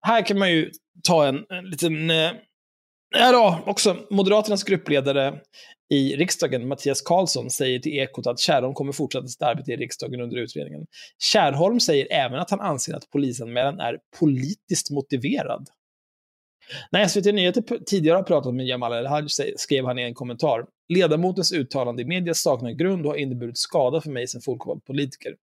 [0.01, 0.71] Här kan man ju
[1.03, 2.11] ta en, en liten...
[2.11, 2.31] Eh,
[3.19, 5.41] ja då, också Moderaternas gruppledare
[5.91, 10.21] i riksdagen, Mattias Karlsson, säger till Ekot att Kärrholm kommer fortsätta sitt arbete i riksdagen
[10.21, 10.87] under utredningen.
[11.33, 15.69] Kärrholm säger även att han anser att polisanmälan är politiskt motiverad.
[16.93, 19.25] När SVT Nyheter tidigare har pratat med Jamal El-Haj
[19.57, 24.01] skrev han i en kommentar Ledamotens uttalande i media saknar grund och har inneburit skada
[24.01, 25.37] för mig som folkvald politiker.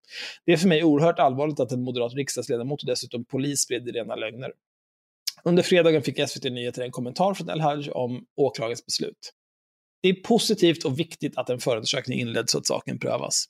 [0.46, 4.14] Det är för mig oerhört allvarligt att en moderat riksdagsledamot och dessutom polis sprider rena
[4.14, 4.52] lögner.
[5.44, 9.32] Under fredagen fick SVT Nyheter en kommentar från El-Haj om åklagarens beslut.
[10.02, 13.44] Det är positivt och viktigt att en förundersökning inleds så att saken prövas.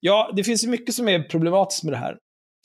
[0.00, 2.18] Ja, det finns ju mycket som är problematiskt med det här.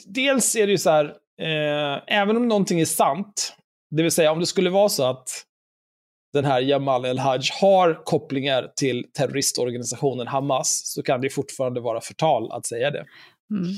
[0.06, 1.06] Dels är det ju så här,
[1.41, 3.56] eh, även om någonting är sant,
[3.91, 5.30] det vill säga om det skulle vara så att
[6.34, 12.51] den här Jamal El-Haj har kopplingar till terroristorganisationen Hamas, så kan det fortfarande vara förtal
[12.51, 13.06] att säga det.
[13.51, 13.69] Mm.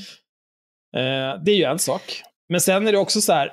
[0.96, 2.22] Eh, det är ju en sak.
[2.50, 3.52] Men sen är det också så här,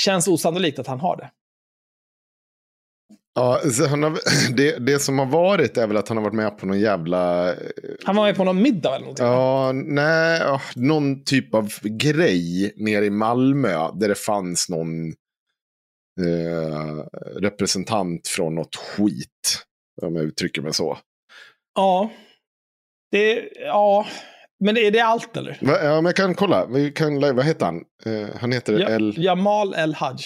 [0.00, 1.30] känns osannolikt att han har det.
[3.34, 4.18] Ja, han har,
[4.56, 7.48] det, det som har varit är väl att han har varit med på någon jävla...
[7.52, 7.56] eh,
[8.04, 9.26] Han var med på någon middag eller någonting.
[9.26, 15.12] Ja, nej, någon typ av grej nere i Malmö där det fanns någon
[17.40, 19.62] representant från något skit.
[20.02, 20.98] Om jag uttrycker mig så.
[21.74, 22.10] Ja.
[23.10, 24.06] Det, ja.
[24.64, 25.58] Men är det allt eller?
[25.60, 26.66] Va, ja, men jag kan kolla.
[26.66, 27.84] Vi kan, vad heter han?
[28.04, 29.14] Eh, han heter Ja, El...
[29.18, 30.16] Jamal El-Haj.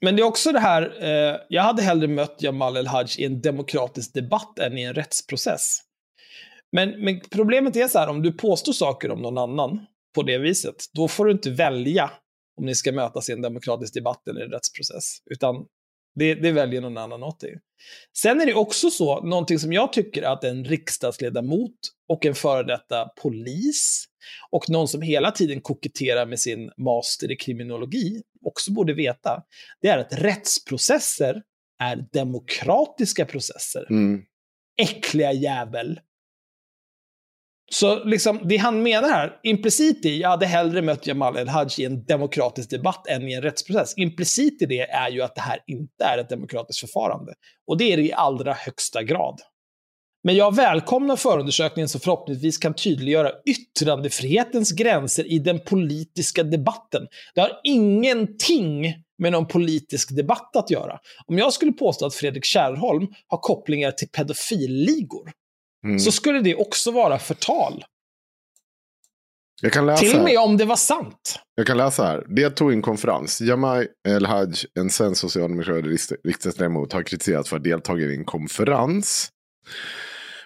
[0.00, 3.40] Men det är också det här, eh, jag hade hellre mött Jamal El-Haj i en
[3.40, 5.78] demokratisk debatt än i en rättsprocess.
[6.72, 10.38] Men, men problemet är så här, om du påstår saker om någon annan på det
[10.38, 12.10] viset, då får du inte välja
[12.56, 15.18] om ni ska mötas i en demokratisk debatt eller en rättsprocess.
[15.30, 15.66] Utan
[16.14, 17.60] det, det väljer någon annan åt dig.
[18.16, 21.74] Sen är det också så, någonting som jag tycker att en riksdagsledamot
[22.08, 24.04] och en före detta polis
[24.50, 29.42] och någon som hela tiden koketterar med sin master i kriminologi också borde veta,
[29.80, 31.42] det är att rättsprocesser
[31.82, 33.86] är demokratiska processer.
[33.90, 34.22] Mm.
[34.82, 36.00] Äckliga jävel.
[37.70, 41.84] Så liksom, det han menar här, implicit i, jag hade hellre mött Jamal El-Haj i
[41.84, 43.94] en demokratisk debatt än i en rättsprocess.
[43.96, 47.34] Implicit i det är ju att det här inte är ett demokratiskt förfarande.
[47.66, 49.40] Och det är det i allra högsta grad.
[50.24, 57.06] Men jag välkomnar förundersökningen som förhoppningsvis kan tydliggöra yttrandefrihetens gränser i den politiska debatten.
[57.34, 60.98] Det har ingenting med någon politisk debatt att göra.
[61.26, 65.32] Om jag skulle påstå att Fredrik Kärrholm har kopplingar till pedofilligor,
[65.84, 65.98] Mm.
[65.98, 67.84] så skulle det också vara förtal.
[69.60, 71.40] Jag kan läsa Till och med om det var sant.
[71.54, 72.24] Jag kan läsa här.
[72.28, 73.40] Deltog i en konferens.
[73.40, 79.30] Jamal El-Haj, en svensk socialdemokratisk riksdagsledamot, har kritiserats för att delta i en konferens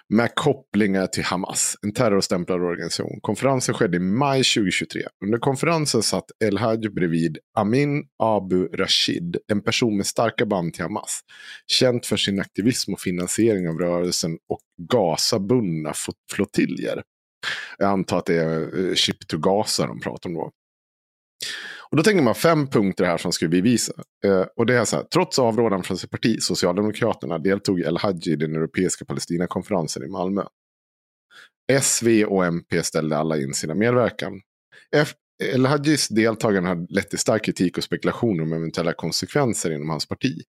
[0.09, 3.19] med kopplingar till Hamas, en terrorstämplad organisation.
[3.21, 5.01] Konferensen skedde i maj 2023.
[5.25, 11.21] Under konferensen satt El-Haj bredvid Amin Abu Rashid, en person med starka band till Hamas.
[11.67, 14.59] Känd för sin aktivism och finansiering av rörelsen och
[14.91, 15.93] Gaza-bundna
[16.31, 17.03] flottiljer.
[17.77, 20.51] Jag antar att det är eh, Ship to Gaza de pratar om då.
[21.89, 23.93] Och då tänker man fem punkter här som ska bevisa.
[24.25, 28.35] Eh, och det är så här, trots avrådan från sitt parti, Socialdemokraterna, deltog El-Hajj i
[28.35, 30.43] den europeiska Palestinakonferensen i Malmö.
[31.71, 34.41] S, V och MP ställde alla in sina medverkan.
[34.95, 40.07] F- El-Hajis deltagande har lett till stark kritik och spekulationer om eventuella konsekvenser inom hans
[40.07, 40.41] parti.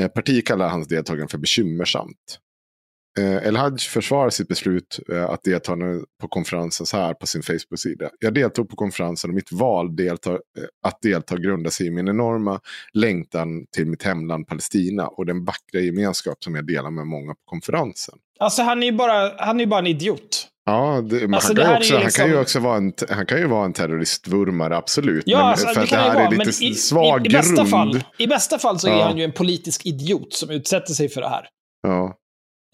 [0.00, 2.38] Eh, Partiet kallar hans deltagande för bekymmersamt.
[3.18, 5.72] Eh, El-Hajj försvarar sitt beslut eh, att delta
[6.20, 8.10] på konferensen så här på sin Facebook-sida.
[8.18, 10.38] Jag deltog på konferensen och mitt val delta, eh,
[10.86, 12.60] att delta grundar sig i min enorma
[12.92, 17.40] längtan till mitt hemland Palestina och den vackra gemenskap som jag delar med många på
[17.44, 18.14] konferensen.
[18.40, 20.46] Alltså han är ju bara, han är bara en idiot.
[20.66, 22.76] Ja, det, men Alltså, han, kan är också, ju han kan ju liksom- också vara
[22.76, 25.22] en, han kan ju vara en terroristvurmare, absolut.
[25.26, 27.30] Ja, men alltså, för det det här ju är vara, men lite i, svag i,
[27.30, 27.68] i, bästa grund.
[27.68, 29.04] fall, I bästa fall så är Ja.
[29.04, 31.46] han ju en politisk idiot som utsätter sig för det här.
[31.82, 32.16] Ja.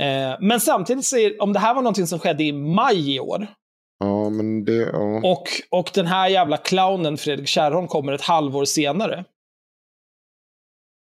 [0.02, 3.47] Eh, men samtidigt, är, om det här var någonting som skedde i maj i år,
[3.98, 4.90] ja, men det...
[4.93, 5.32] Ja.
[5.32, 9.24] och, och den här jävla clownen Fredrik Kärrholm kommer ett halvår senare,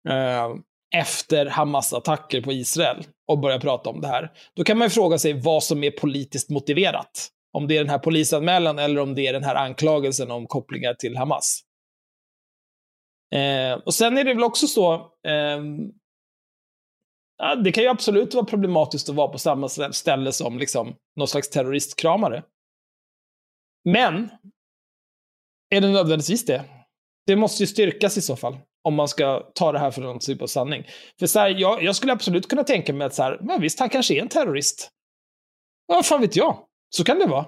[0.10, 0.50] eh,
[0.96, 4.90] efter Hamas attacker på Israel, och börjar prata om det här, då kan man ju
[4.90, 7.30] fråga sig vad som är politiskt motiverat.
[7.54, 10.94] Om det är den här polisanmälan eller om det är den här anklagelsen om kopplingar
[10.94, 11.62] till Hamas.
[13.36, 15.58] Eh, och sen är det väl också så, ja,
[17.64, 21.50] det kan ju absolut vara problematiskt att vara på samma ställe som liksom, någon slags
[21.50, 22.44] terroristkramare.
[23.90, 24.30] Men,
[25.70, 26.64] är det nödvändigtvis det?
[27.28, 30.20] Det måste ju styrkas i så fall, om man ska ta det här för någon
[30.20, 30.88] typ av sanning.
[31.20, 33.80] För så här, jag, jag skulle absolut kunna tänka mig att så här, men visst,
[33.80, 34.92] han kanske är en terrorist.
[35.88, 36.58] Ja, vad fan vet jag?
[36.90, 37.46] Så kan det vara.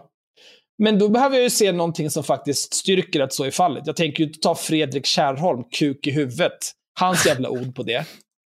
[0.77, 3.87] Men då behöver jag ju se någonting som faktiskt styrker att så är fallet.
[3.87, 6.57] Jag tänker ju inte ta Fredrik Kärrholm, kuk i huvudet.
[6.99, 8.05] Hans jävla ord på det.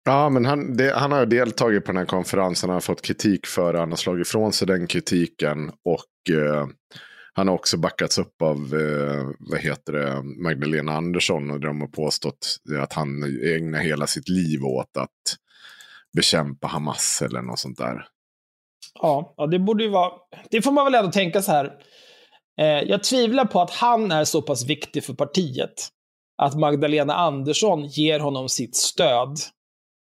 [0.08, 2.70] Ja, men han, det, han har deltagit på den här konferensen.
[2.70, 3.78] Han har fått kritik för det.
[3.78, 5.70] Han har slagit ifrån sig den kritiken.
[5.84, 6.66] Och eh,
[7.32, 11.50] han har också backats upp av eh, vad heter det, Magdalena Andersson.
[11.50, 13.22] Och de har påstått att han
[13.56, 15.36] ägnar hela sitt liv åt att
[16.16, 18.06] bekämpa Hamas eller något sånt där.
[18.94, 20.12] Ja, ja, det borde ju vara...
[20.50, 21.72] Det får man väl ändå tänka så här.
[22.60, 25.88] Eh, jag tvivlar på att han är så pass viktig för partiet
[26.42, 29.38] att Magdalena Andersson ger honom sitt stöd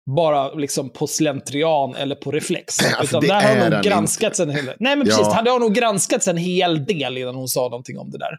[0.06, 2.78] bara liksom på slentrian eller på reflex.
[2.98, 5.28] Alltså, Utan där har är nog granskats en hel Nej, men precis.
[5.28, 5.42] Ja.
[5.42, 8.38] Det har nog granskats en hel del innan hon sa någonting om det där.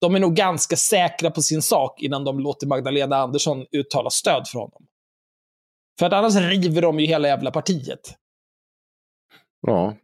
[0.00, 4.48] De är nog ganska säkra på sin sak innan de låter Magdalena Andersson uttala stöd
[4.48, 4.86] för honom.
[5.98, 8.14] För att annars river de ju hela jävla partiet.
[9.66, 9.94] Ja,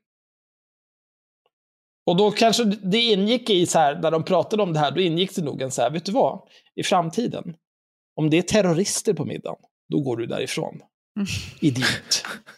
[2.06, 5.00] Och då kanske det ingick i så här, när de pratade om det här, då
[5.00, 6.48] ingick det nog en så här, vet du vad?
[6.74, 7.56] I framtiden,
[8.16, 9.58] om det är terrorister på middagen,
[9.90, 10.80] då går du därifrån.
[11.60, 12.24] Idiot.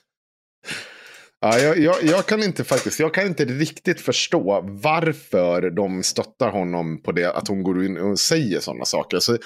[1.41, 6.51] Ja, jag, jag, jag kan inte faktiskt, jag kan inte riktigt förstå varför de stöttar
[6.51, 9.17] honom på det, att hon går in och säger sådana saker.
[9.17, 9.39] Alltså,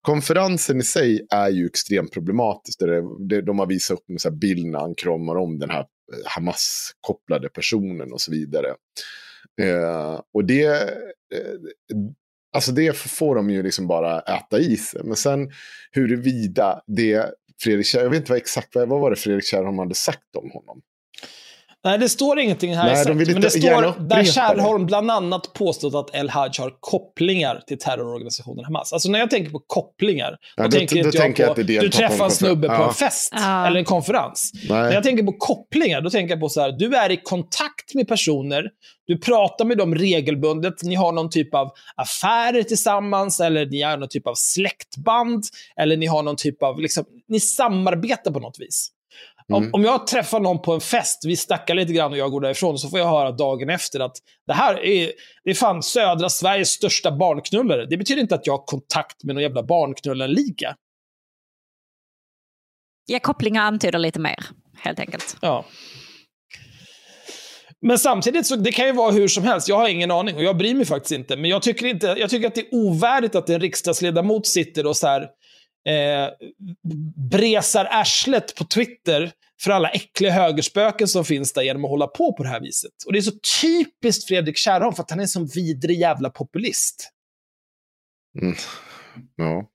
[0.00, 2.78] konferensen i sig är ju extremt problematisk.
[2.78, 5.80] Där det, det, de har visat upp en bild när han kramar om den här
[5.80, 5.86] eh,
[6.24, 8.68] Hamas-kopplade personen och så vidare.
[9.62, 10.66] Eh, och det,
[11.34, 11.56] eh,
[12.52, 15.00] alltså det får de ju liksom bara äta i sig.
[15.04, 15.50] Men sen
[15.92, 17.26] huruvida det
[17.62, 20.50] Fredrik Kjär, jag vet inte vad exakt, vad var det Fredrik Kärrholm hade sagt om
[20.50, 20.80] honom?
[21.84, 24.24] Nej, det står ingenting här Nej, de exakt, vill men det står där.
[24.24, 28.92] Kärrholm bland annat påstått att El Haj har kopplingar till terrororganisationen Hamas.
[28.92, 31.54] Alltså när jag tänker på kopplingar, Ja, då, då- tänker då inte jag tänker jag
[31.54, 32.88] på att det du träffar en snubbe på Ja.
[32.88, 33.66] en fest Ja.
[33.66, 34.50] eller en konferens.
[34.68, 34.82] Nej.
[34.82, 37.94] När jag tänker på kopplingar, då tänker jag på så här, du är i kontakt
[37.94, 38.64] med personer,
[39.06, 43.96] du pratar med dem regelbundet, ni har någon typ av affärer tillsammans, eller ni har
[43.96, 45.44] någon typ av släktband,
[45.80, 48.88] eller ni har någon typ av, liksom, ni samarbetar på något vis.
[49.50, 49.74] Om, Mm.
[49.74, 52.78] om jag träffar någon på en fest, vi snackar lite grann och jag går därifrån,
[52.78, 54.16] så får jag höra dagen efter att
[54.46, 55.12] det här är,
[55.44, 57.86] det är fan södra Sveriges största barnknullare.
[57.86, 60.76] Det betyder inte att jag har kontakt med någon jävla barnknullarliga.
[63.06, 64.46] Ja, kopplingar antyder lite mer,
[64.78, 65.36] helt enkelt.
[65.42, 65.64] Ja.
[67.82, 69.68] Men samtidigt så det kan ju vara hur som helst.
[69.68, 71.36] Jag har ingen aning och jag bryr mig faktiskt inte.
[71.36, 74.96] Men jag tycker, inte, jag tycker att det är ovärdigt att en riksdagsledamot sitter och
[74.96, 75.28] så här,
[75.88, 76.28] eh,
[77.30, 79.32] bresar arslet på Twitter
[79.62, 82.92] för alla äckliga högerspöken som finns där genom att hålla på på det här viset.
[83.06, 83.32] Och det är så
[83.62, 87.10] typiskt Fredrik Kärrholm för att han är en sån vidrig jävla populist.
[88.42, 88.54] Mm.
[89.36, 89.66] Ja.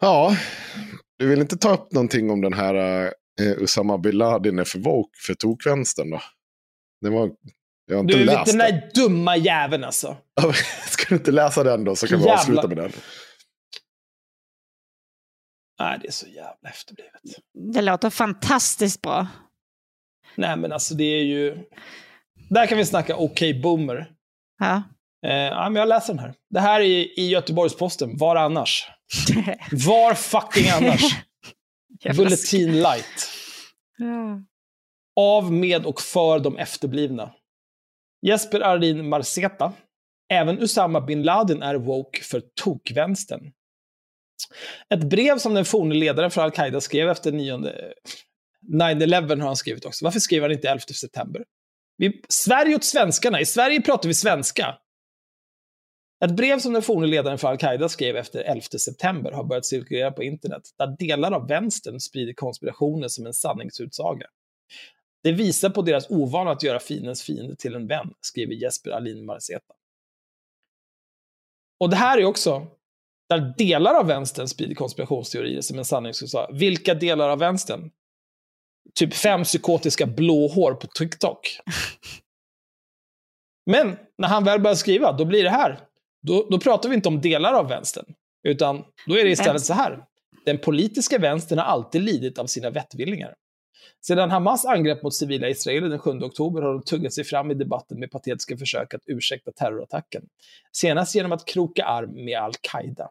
[0.00, 0.36] Ja,
[1.18, 2.74] du vill inte ta upp någonting om den här
[3.06, 3.12] uh,
[3.62, 6.20] Usama bin Laden är för woke för tokvänstern då?
[7.00, 7.30] Det var,
[7.86, 8.70] jag har inte du, läst den den.
[8.70, 10.16] där dumma jäveln alltså.
[10.88, 12.92] Ska du inte läsa den då så kan vi Jävla- avsluta med den.
[15.78, 17.20] Nej, det är så jävla efterblivet.
[17.72, 19.26] Det låter fantastiskt bra.
[20.34, 21.64] Nej, men alltså det är ju...
[22.50, 24.10] Där kan vi snacka okej boomer.
[24.58, 24.82] Ja.
[25.26, 26.34] Eh, ja, men jag läser den här.
[26.50, 28.16] Det här är i Göteborgs-Posten.
[28.16, 28.88] Var annars?
[29.86, 31.02] Var fucking annars?
[32.16, 33.30] Bulletin light.
[33.98, 34.42] Ja.
[35.16, 37.32] Av, med och för de efterblivna.
[38.26, 39.72] Jesper Ardin Marceta.
[40.32, 43.52] Även Usama bin Laden är woke för tokvänstern.
[44.94, 50.04] Ett brev som den forne ledaren för Al-Qaida skrev efter 9-11 har han skrivit också.
[50.04, 51.44] Varför skriver han inte 11 september?
[51.96, 53.40] Vi, Sverige åt svenskarna.
[53.40, 54.78] I Sverige pratar vi svenska.
[56.24, 60.12] Ett brev som den forne ledaren för Al-Qaida skrev efter 11 september har börjat cirkulera
[60.12, 64.26] på internet, där delar av vänstern sprider konspirationer som en sanningsutsaga.
[65.22, 69.24] Det visar på deras ovana att göra fiendens fiende till en vän, skriver Jesper Alin
[69.24, 69.74] Marzeta.
[71.80, 72.66] Och det här är också
[73.28, 76.48] där delar av vänstern sprider konspirationsteorier som en sanningsutsaga.
[76.52, 77.90] Vilka delar av vänstern?
[78.94, 81.40] Typ fem psykotiska blåhår på TikTok.
[83.66, 85.80] Men när han väl börjar skriva, då blir det här.
[86.22, 88.04] Då, då pratar vi inte om delar av vänstern,
[88.42, 90.04] utan då är det istället så här.
[90.44, 93.34] Den politiska vänstern har alltid lidit av sina vettvillingar.
[94.00, 97.54] Sedan Hamas angrepp mot civila israeler den 7 oktober har de tuggat sig fram i
[97.54, 100.22] debatten med patetiska försök att ursäkta terrorattacken.
[100.72, 103.10] Senast genom att kroka arm med Al-Qaida.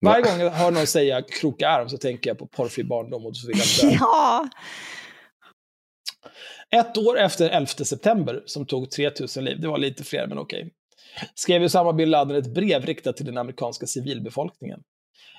[0.00, 3.36] Varje gång jag hör någon säga kroka arm så tänker jag på porrfri barndom och
[3.36, 3.52] så dö.
[4.00, 4.48] Ja.
[6.70, 10.70] Ett år efter 11 september, som tog 3000 liv, det var lite fler men okej,
[11.34, 14.80] skrev Usama bin Laden ett brev riktat till den amerikanska civilbefolkningen.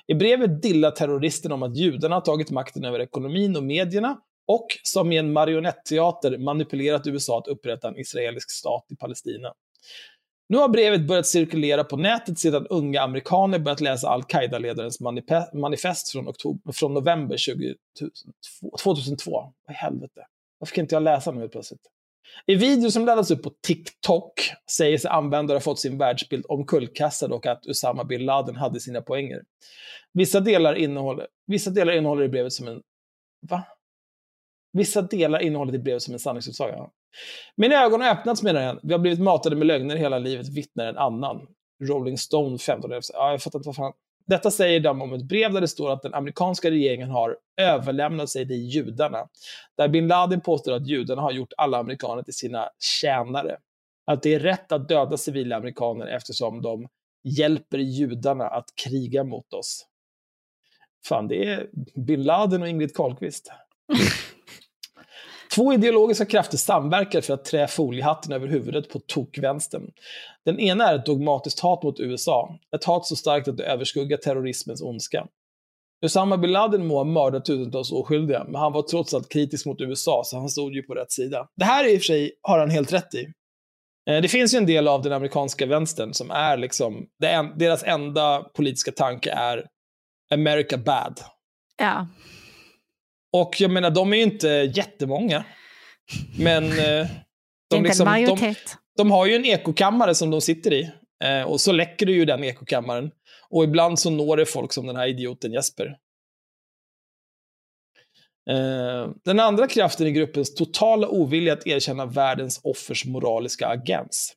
[0.06, 4.66] I brevet dillar terroristen om att judarna har tagit makten över ekonomin och medierna och
[4.82, 9.52] som i en marionetteater manipulerat USA att upprätta en israelisk stat i Palestina.
[10.52, 15.00] Nu har brevet börjat cirkulera på nätet sedan unga amerikaner börjat läsa al-Qaida-ledarens
[15.52, 18.76] manifest från, oktober, från november 2002.
[18.82, 19.30] 2002.
[19.66, 20.26] Vad i helvete?
[20.58, 21.80] Varför kan inte jag läsa nu helt plötsligt?
[22.46, 24.32] I video som laddas upp på TikTok
[24.70, 29.02] säger sig användare ha fått sin världsbild omkullkastad och att Usama bin Laden hade sina
[29.02, 29.42] poänger.
[30.12, 32.82] Vissa delar innehåller, vissa delar innehåller i brevet som en...
[33.50, 33.62] Va?
[34.72, 36.90] Vissa delar innehåller i brevet som en sanningsutsaga.
[37.56, 38.80] Mina ögon har öppnats menar han.
[38.82, 41.46] Vi har blivit matade med lögner hela livet, vittnar en annan.
[41.88, 43.92] Rolling Stone 15 Ja, jag fattar inte vad fan.
[44.26, 48.28] Detta säger de om ett brev där det står att den amerikanska regeringen har överlämnat
[48.28, 49.28] sig till judarna.
[49.76, 53.56] Där bin Laden påstår att judarna har gjort alla amerikaner till sina tjänare.
[54.06, 56.88] Att det är rätt att döda civila amerikaner eftersom de
[57.24, 59.86] hjälper judarna att kriga mot oss.
[61.06, 63.52] Fan, det är bin Laden och Ingrid Carlqvist.
[65.54, 69.90] Två ideologiska krafter samverkar för att trä foliehatten över huvudet på tokvänstern.
[70.44, 74.16] Den ena är ett dogmatiskt hat mot USA, ett hat så starkt att det överskuggar
[74.16, 75.26] terrorismens ondska.
[76.04, 79.80] Usama bin Laden må ha mördat tusentals oskyldiga, men han var trots allt kritisk mot
[79.80, 81.48] USA, så han stod ju på rätt sida.
[81.56, 83.26] Det här i och för sig har han helt rätt i.
[84.10, 87.06] Eh, det finns ju en del av den amerikanska vänstern som är liksom,
[87.56, 89.66] deras enda politiska tanke är
[90.34, 91.20] America bad.
[91.78, 92.06] Ja.
[93.32, 95.44] Och jag menar, de är ju inte jättemånga.
[96.38, 96.72] Men eh,
[97.70, 98.54] de, inte liksom, de,
[98.96, 100.90] de har ju en ekokammare som de sitter i.
[101.24, 103.10] Eh, och så läcker det ju den ekokammaren.
[103.50, 105.86] Och ibland så når det folk som den här idioten Jesper.
[108.50, 114.36] Eh, den andra kraften är gruppens totala ovilja att erkänna världens offers moraliska agens.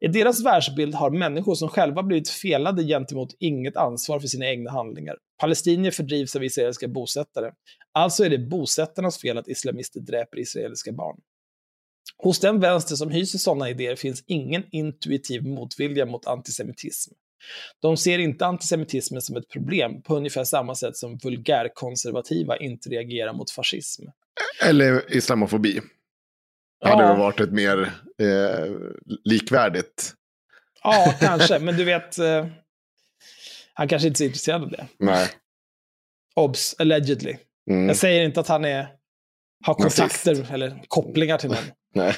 [0.00, 4.70] I deras världsbild har människor som själva blivit felade gentemot inget ansvar för sina egna
[4.70, 5.16] handlingar.
[5.40, 7.52] Palestinier fördrivs av israeliska bosättare.
[7.92, 11.16] Alltså är det bosättarnas fel att islamister dräper israeliska barn.
[12.16, 17.12] Hos den vänster som hyser sådana idéer finns ingen intuitiv motvilja mot antisemitism.
[17.80, 23.32] De ser inte antisemitismen som ett problem på ungefär samma sätt som vulgärkonservativa inte reagerar
[23.32, 24.02] mot fascism.
[24.68, 25.80] Eller islamofobi.
[26.82, 26.88] Ja.
[26.88, 28.74] Hade det varit ett mer eh,
[29.24, 30.14] likvärdigt.
[30.82, 32.46] Ja, kanske, men du vet, eh,
[33.74, 34.86] han kanske inte är så intresserad av det.
[34.98, 35.28] Nej.
[36.34, 37.36] Obs, allegedly.
[37.70, 37.88] Mm.
[37.88, 38.88] Jag säger inte att han är
[39.66, 41.64] ha kontakter eller kopplingar till någon.
[41.94, 42.14] Nej.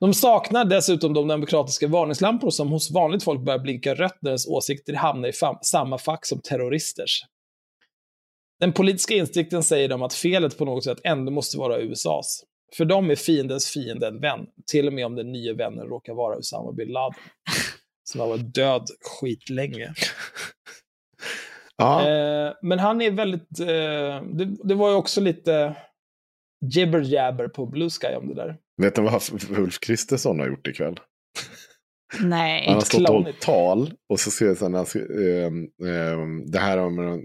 [0.00, 4.46] De saknar dessutom de demokratiska varningslampor som hos vanligt folk börjar blinka rött när deras
[4.46, 5.32] åsikter hamnar i
[5.62, 7.24] samma fack som terroristers.
[8.60, 12.44] Den politiska instinkten säger dem att felet på något sätt ändå måste vara USAs.
[12.76, 16.14] För dem är fiendens fiende en vän, till och med om den nya vännen råkar
[16.14, 17.20] vara Usama bin Laden.
[18.10, 19.94] Som har varit död skitlänge.
[21.76, 22.08] Ja.
[22.08, 23.66] Eh, men han är väldigt, eh,
[24.36, 25.76] det, det var ju också lite
[26.74, 28.56] jibber jabber på Blue Sky om det där.
[28.82, 29.22] Vet du vad
[29.58, 31.00] Ulf Kristersson har gjort ikväll?
[32.20, 32.64] Nej.
[32.66, 36.78] Han har stått och hållit tal och så ser jag sen, alltså, ehm, det här
[36.78, 37.18] om,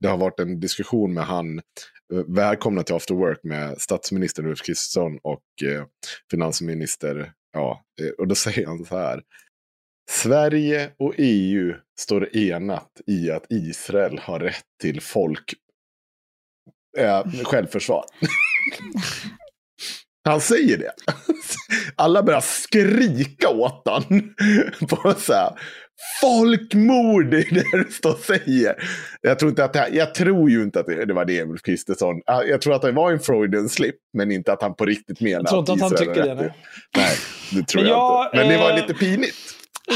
[0.00, 1.64] det har varit en diskussion med han, eh,
[2.12, 5.84] Eh, välkomna till After Work med statsminister Ulf Kristersson och eh,
[6.30, 9.22] finansminister, ja, eh, och då säger han så här.
[10.10, 15.54] Sverige och EU står enat i att Israel har rätt till folk
[16.98, 18.04] eh, självförsvar.
[20.24, 20.92] Han säger det.
[21.96, 24.34] Alla börjar skrika åt honom.
[24.88, 25.60] På så här,
[26.20, 28.74] Folkmord, det är det du står och säger.
[29.20, 31.62] Jag tror, inte att det, jag tror ju inte att det, det var det Ulf
[31.62, 32.20] Kristersson.
[32.26, 35.38] Jag tror att det var en Freudian slip, men inte att han på riktigt menar
[35.38, 36.34] Jag tror inte att han Israel har tycker det.
[36.34, 36.52] Nej.
[36.96, 37.16] Nej,
[37.52, 38.36] det tror Men jag, jag, inte.
[38.36, 39.36] Men det var eh, lite pinigt.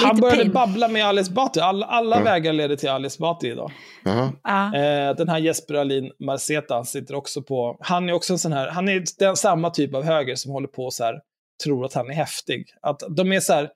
[0.02, 0.52] Han började pin.
[0.52, 1.60] babbla med Ali Esbati.
[1.60, 3.72] Alla, alla vägar leder till Ali Esbati idag.
[4.04, 4.32] Jaha.
[4.42, 4.76] Ja.
[4.76, 7.76] Eh, den här Jesper Alin Marceta, han sitter också på...
[7.80, 8.68] Han är också en sån här...
[8.68, 11.20] Han är den, samma typ av höger som håller på så här,
[11.64, 12.66] tror att han är häftig.
[12.82, 13.70] Att de är så här...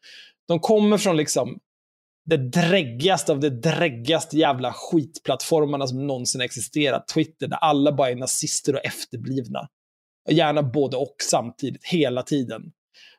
[0.48, 1.58] De kommer från liksom
[2.28, 7.08] det dräggigaste av det dräggigaste jävla skitplattformarna som någonsin existerat.
[7.08, 9.68] Twitter, där alla bara är nazister och efterblivna.
[10.30, 12.62] Gärna både och samtidigt, hela tiden.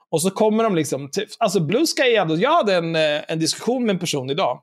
[0.10, 1.11] Och så kommer de liksom...
[1.11, 2.36] Till, alltså Blue Sky är ändå...
[2.36, 4.61] Jag hade en, eh, en diskussion med en person idag.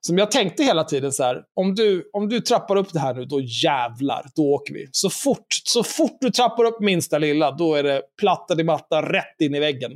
[0.00, 3.14] Som jag tänkte hela tiden så här, om du, om du trappar upp det här
[3.14, 4.88] nu, då jävlar, då åker vi.
[4.92, 9.12] Så fort, så fort du trappar upp minsta lilla, då är det platta i matta
[9.12, 9.92] rätt in i väggen.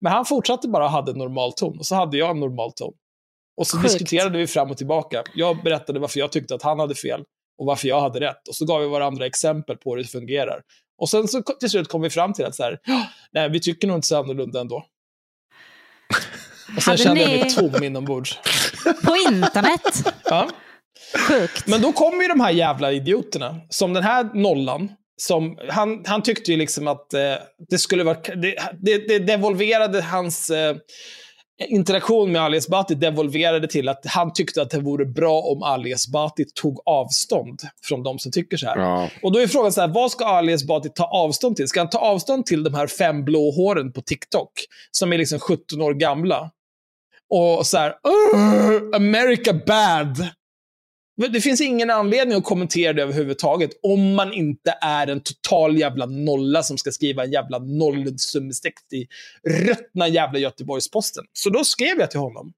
[0.00, 2.72] Men han fortsatte bara och hade en normal ton, och så hade jag en normal
[2.72, 2.92] ton.
[3.58, 3.92] Och så Sjukt.
[3.92, 5.22] diskuterade vi fram och tillbaka.
[5.34, 7.20] Jag berättade varför jag tyckte att han hade fel
[7.58, 8.48] och varför jag hade rätt.
[8.48, 10.60] Och så gav vi varandra exempel på hur det fungerar.
[10.98, 13.60] Och sen så till slut kom vi fram till att så här, "Ja, nej, vi
[13.60, 14.76] tycker nog inte så annorlunda ändå.
[16.76, 18.38] Och sen Hade kände jag ni- mig tom inombords.
[19.04, 20.14] På internet.
[20.24, 20.48] Ja.
[21.28, 21.66] Sjukt.
[21.66, 24.92] Men då kommer ju de här jävla idioterna, som den här nollan.
[25.20, 27.20] Som, han, han tyckte ju liksom att eh,
[27.70, 28.18] det skulle vara...
[28.36, 30.76] Det, det, det devolverade hans eh,
[31.58, 35.92] interaktion med Ali Esbati devolverade till att han tyckte att det vore bra om Ali
[35.92, 38.78] Esbati tog avstånd från de som tycker så här.
[38.78, 39.08] Ja.
[39.22, 41.68] Och då är frågan så här, vad ska Ali Esbati ta avstånd till?
[41.68, 44.52] Ska han ta avstånd till de här fem blå håren på TikTok,
[44.90, 46.50] som är liksom 17 år gamla?
[47.30, 47.94] Och så här,
[48.34, 50.28] "Ugh, America bad.
[51.26, 56.06] Det finns ingen anledning att kommentera det överhuvudtaget om man inte är en total jävla
[56.06, 59.08] nolla som ska skriva en jävla nollsummestext i
[59.42, 61.24] ruttna jävla Göteborgs-Posten.
[61.32, 62.52] Så då skrev jag till honom.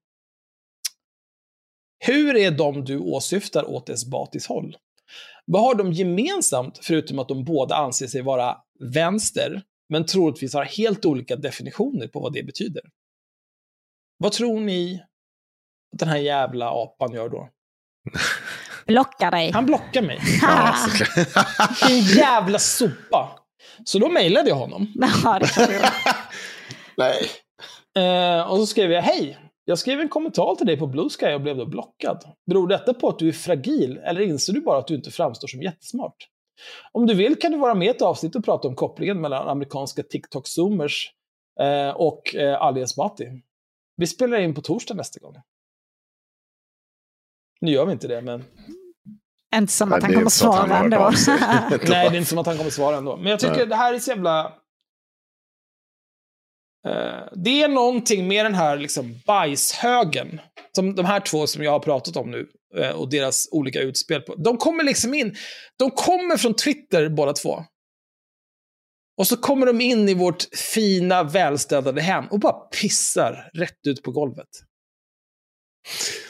[1.99, 4.77] Hur är de du åsyftar åt Esbatis håll?
[5.45, 10.65] Vad har de gemensamt, förutom att de båda anser sig vara vänster, men troligtvis har
[10.65, 12.83] helt olika definitioner på vad det betyder?
[14.17, 15.03] Vad tror ni
[15.93, 17.49] att den här jävla apan gör då?
[18.87, 19.51] Blockar dig.
[19.51, 20.19] Han blockar mig.
[20.41, 20.75] Ja.
[21.87, 23.29] Din jävla sopa.
[23.85, 24.93] Så då mejlade jag honom.
[25.23, 25.91] Ja, det.
[26.97, 27.29] Nej.
[28.05, 31.33] Eh, och så skrev jag, hej, jag skrev en kommentar till dig på Blue Sky
[31.33, 32.23] och blev då blockad.
[32.45, 35.47] Beror detta på att du är fragil eller inser du bara att du inte framstår
[35.47, 36.27] som jättesmart?
[36.91, 39.47] Om du vill kan du vara med i ett avsnitt och prata om kopplingen mellan
[39.47, 41.07] amerikanska TikTok-zoomers
[41.59, 43.41] eh, och eh, Ali Esbati.
[43.97, 45.35] Vi spelar in på torsdag nästa gång.
[47.61, 48.43] Nu gör vi inte det, men
[49.55, 50.97] Inte som att han kommer svara ändå.
[51.69, 53.17] Nej, det är inte som att han kommer svara ändå.
[53.17, 53.65] Men jag tycker Nej.
[53.65, 54.45] det här är så jävla...
[56.87, 60.41] Eh, det är någonting med den här liksom bajshögen.
[60.75, 62.47] Som de här två som jag har pratat om nu.
[62.77, 64.21] eh, och deras olika utspel.
[64.21, 64.35] På.
[64.35, 65.35] De kommer liksom in.
[65.77, 67.63] De kommer från Twitter båda två.
[69.17, 74.03] Och så kommer de in i vårt fina, välstädade hem och bara pissar rätt ut
[74.03, 74.47] på golvet.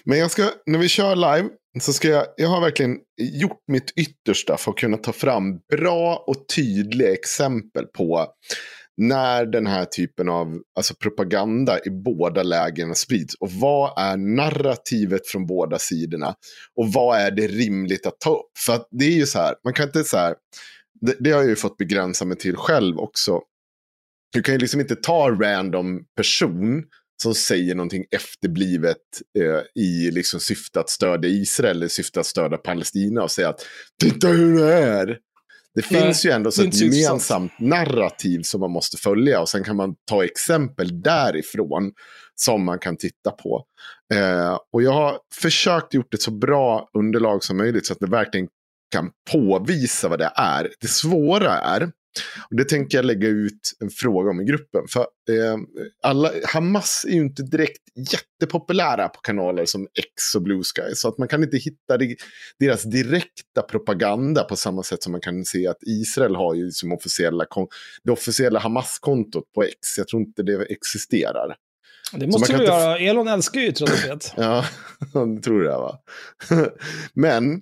[0.03, 1.49] Men jag ska, när vi kör live
[1.81, 6.23] så ska jag, jag har verkligen gjort mitt yttersta för att kunna ta fram bra
[6.27, 8.27] och tydliga exempel på
[8.97, 13.35] när den här typen av alltså propaganda i båda lägena sprids.
[13.35, 16.35] Och vad är narrativet från båda sidorna?
[16.75, 18.57] Och vad är det rimligt att ta upp?
[18.65, 20.35] För att det är ju så här, man kan inte så här,
[21.01, 23.41] det, det har jag ju fått begränsa mig till själv också.
[24.33, 26.83] Du kan ju liksom inte ta random person
[27.21, 28.97] som säger någonting efterblivet
[29.39, 33.65] eh, i liksom syfte att stödja Israel eller syfte att stödja Palestina och säga att
[34.03, 35.05] titta hur det är.
[35.75, 39.63] Det Nej, finns ju ändå så ett gemensamt narrativ som man måste följa och sen
[39.63, 41.91] kan man ta exempel därifrån
[42.35, 43.65] som man kan titta på.
[44.13, 48.09] Eh, och jag har försökt gjort ett så bra underlag som möjligt så att det
[48.09, 48.47] verkligen
[48.91, 50.69] kan påvisa vad det är.
[50.81, 51.91] Det svåra är,
[52.49, 54.81] och det tänker jag lägga ut en fråga om i gruppen.
[54.89, 55.57] För eh,
[56.03, 60.95] alla, Hamas är ju inte direkt jättepopulära på kanaler som X och Blue Sky.
[60.95, 61.97] Så att man kan inte hitta
[62.59, 66.91] deras direkta propaganda på samma sätt som man kan se att Israel har ju som
[66.91, 67.45] officiella,
[68.03, 69.97] det officiella Hamas-kontot på X.
[69.97, 71.55] Jag tror inte det existerar.
[72.13, 72.97] Det måste du inte göra.
[72.97, 74.33] Elon älskar ju yttrandefrihet.
[74.37, 74.65] Ja,
[75.35, 75.99] det tror jag va.
[77.13, 77.61] Men...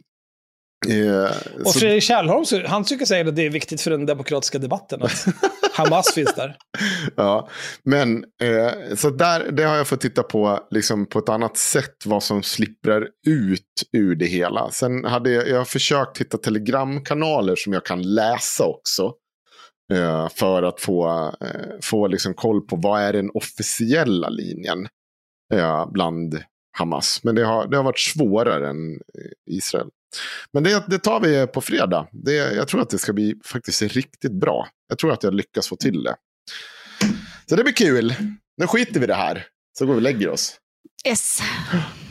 [0.87, 1.31] Eh,
[1.65, 5.01] Och så- Fredrik Kärrholm, han tycker säkert att det är viktigt för den demokratiska debatten
[5.03, 5.25] att
[5.73, 6.57] Hamas finns där.
[7.15, 7.49] ja,
[7.83, 11.95] men eh, så där, det har jag fått titta på liksom på ett annat sätt
[12.05, 13.65] vad som slipprar ut
[13.97, 14.71] ur det hela.
[14.71, 19.13] Sen hade jag, jag har försökt hitta telegramkanaler som jag kan läsa också.
[19.93, 21.07] Eh, för att få,
[21.41, 24.87] eh, få liksom koll på vad är den officiella linjen
[25.53, 26.43] eh, bland
[26.77, 27.19] Hamas.
[27.23, 29.87] Men det har, det har varit svårare än eh, Israel.
[30.53, 32.07] Men det, det tar vi på fredag.
[32.11, 34.67] Det, jag tror att det ska bli faktiskt riktigt bra.
[34.87, 36.15] Jag tror att jag lyckas få till det.
[37.49, 38.13] Så det blir kul.
[38.57, 39.45] Nu skiter vi det här.
[39.77, 40.57] Så går vi och lägger oss.
[41.07, 41.39] Yes.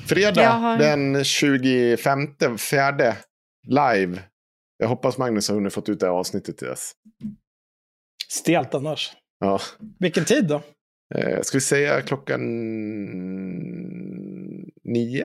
[0.09, 3.17] Fredag har- den 25 fjärde
[3.69, 4.23] live.
[4.79, 6.93] Jag hoppas Magnus har hunnit fått ut det här avsnittet till dess.
[8.29, 9.13] Stelt annars.
[9.41, 9.61] Ja.
[9.99, 10.63] Vilken tid då?
[11.15, 12.41] Eh, ska vi säga klockan
[14.85, 15.25] nio?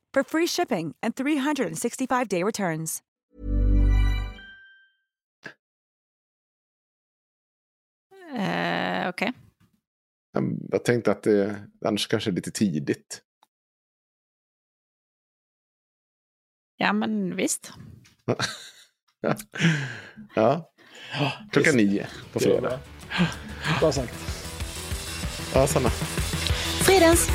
[0.13, 3.01] for free shipping and 365-day returns.
[8.37, 9.33] Eh, Okej.
[10.31, 13.21] Jag- Jag tänkte att det annars kanske är lite tidigt.
[16.77, 17.71] Ja, men visst.
[20.35, 20.71] Ja.
[21.51, 22.79] Klockan nio på fredag.
[23.79, 24.13] Bra sagt.
[25.53, 25.89] Ja, Sanna.
[26.85, 27.29] Fridens!